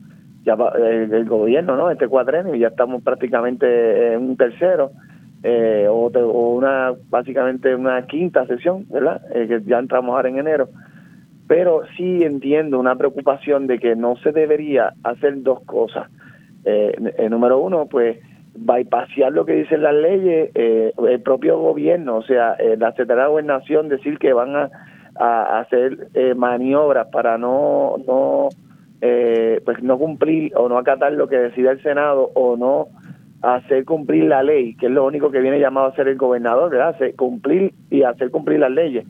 ya 0.43 0.57
el, 0.77 1.25
gobierno, 1.25 1.77
¿no?, 1.77 1.89
este 1.91 2.09
cuadrenio, 2.09 2.55
ya 2.55 2.67
estamos 2.67 3.01
prácticamente 3.03 4.13
en 4.13 4.21
un 4.21 4.35
tercero 4.35 4.91
eh, 5.43 5.87
o, 5.89 6.09
una 6.09 6.93
básicamente 7.09 7.73
una 7.73 8.05
quinta 8.05 8.45
sesión, 8.45 8.85
¿verdad? 8.89 9.21
Eh, 9.33 9.47
que 9.47 9.61
ya 9.65 9.79
entramos 9.79 10.15
ahora 10.15 10.29
en 10.29 10.39
enero. 10.39 10.69
pero 11.47 11.81
sí 11.97 12.23
entiendo 12.23 12.79
una 12.79 12.95
preocupación 12.95 13.65
de 13.65 13.79
que 13.79 13.95
no 13.95 14.17
se 14.17 14.31
debería 14.31 14.93
hacer 15.03 15.41
dos 15.41 15.61
cosas. 15.61 16.07
Eh, 16.65 16.93
eh 17.17 17.29
número 17.29 17.57
uno, 17.57 17.87
pues 17.87 18.17
bypassar 18.53 19.31
lo 19.31 19.45
que 19.45 19.53
dicen 19.53 19.81
las 19.81 19.95
leyes, 19.95 20.51
eh, 20.53 20.93
el 21.07 21.21
propio 21.21 21.57
gobierno, 21.57 22.17
o 22.17 22.23
sea, 22.23 22.55
la 22.77 22.91
Secretaría 22.91 23.23
de 23.23 23.29
Gobernación 23.29 23.89
decir 23.89 24.19
que 24.19 24.33
van 24.33 24.55
a, 24.55 24.69
a 25.15 25.59
hacer 25.61 26.09
maniobras 26.35 27.07
para 27.07 27.37
no 27.37 27.95
no 28.05 28.49
pues 28.99 29.81
no 29.81 29.97
cumplir 29.97 30.51
o 30.55 30.67
no 30.67 30.77
acatar 30.77 31.13
lo 31.13 31.27
que 31.29 31.37
decida 31.37 31.71
el 31.71 31.81
Senado 31.81 32.31
o 32.35 32.57
no 32.57 32.89
hacer 33.41 33.85
cumplir 33.85 34.25
la 34.25 34.43
ley, 34.43 34.75
que 34.75 34.87
es 34.87 34.91
lo 34.91 35.05
único 35.05 35.31
que 35.31 35.39
viene 35.39 35.59
llamado 35.59 35.87
a 35.87 35.95
ser 35.95 36.07
el 36.07 36.17
gobernador, 36.17 36.71
¿verdad? 36.71 36.89
Hacer, 36.89 37.15
cumplir 37.15 37.73
y 37.89 38.03
hacer 38.03 38.31
cumplir 38.31 38.59
las 38.59 38.71
leyes. 38.71 39.05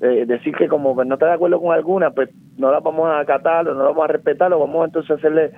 Eh, 0.00 0.24
decir 0.26 0.54
que 0.54 0.68
como 0.68 0.94
no 1.04 1.14
está 1.14 1.26
de 1.26 1.32
acuerdo 1.34 1.60
con 1.60 1.72
alguna, 1.72 2.10
pues 2.10 2.30
no 2.58 2.70
las 2.70 2.82
vamos 2.82 3.08
a 3.08 3.20
acatar 3.20 3.64
no 3.64 3.74
las 3.74 3.88
vamos 3.88 4.04
a 4.04 4.12
respetar, 4.12 4.52
o 4.52 4.58
vamos 4.58 4.86
entonces 4.86 5.10
a 5.10 5.14
hacerle 5.14 5.52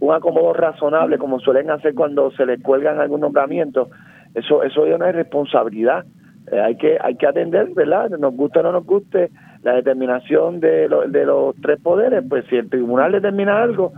un 0.00 0.14
acomodo 0.14 0.52
razonable 0.52 1.18
como 1.18 1.38
suelen 1.40 1.70
hacer 1.70 1.94
cuando 1.94 2.30
se 2.32 2.44
les 2.46 2.62
cuelgan 2.62 3.00
algún 3.00 3.20
nombramiento. 3.20 3.88
Eso 4.34 4.62
eso 4.62 4.86
es 4.86 4.94
una 4.94 5.08
irresponsabilidad. 5.08 6.04
Eh, 6.50 6.60
hay 6.60 6.76
que 6.76 6.98
hay 7.00 7.16
que 7.16 7.26
atender, 7.26 7.68
¿verdad? 7.74 8.10
Nos 8.10 8.34
guste 8.34 8.60
o 8.60 8.62
no 8.62 8.72
nos 8.72 8.84
guste 8.84 9.30
la 9.62 9.74
determinación 9.74 10.60
de, 10.60 10.88
de 11.08 11.24
los 11.24 11.56
tres 11.56 11.80
poderes, 11.80 12.22
pues 12.28 12.44
si 12.48 12.56
el 12.56 12.68
tribunal 12.68 13.12
determina 13.12 13.62
algo, 13.62 13.92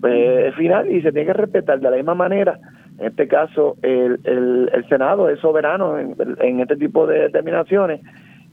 pues 0.00 0.46
es 0.46 0.54
final 0.54 0.90
y 0.90 1.00
se 1.02 1.12
tiene 1.12 1.26
que 1.26 1.32
respetar 1.32 1.80
de 1.80 1.90
la 1.90 1.96
misma 1.96 2.14
manera. 2.14 2.58
En 2.98 3.06
este 3.06 3.26
caso, 3.26 3.76
el, 3.82 4.20
el, 4.24 4.86
Senado 4.88 5.28
es 5.28 5.40
soberano 5.40 5.98
en, 5.98 6.14
en 6.40 6.60
este 6.60 6.76
tipo 6.76 7.06
de 7.06 7.20
determinaciones 7.20 8.00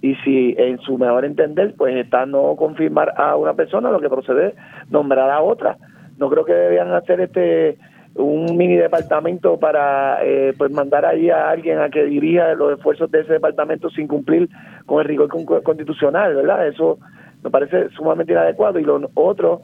y 0.01 0.15
si 0.23 0.55
en 0.57 0.79
su 0.79 0.97
mejor 0.97 1.25
entender 1.25 1.75
pues 1.77 1.95
está 1.95 2.25
no 2.25 2.55
confirmar 2.55 3.13
a 3.17 3.35
una 3.35 3.53
persona 3.53 3.91
lo 3.91 3.99
que 3.99 4.09
procede 4.09 4.55
nombrar 4.89 5.29
a 5.29 5.41
otra 5.41 5.77
no 6.17 6.27
creo 6.27 6.43
que 6.43 6.53
debían 6.53 6.91
hacer 6.91 7.21
este 7.21 7.77
un 8.15 8.57
mini 8.57 8.75
departamento 8.75 9.57
para 9.57 10.23
eh, 10.23 10.53
pues 10.57 10.71
mandar 10.71 11.05
ahí 11.05 11.29
a 11.29 11.49
alguien 11.49 11.79
a 11.79 11.89
que 11.89 12.03
dirija 12.03 12.53
los 12.55 12.77
esfuerzos 12.77 13.09
de 13.11 13.21
ese 13.21 13.33
departamento 13.33 13.89
sin 13.89 14.07
cumplir 14.07 14.49
con 14.85 14.99
el 14.99 15.07
rigor 15.07 15.29
constitucional, 15.63 16.35
¿verdad? 16.35 16.67
Eso 16.67 16.99
me 17.43 17.49
parece 17.49 17.89
sumamente 17.91 18.33
inadecuado. 18.33 18.79
Y 18.79 18.83
lo 18.83 18.99
otro 19.13 19.61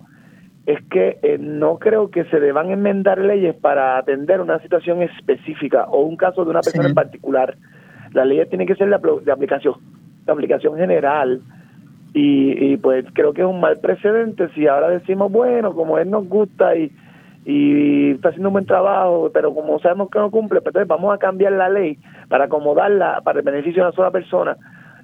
es 0.67 0.83
que 0.89 1.17
eh, 1.23 1.37
no 1.39 1.79
creo 1.79 2.11
que 2.11 2.25
se 2.25 2.39
deban 2.39 2.69
enmendar 2.69 3.19
leyes 3.19 3.55
para 3.55 3.97
atender 3.97 4.41
una 4.41 4.59
situación 4.59 5.01
específica 5.01 5.85
o 5.85 6.01
un 6.01 6.17
caso 6.17 6.43
de 6.43 6.51
una 6.51 6.59
persona 6.59 6.89
en 6.89 6.93
particular. 6.93 7.55
Las 8.11 8.27
leyes 8.27 8.49
tienen 8.49 8.67
que 8.67 8.75
ser 8.75 8.89
de, 8.89 9.31
aplicación, 9.31 9.75
de 10.25 10.31
aplicación 10.31 10.75
general. 10.75 11.41
Y, 12.13 12.73
y 12.73 12.77
pues 12.77 13.05
creo 13.13 13.33
que 13.33 13.41
es 13.41 13.47
un 13.47 13.61
mal 13.61 13.79
precedente 13.79 14.49
si 14.55 14.67
ahora 14.67 14.89
decimos, 14.89 15.31
bueno, 15.31 15.73
como 15.73 15.97
él 15.97 16.09
nos 16.11 16.27
gusta 16.27 16.75
y 16.75 16.91
y 17.49 18.11
está 18.11 18.27
haciendo 18.27 18.49
un 18.49 18.53
buen 18.53 18.65
trabajo, 18.65 19.31
pero 19.33 19.55
como 19.55 19.79
sabemos 19.79 20.09
que 20.09 20.19
no 20.19 20.29
cumple, 20.29 20.59
pues 20.59 20.75
entonces 20.75 20.87
vamos 20.89 21.15
a 21.15 21.17
cambiar 21.17 21.53
la 21.53 21.69
ley 21.69 21.97
para 22.27 22.43
acomodarla 22.43 23.21
para 23.23 23.39
el 23.39 23.45
beneficio 23.45 23.83
de 23.83 23.87
una 23.87 23.95
sola 23.95 24.11
persona. 24.11 24.57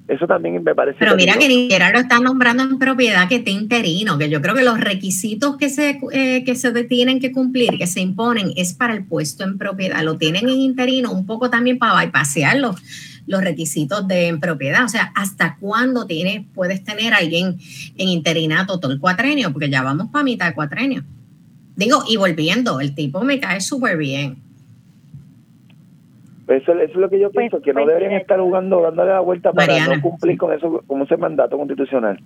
Eso 0.08 0.28
también 0.28 0.62
me 0.62 0.76
parece. 0.76 0.97
Pero 0.99 1.16
mira 1.16 1.36
que 1.38 1.47
ni 1.47 1.64
siquiera 1.64 1.89
lo 1.91 1.99
están 1.99 2.24
nombrando 2.24 2.64
en 2.64 2.78
propiedad 2.78 3.30
que 3.30 3.36
esté 3.36 3.51
interino, 3.51 4.18
que 4.18 4.30
yo 4.30 4.41
creo 4.41 4.54
que 4.54 4.64
los 4.64 4.80
requisitos 4.80 5.56
que 5.56 5.70
se, 5.70 5.99
eh, 6.12 6.43
que 6.43 6.56
se 6.56 6.72
tienen 6.84 7.22
que 7.22 7.32
cumplir, 7.32 7.78
que 7.78 7.88
se 7.88 8.01
imponen, 8.01 8.51
es 8.58 8.74
para 8.74 8.93
el 8.93 9.06
puesto 9.06 9.45
en 9.45 9.58
propiedad. 9.58 10.04
Lo 10.04 10.18
tienen 10.18 10.49
en 10.49 10.60
interino 10.60 11.12
un 11.12 11.26
poco 11.26 11.49
también 11.49 11.78
para 11.78 12.04
bypassear 12.04 12.58
los, 12.58 12.76
los 13.28 13.41
requisitos 13.41 14.06
de 14.08 14.28
en 14.28 14.41
propiedad. 14.41 14.84
O 14.84 14.89
sea, 14.89 15.14
¿hasta 15.16 15.56
cuándo 15.58 16.06
tienes, 16.06 16.45
puedes 16.54 16.84
tener 16.84 17.14
a 17.14 17.18
alguien 17.18 17.58
en 17.95 18.08
interinato 18.10 18.82
todo 18.82 18.91
el 18.91 18.99
cuatrenio? 18.99 19.54
Porque 19.54 19.70
ya 19.70 19.84
vamos 19.84 20.10
para 20.12 20.26
mitad 20.26 20.47
de 20.47 20.54
cuatrenio. 20.54 21.06
Digo, 21.76 22.04
y 22.08 22.18
volviendo, 22.18 22.82
el 22.82 22.93
tipo 22.93 23.24
me 23.24 23.39
cae 23.39 23.62
súper 23.62 23.97
bien. 23.97 24.43
Eso, 26.48 26.74
es 26.74 26.94
lo 26.96 27.10
que 27.10 27.20
yo 27.20 27.32
pienso, 27.32 27.62
que 27.62 27.74
no 27.74 27.84
pues, 27.84 27.88
deberían 27.88 28.20
estar 28.20 28.39
jugando, 28.39 28.82
dándole 28.82 29.12
la 29.12 29.22
vuelta 29.22 29.54
para 29.54 29.88
no 29.88 30.02
cumplir 30.02 30.38
con 30.38 30.54
eso, 30.54 30.84
con 30.86 31.02
ese 31.02 31.16
mandato 31.16 31.58
constitucional. 31.58 32.20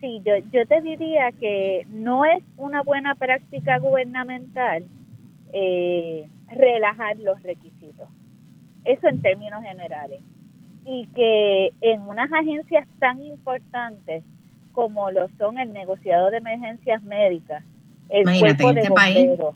Sí, 0.00 0.20
yo, 0.24 0.32
yo 0.52 0.66
te 0.66 0.80
diría 0.82 1.30
que 1.32 1.86
no 1.90 2.24
es 2.24 2.42
una 2.56 2.82
buena 2.82 3.14
práctica 3.14 3.78
gubernamental 3.78 4.84
eh, 5.52 6.26
relajar 6.50 7.16
los 7.18 7.40
requisitos. 7.42 8.08
Eso 8.84 9.08
en 9.08 9.22
términos 9.22 9.62
generales. 9.62 10.20
Y 10.84 11.06
que 11.14 11.72
en 11.80 12.02
unas 12.02 12.30
agencias 12.32 12.86
tan 12.98 13.22
importantes 13.22 14.24
como 14.72 15.10
lo 15.10 15.28
son 15.38 15.58
el 15.58 15.72
negociador 15.72 16.32
de 16.32 16.38
emergencias 16.38 17.02
médicas, 17.04 17.64
el 18.10 18.24
cuerpo 18.24 18.72
de 18.72 18.80
este 18.80 18.90
bomberos, 18.90 19.54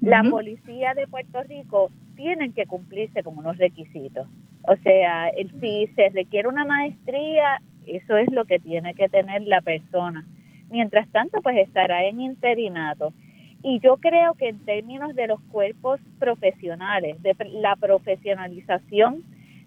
la 0.00 0.24
policía 0.24 0.94
de 0.94 1.06
Puerto 1.06 1.42
Rico 1.44 1.90
tienen 2.22 2.52
que 2.52 2.66
cumplirse 2.66 3.24
con 3.24 3.36
unos 3.36 3.58
requisitos. 3.58 4.28
O 4.62 4.76
sea, 4.76 5.28
el, 5.30 5.50
si 5.60 5.88
se 5.96 6.08
requiere 6.10 6.46
una 6.46 6.64
maestría, 6.64 7.60
eso 7.84 8.16
es 8.16 8.30
lo 8.30 8.44
que 8.44 8.60
tiene 8.60 8.94
que 8.94 9.08
tener 9.08 9.42
la 9.42 9.60
persona. 9.60 10.24
Mientras 10.70 11.08
tanto, 11.08 11.42
pues 11.42 11.56
estará 11.58 12.04
en 12.04 12.20
interinato. 12.20 13.12
Y 13.64 13.80
yo 13.80 13.96
creo 13.96 14.34
que 14.34 14.50
en 14.50 14.64
términos 14.64 15.16
de 15.16 15.26
los 15.26 15.40
cuerpos 15.50 16.00
profesionales, 16.20 17.20
de 17.22 17.34
la 17.54 17.74
profesionalización 17.74 19.24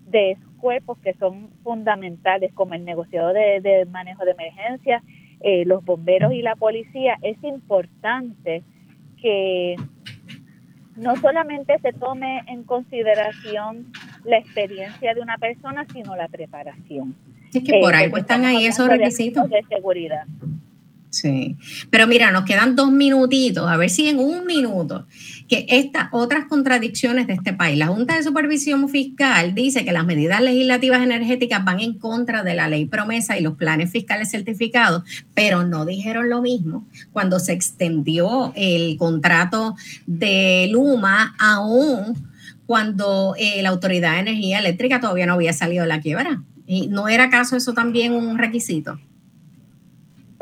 de 0.08 0.38
cuerpos 0.62 0.98
que 1.00 1.14
son 1.16 1.50
fundamentales, 1.62 2.54
como 2.54 2.74
el 2.74 2.86
negociador 2.86 3.34
de, 3.34 3.60
de 3.60 3.86
manejo 3.86 4.24
de 4.24 4.32
emergencias, 4.32 5.04
eh, 5.42 5.66
los 5.66 5.84
bomberos 5.84 6.32
y 6.32 6.42
la 6.42 6.56
policía, 6.56 7.18
es 7.22 7.38
importante 7.44 8.64
que 9.22 9.76
no 10.96 11.16
solamente 11.18 11.78
se 11.80 11.94
tome 11.94 12.42
en 12.48 12.64
consideración 12.64 13.92
la 14.24 14.38
experiencia 14.38 15.14
de 15.14 15.22
una 15.22 15.38
persona, 15.38 15.86
sino 15.92 16.16
la 16.16 16.28
preparación. 16.28 17.16
Es 17.54 17.64
que 17.64 17.80
por 17.80 17.96
eh, 17.96 18.12
están 18.18 18.44
ahí 18.44 18.66
esos 18.66 18.88
requisitos 18.88 19.50
de 19.50 19.64
seguridad. 19.70 20.26
Sí, 21.16 21.56
pero 21.92 22.08
mira, 22.08 22.30
nos 22.32 22.44
quedan 22.44 22.76
dos 22.76 22.92
minutitos, 22.92 23.70
a 23.70 23.78
ver 23.78 23.90
si 23.90 24.10
en 24.10 24.20
un 24.20 24.46
minuto, 24.46 25.08
que 25.48 25.66
estas 25.70 26.10
otras 26.12 26.44
contradicciones 26.50 27.26
de 27.26 27.36
este 27.36 27.54
país. 27.54 27.78
La 27.78 27.88
Junta 27.88 28.18
de 28.18 28.24
Supervisión 28.24 28.90
Fiscal 28.90 29.56
dice 29.56 29.86
que 29.86 29.94
las 29.94 30.06
medidas 30.06 30.42
legislativas 30.42 31.02
energéticas 31.02 31.64
van 31.64 31.80
en 31.80 31.98
contra 31.98 32.44
de 32.44 32.54
la 32.54 32.68
ley 32.68 32.86
promesa 32.86 33.40
y 33.40 33.44
los 33.44 33.56
planes 33.56 33.92
fiscales 33.92 34.30
certificados, 34.30 35.04
pero 35.34 35.64
no 35.64 35.86
dijeron 35.86 36.30
lo 36.30 36.42
mismo 36.42 36.86
cuando 37.14 37.40
se 37.40 37.54
extendió 37.54 38.52
el 38.58 38.98
contrato 38.98 39.78
de 40.06 40.68
Luma 40.70 41.34
aún 41.40 42.28
cuando 42.66 43.36
eh, 43.38 43.62
la 43.62 43.70
Autoridad 43.70 44.16
de 44.16 44.20
Energía 44.20 44.60
Eléctrica 44.60 45.00
todavía 45.00 45.28
no 45.28 45.36
había 45.36 45.54
salido 45.54 45.84
de 45.84 45.88
la 45.88 46.02
quiebra. 46.02 46.44
¿Y 46.68 46.88
no 46.88 47.08
era 47.08 47.26
acaso 47.26 47.56
eso 47.56 47.74
también 47.74 48.12
un 48.12 48.38
requisito? 48.38 49.00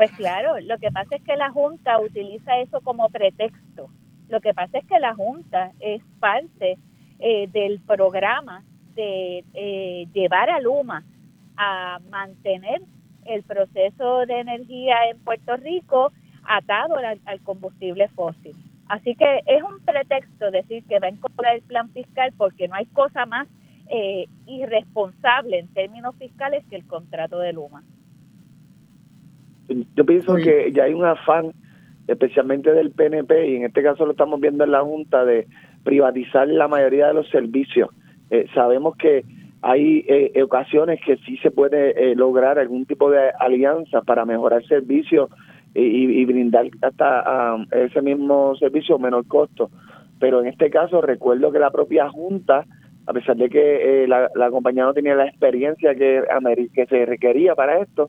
Pues 0.04 0.18
claro, 0.18 0.60
lo 0.60 0.76
que 0.76 0.90
pasa 0.90 1.16
es 1.16 1.22
que 1.22 1.34
la 1.34 1.50
Junta 1.50 1.98
utiliza 1.98 2.58
eso 2.58 2.82
como 2.82 3.08
pretexto. 3.08 3.88
Lo 4.28 4.42
que 4.42 4.52
pasa 4.52 4.76
es 4.76 4.84
que 4.84 5.00
la 5.00 5.14
Junta 5.14 5.72
es 5.80 6.02
parte 6.20 6.76
eh, 7.20 7.48
del 7.50 7.80
programa 7.80 8.62
de 8.94 9.44
eh, 9.54 10.06
llevar 10.12 10.50
a 10.50 10.60
Luma 10.60 11.04
a 11.56 12.00
mantener 12.10 12.82
el 13.24 13.44
proceso 13.44 14.26
de 14.26 14.40
energía 14.40 14.94
en 15.10 15.20
Puerto 15.20 15.56
Rico 15.56 16.12
atado 16.46 16.96
al, 16.98 17.40
combustible 17.40 18.08
fósil. 18.08 18.54
Así 18.90 19.14
que 19.14 19.40
es 19.46 19.62
un 19.62 19.80
pretexto 19.86 20.50
decir 20.50 20.84
que 20.84 20.98
va 20.98 21.06
a 21.06 21.12
incorporar 21.12 21.54
el 21.54 21.62
plan 21.62 21.88
fiscal 21.88 22.30
porque 22.36 22.68
no 22.68 22.74
hay 22.74 22.84
cosa 22.84 23.24
más 23.24 23.48
eh, 23.88 24.26
irresponsable 24.44 25.60
en 25.60 25.68
términos 25.68 26.14
fiscales 26.16 26.62
que 26.68 26.76
el 26.76 26.86
contrato 26.86 27.38
de 27.38 27.54
Luma. 27.54 27.82
Yo 29.68 30.04
pienso 30.04 30.36
que 30.36 30.70
ya 30.72 30.84
hay 30.84 30.94
un 30.94 31.04
afán, 31.04 31.52
especialmente 32.06 32.72
del 32.72 32.90
PNP, 32.90 33.48
y 33.48 33.56
en 33.56 33.64
este 33.64 33.82
caso 33.82 34.04
lo 34.04 34.12
estamos 34.12 34.40
viendo 34.40 34.64
en 34.64 34.72
la 34.72 34.82
Junta, 34.82 35.24
de 35.24 35.46
privatizar 35.84 36.48
la 36.48 36.68
mayoría 36.68 37.08
de 37.08 37.14
los 37.14 37.28
servicios. 37.30 37.90
Eh, 38.30 38.46
sabemos 38.54 38.96
que 38.96 39.24
hay 39.62 40.04
eh, 40.08 40.42
ocasiones 40.42 41.00
que 41.04 41.16
sí 41.18 41.36
se 41.38 41.50
puede 41.50 42.10
eh, 42.10 42.14
lograr 42.14 42.58
algún 42.58 42.84
tipo 42.84 43.10
de 43.10 43.30
alianza 43.38 44.02
para 44.02 44.24
mejorar 44.24 44.64
servicios 44.66 45.30
y, 45.76 46.24
brindar 46.24 46.66
hasta 46.82 47.56
ese 47.72 48.00
mismo 48.00 48.54
servicio 48.56 48.94
a 48.94 48.98
menor 48.98 49.26
costo. 49.26 49.70
Pero 50.20 50.40
en 50.40 50.46
este 50.46 50.70
caso 50.70 51.00
recuerdo 51.00 51.50
que 51.50 51.58
la 51.58 51.72
propia 51.72 52.08
Junta, 52.10 52.64
a 53.06 53.12
pesar 53.12 53.36
de 53.36 53.48
que 53.50 54.06
la, 54.06 54.30
la 54.36 54.50
compañía 54.50 54.84
no 54.84 54.94
tenía 54.94 55.16
la 55.16 55.26
experiencia 55.26 55.96
que, 55.96 56.22
que 56.72 56.86
se 56.86 57.06
requería 57.06 57.56
para 57.56 57.80
esto, 57.80 58.08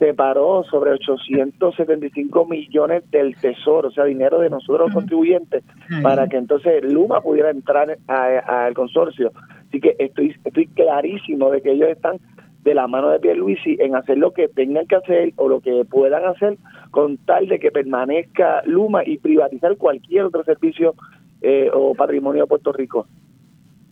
separó 0.00 0.64
sobre 0.64 0.92
875 0.92 2.46
millones 2.46 3.08
del 3.10 3.36
tesoro, 3.36 3.88
o 3.88 3.90
sea, 3.90 4.04
dinero 4.04 4.40
de 4.40 4.48
nosotros 4.48 4.86
los 4.86 4.94
contribuyentes, 4.94 5.62
para 6.02 6.26
que 6.26 6.38
entonces 6.38 6.82
Luma 6.82 7.20
pudiera 7.20 7.50
entrar 7.50 7.98
al 8.08 8.74
consorcio. 8.74 9.30
Así 9.68 9.78
que 9.78 9.94
estoy, 9.98 10.34
estoy 10.42 10.66
clarísimo 10.68 11.50
de 11.50 11.60
que 11.60 11.72
ellos 11.72 11.90
están 11.90 12.18
de 12.62 12.74
la 12.74 12.86
mano 12.86 13.10
de 13.10 13.20
Pierluisi 13.20 13.76
en 13.78 13.94
hacer 13.94 14.16
lo 14.16 14.32
que 14.32 14.48
tengan 14.48 14.86
que 14.86 14.96
hacer 14.96 15.32
o 15.36 15.48
lo 15.48 15.60
que 15.60 15.84
puedan 15.84 16.24
hacer 16.24 16.56
con 16.90 17.18
tal 17.18 17.46
de 17.48 17.58
que 17.58 17.70
permanezca 17.70 18.62
Luma 18.64 19.02
y 19.04 19.18
privatizar 19.18 19.76
cualquier 19.76 20.24
otro 20.24 20.44
servicio 20.44 20.94
eh, 21.42 21.70
o 21.72 21.94
patrimonio 21.94 22.42
de 22.42 22.48
Puerto 22.48 22.72
Rico. 22.72 23.06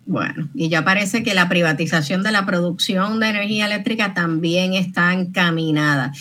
Bueno, 0.08 0.48
y 0.54 0.70
ya 0.70 0.86
parece 0.86 1.22
que 1.22 1.34
la 1.34 1.50
privatización 1.50 2.22
de 2.22 2.32
la 2.32 2.46
producción 2.46 3.20
de 3.20 3.28
energía 3.28 3.66
eléctrica 3.66 4.14
también 4.14 4.72
está 4.72 5.12
encaminada. 5.12 6.12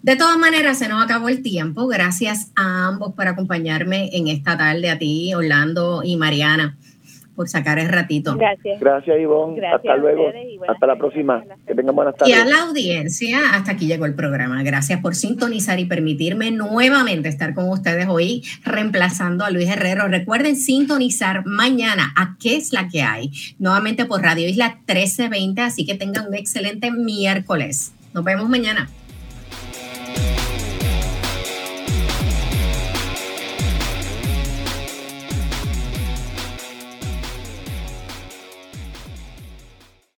De 0.00 0.16
todas 0.16 0.38
maneras, 0.38 0.78
se 0.78 0.88
nos 0.88 1.04
acabó 1.04 1.28
el 1.28 1.42
tiempo. 1.42 1.86
Gracias 1.86 2.50
a 2.56 2.86
ambos 2.86 3.12
por 3.12 3.28
acompañarme 3.28 4.08
en 4.14 4.28
esta 4.28 4.56
tarde, 4.56 4.88
a 4.88 4.98
ti, 4.98 5.34
Orlando 5.34 6.00
y 6.02 6.16
Mariana 6.16 6.78
por 7.36 7.48
sacar 7.48 7.78
el 7.78 7.88
ratito. 7.88 8.34
Gracias. 8.36 8.80
Gracias, 8.80 9.20
Ivonne. 9.20 9.64
hasta 9.66 9.96
luego. 9.96 10.32
Hasta 10.66 10.86
la 10.86 10.96
próxima. 10.96 11.44
Que 11.66 11.74
tengan 11.74 11.94
buenas 11.94 12.16
tardes. 12.16 12.34
Y 12.34 12.38
a 12.38 12.44
la 12.44 12.62
audiencia, 12.62 13.38
hasta 13.52 13.72
aquí 13.72 13.86
llegó 13.86 14.06
el 14.06 14.14
programa. 14.14 14.62
Gracias 14.62 15.00
por 15.00 15.14
sintonizar 15.14 15.78
y 15.78 15.84
permitirme 15.84 16.50
nuevamente 16.50 17.28
estar 17.28 17.54
con 17.54 17.68
ustedes 17.68 18.08
hoy, 18.08 18.42
reemplazando 18.64 19.44
a 19.44 19.50
Luis 19.50 19.68
Herrero. 19.68 20.08
Recuerden 20.08 20.56
sintonizar 20.56 21.44
mañana 21.44 22.12
a 22.16 22.36
qué 22.40 22.56
es 22.56 22.72
la 22.72 22.88
que 22.88 23.02
hay, 23.02 23.30
nuevamente 23.58 24.06
por 24.06 24.22
Radio 24.22 24.48
Isla 24.48 24.76
1320. 24.86 25.60
Así 25.60 25.84
que 25.84 25.94
tengan 25.94 26.26
un 26.28 26.34
excelente 26.34 26.90
miércoles. 26.90 27.92
Nos 28.14 28.24
vemos 28.24 28.48
mañana. 28.48 28.88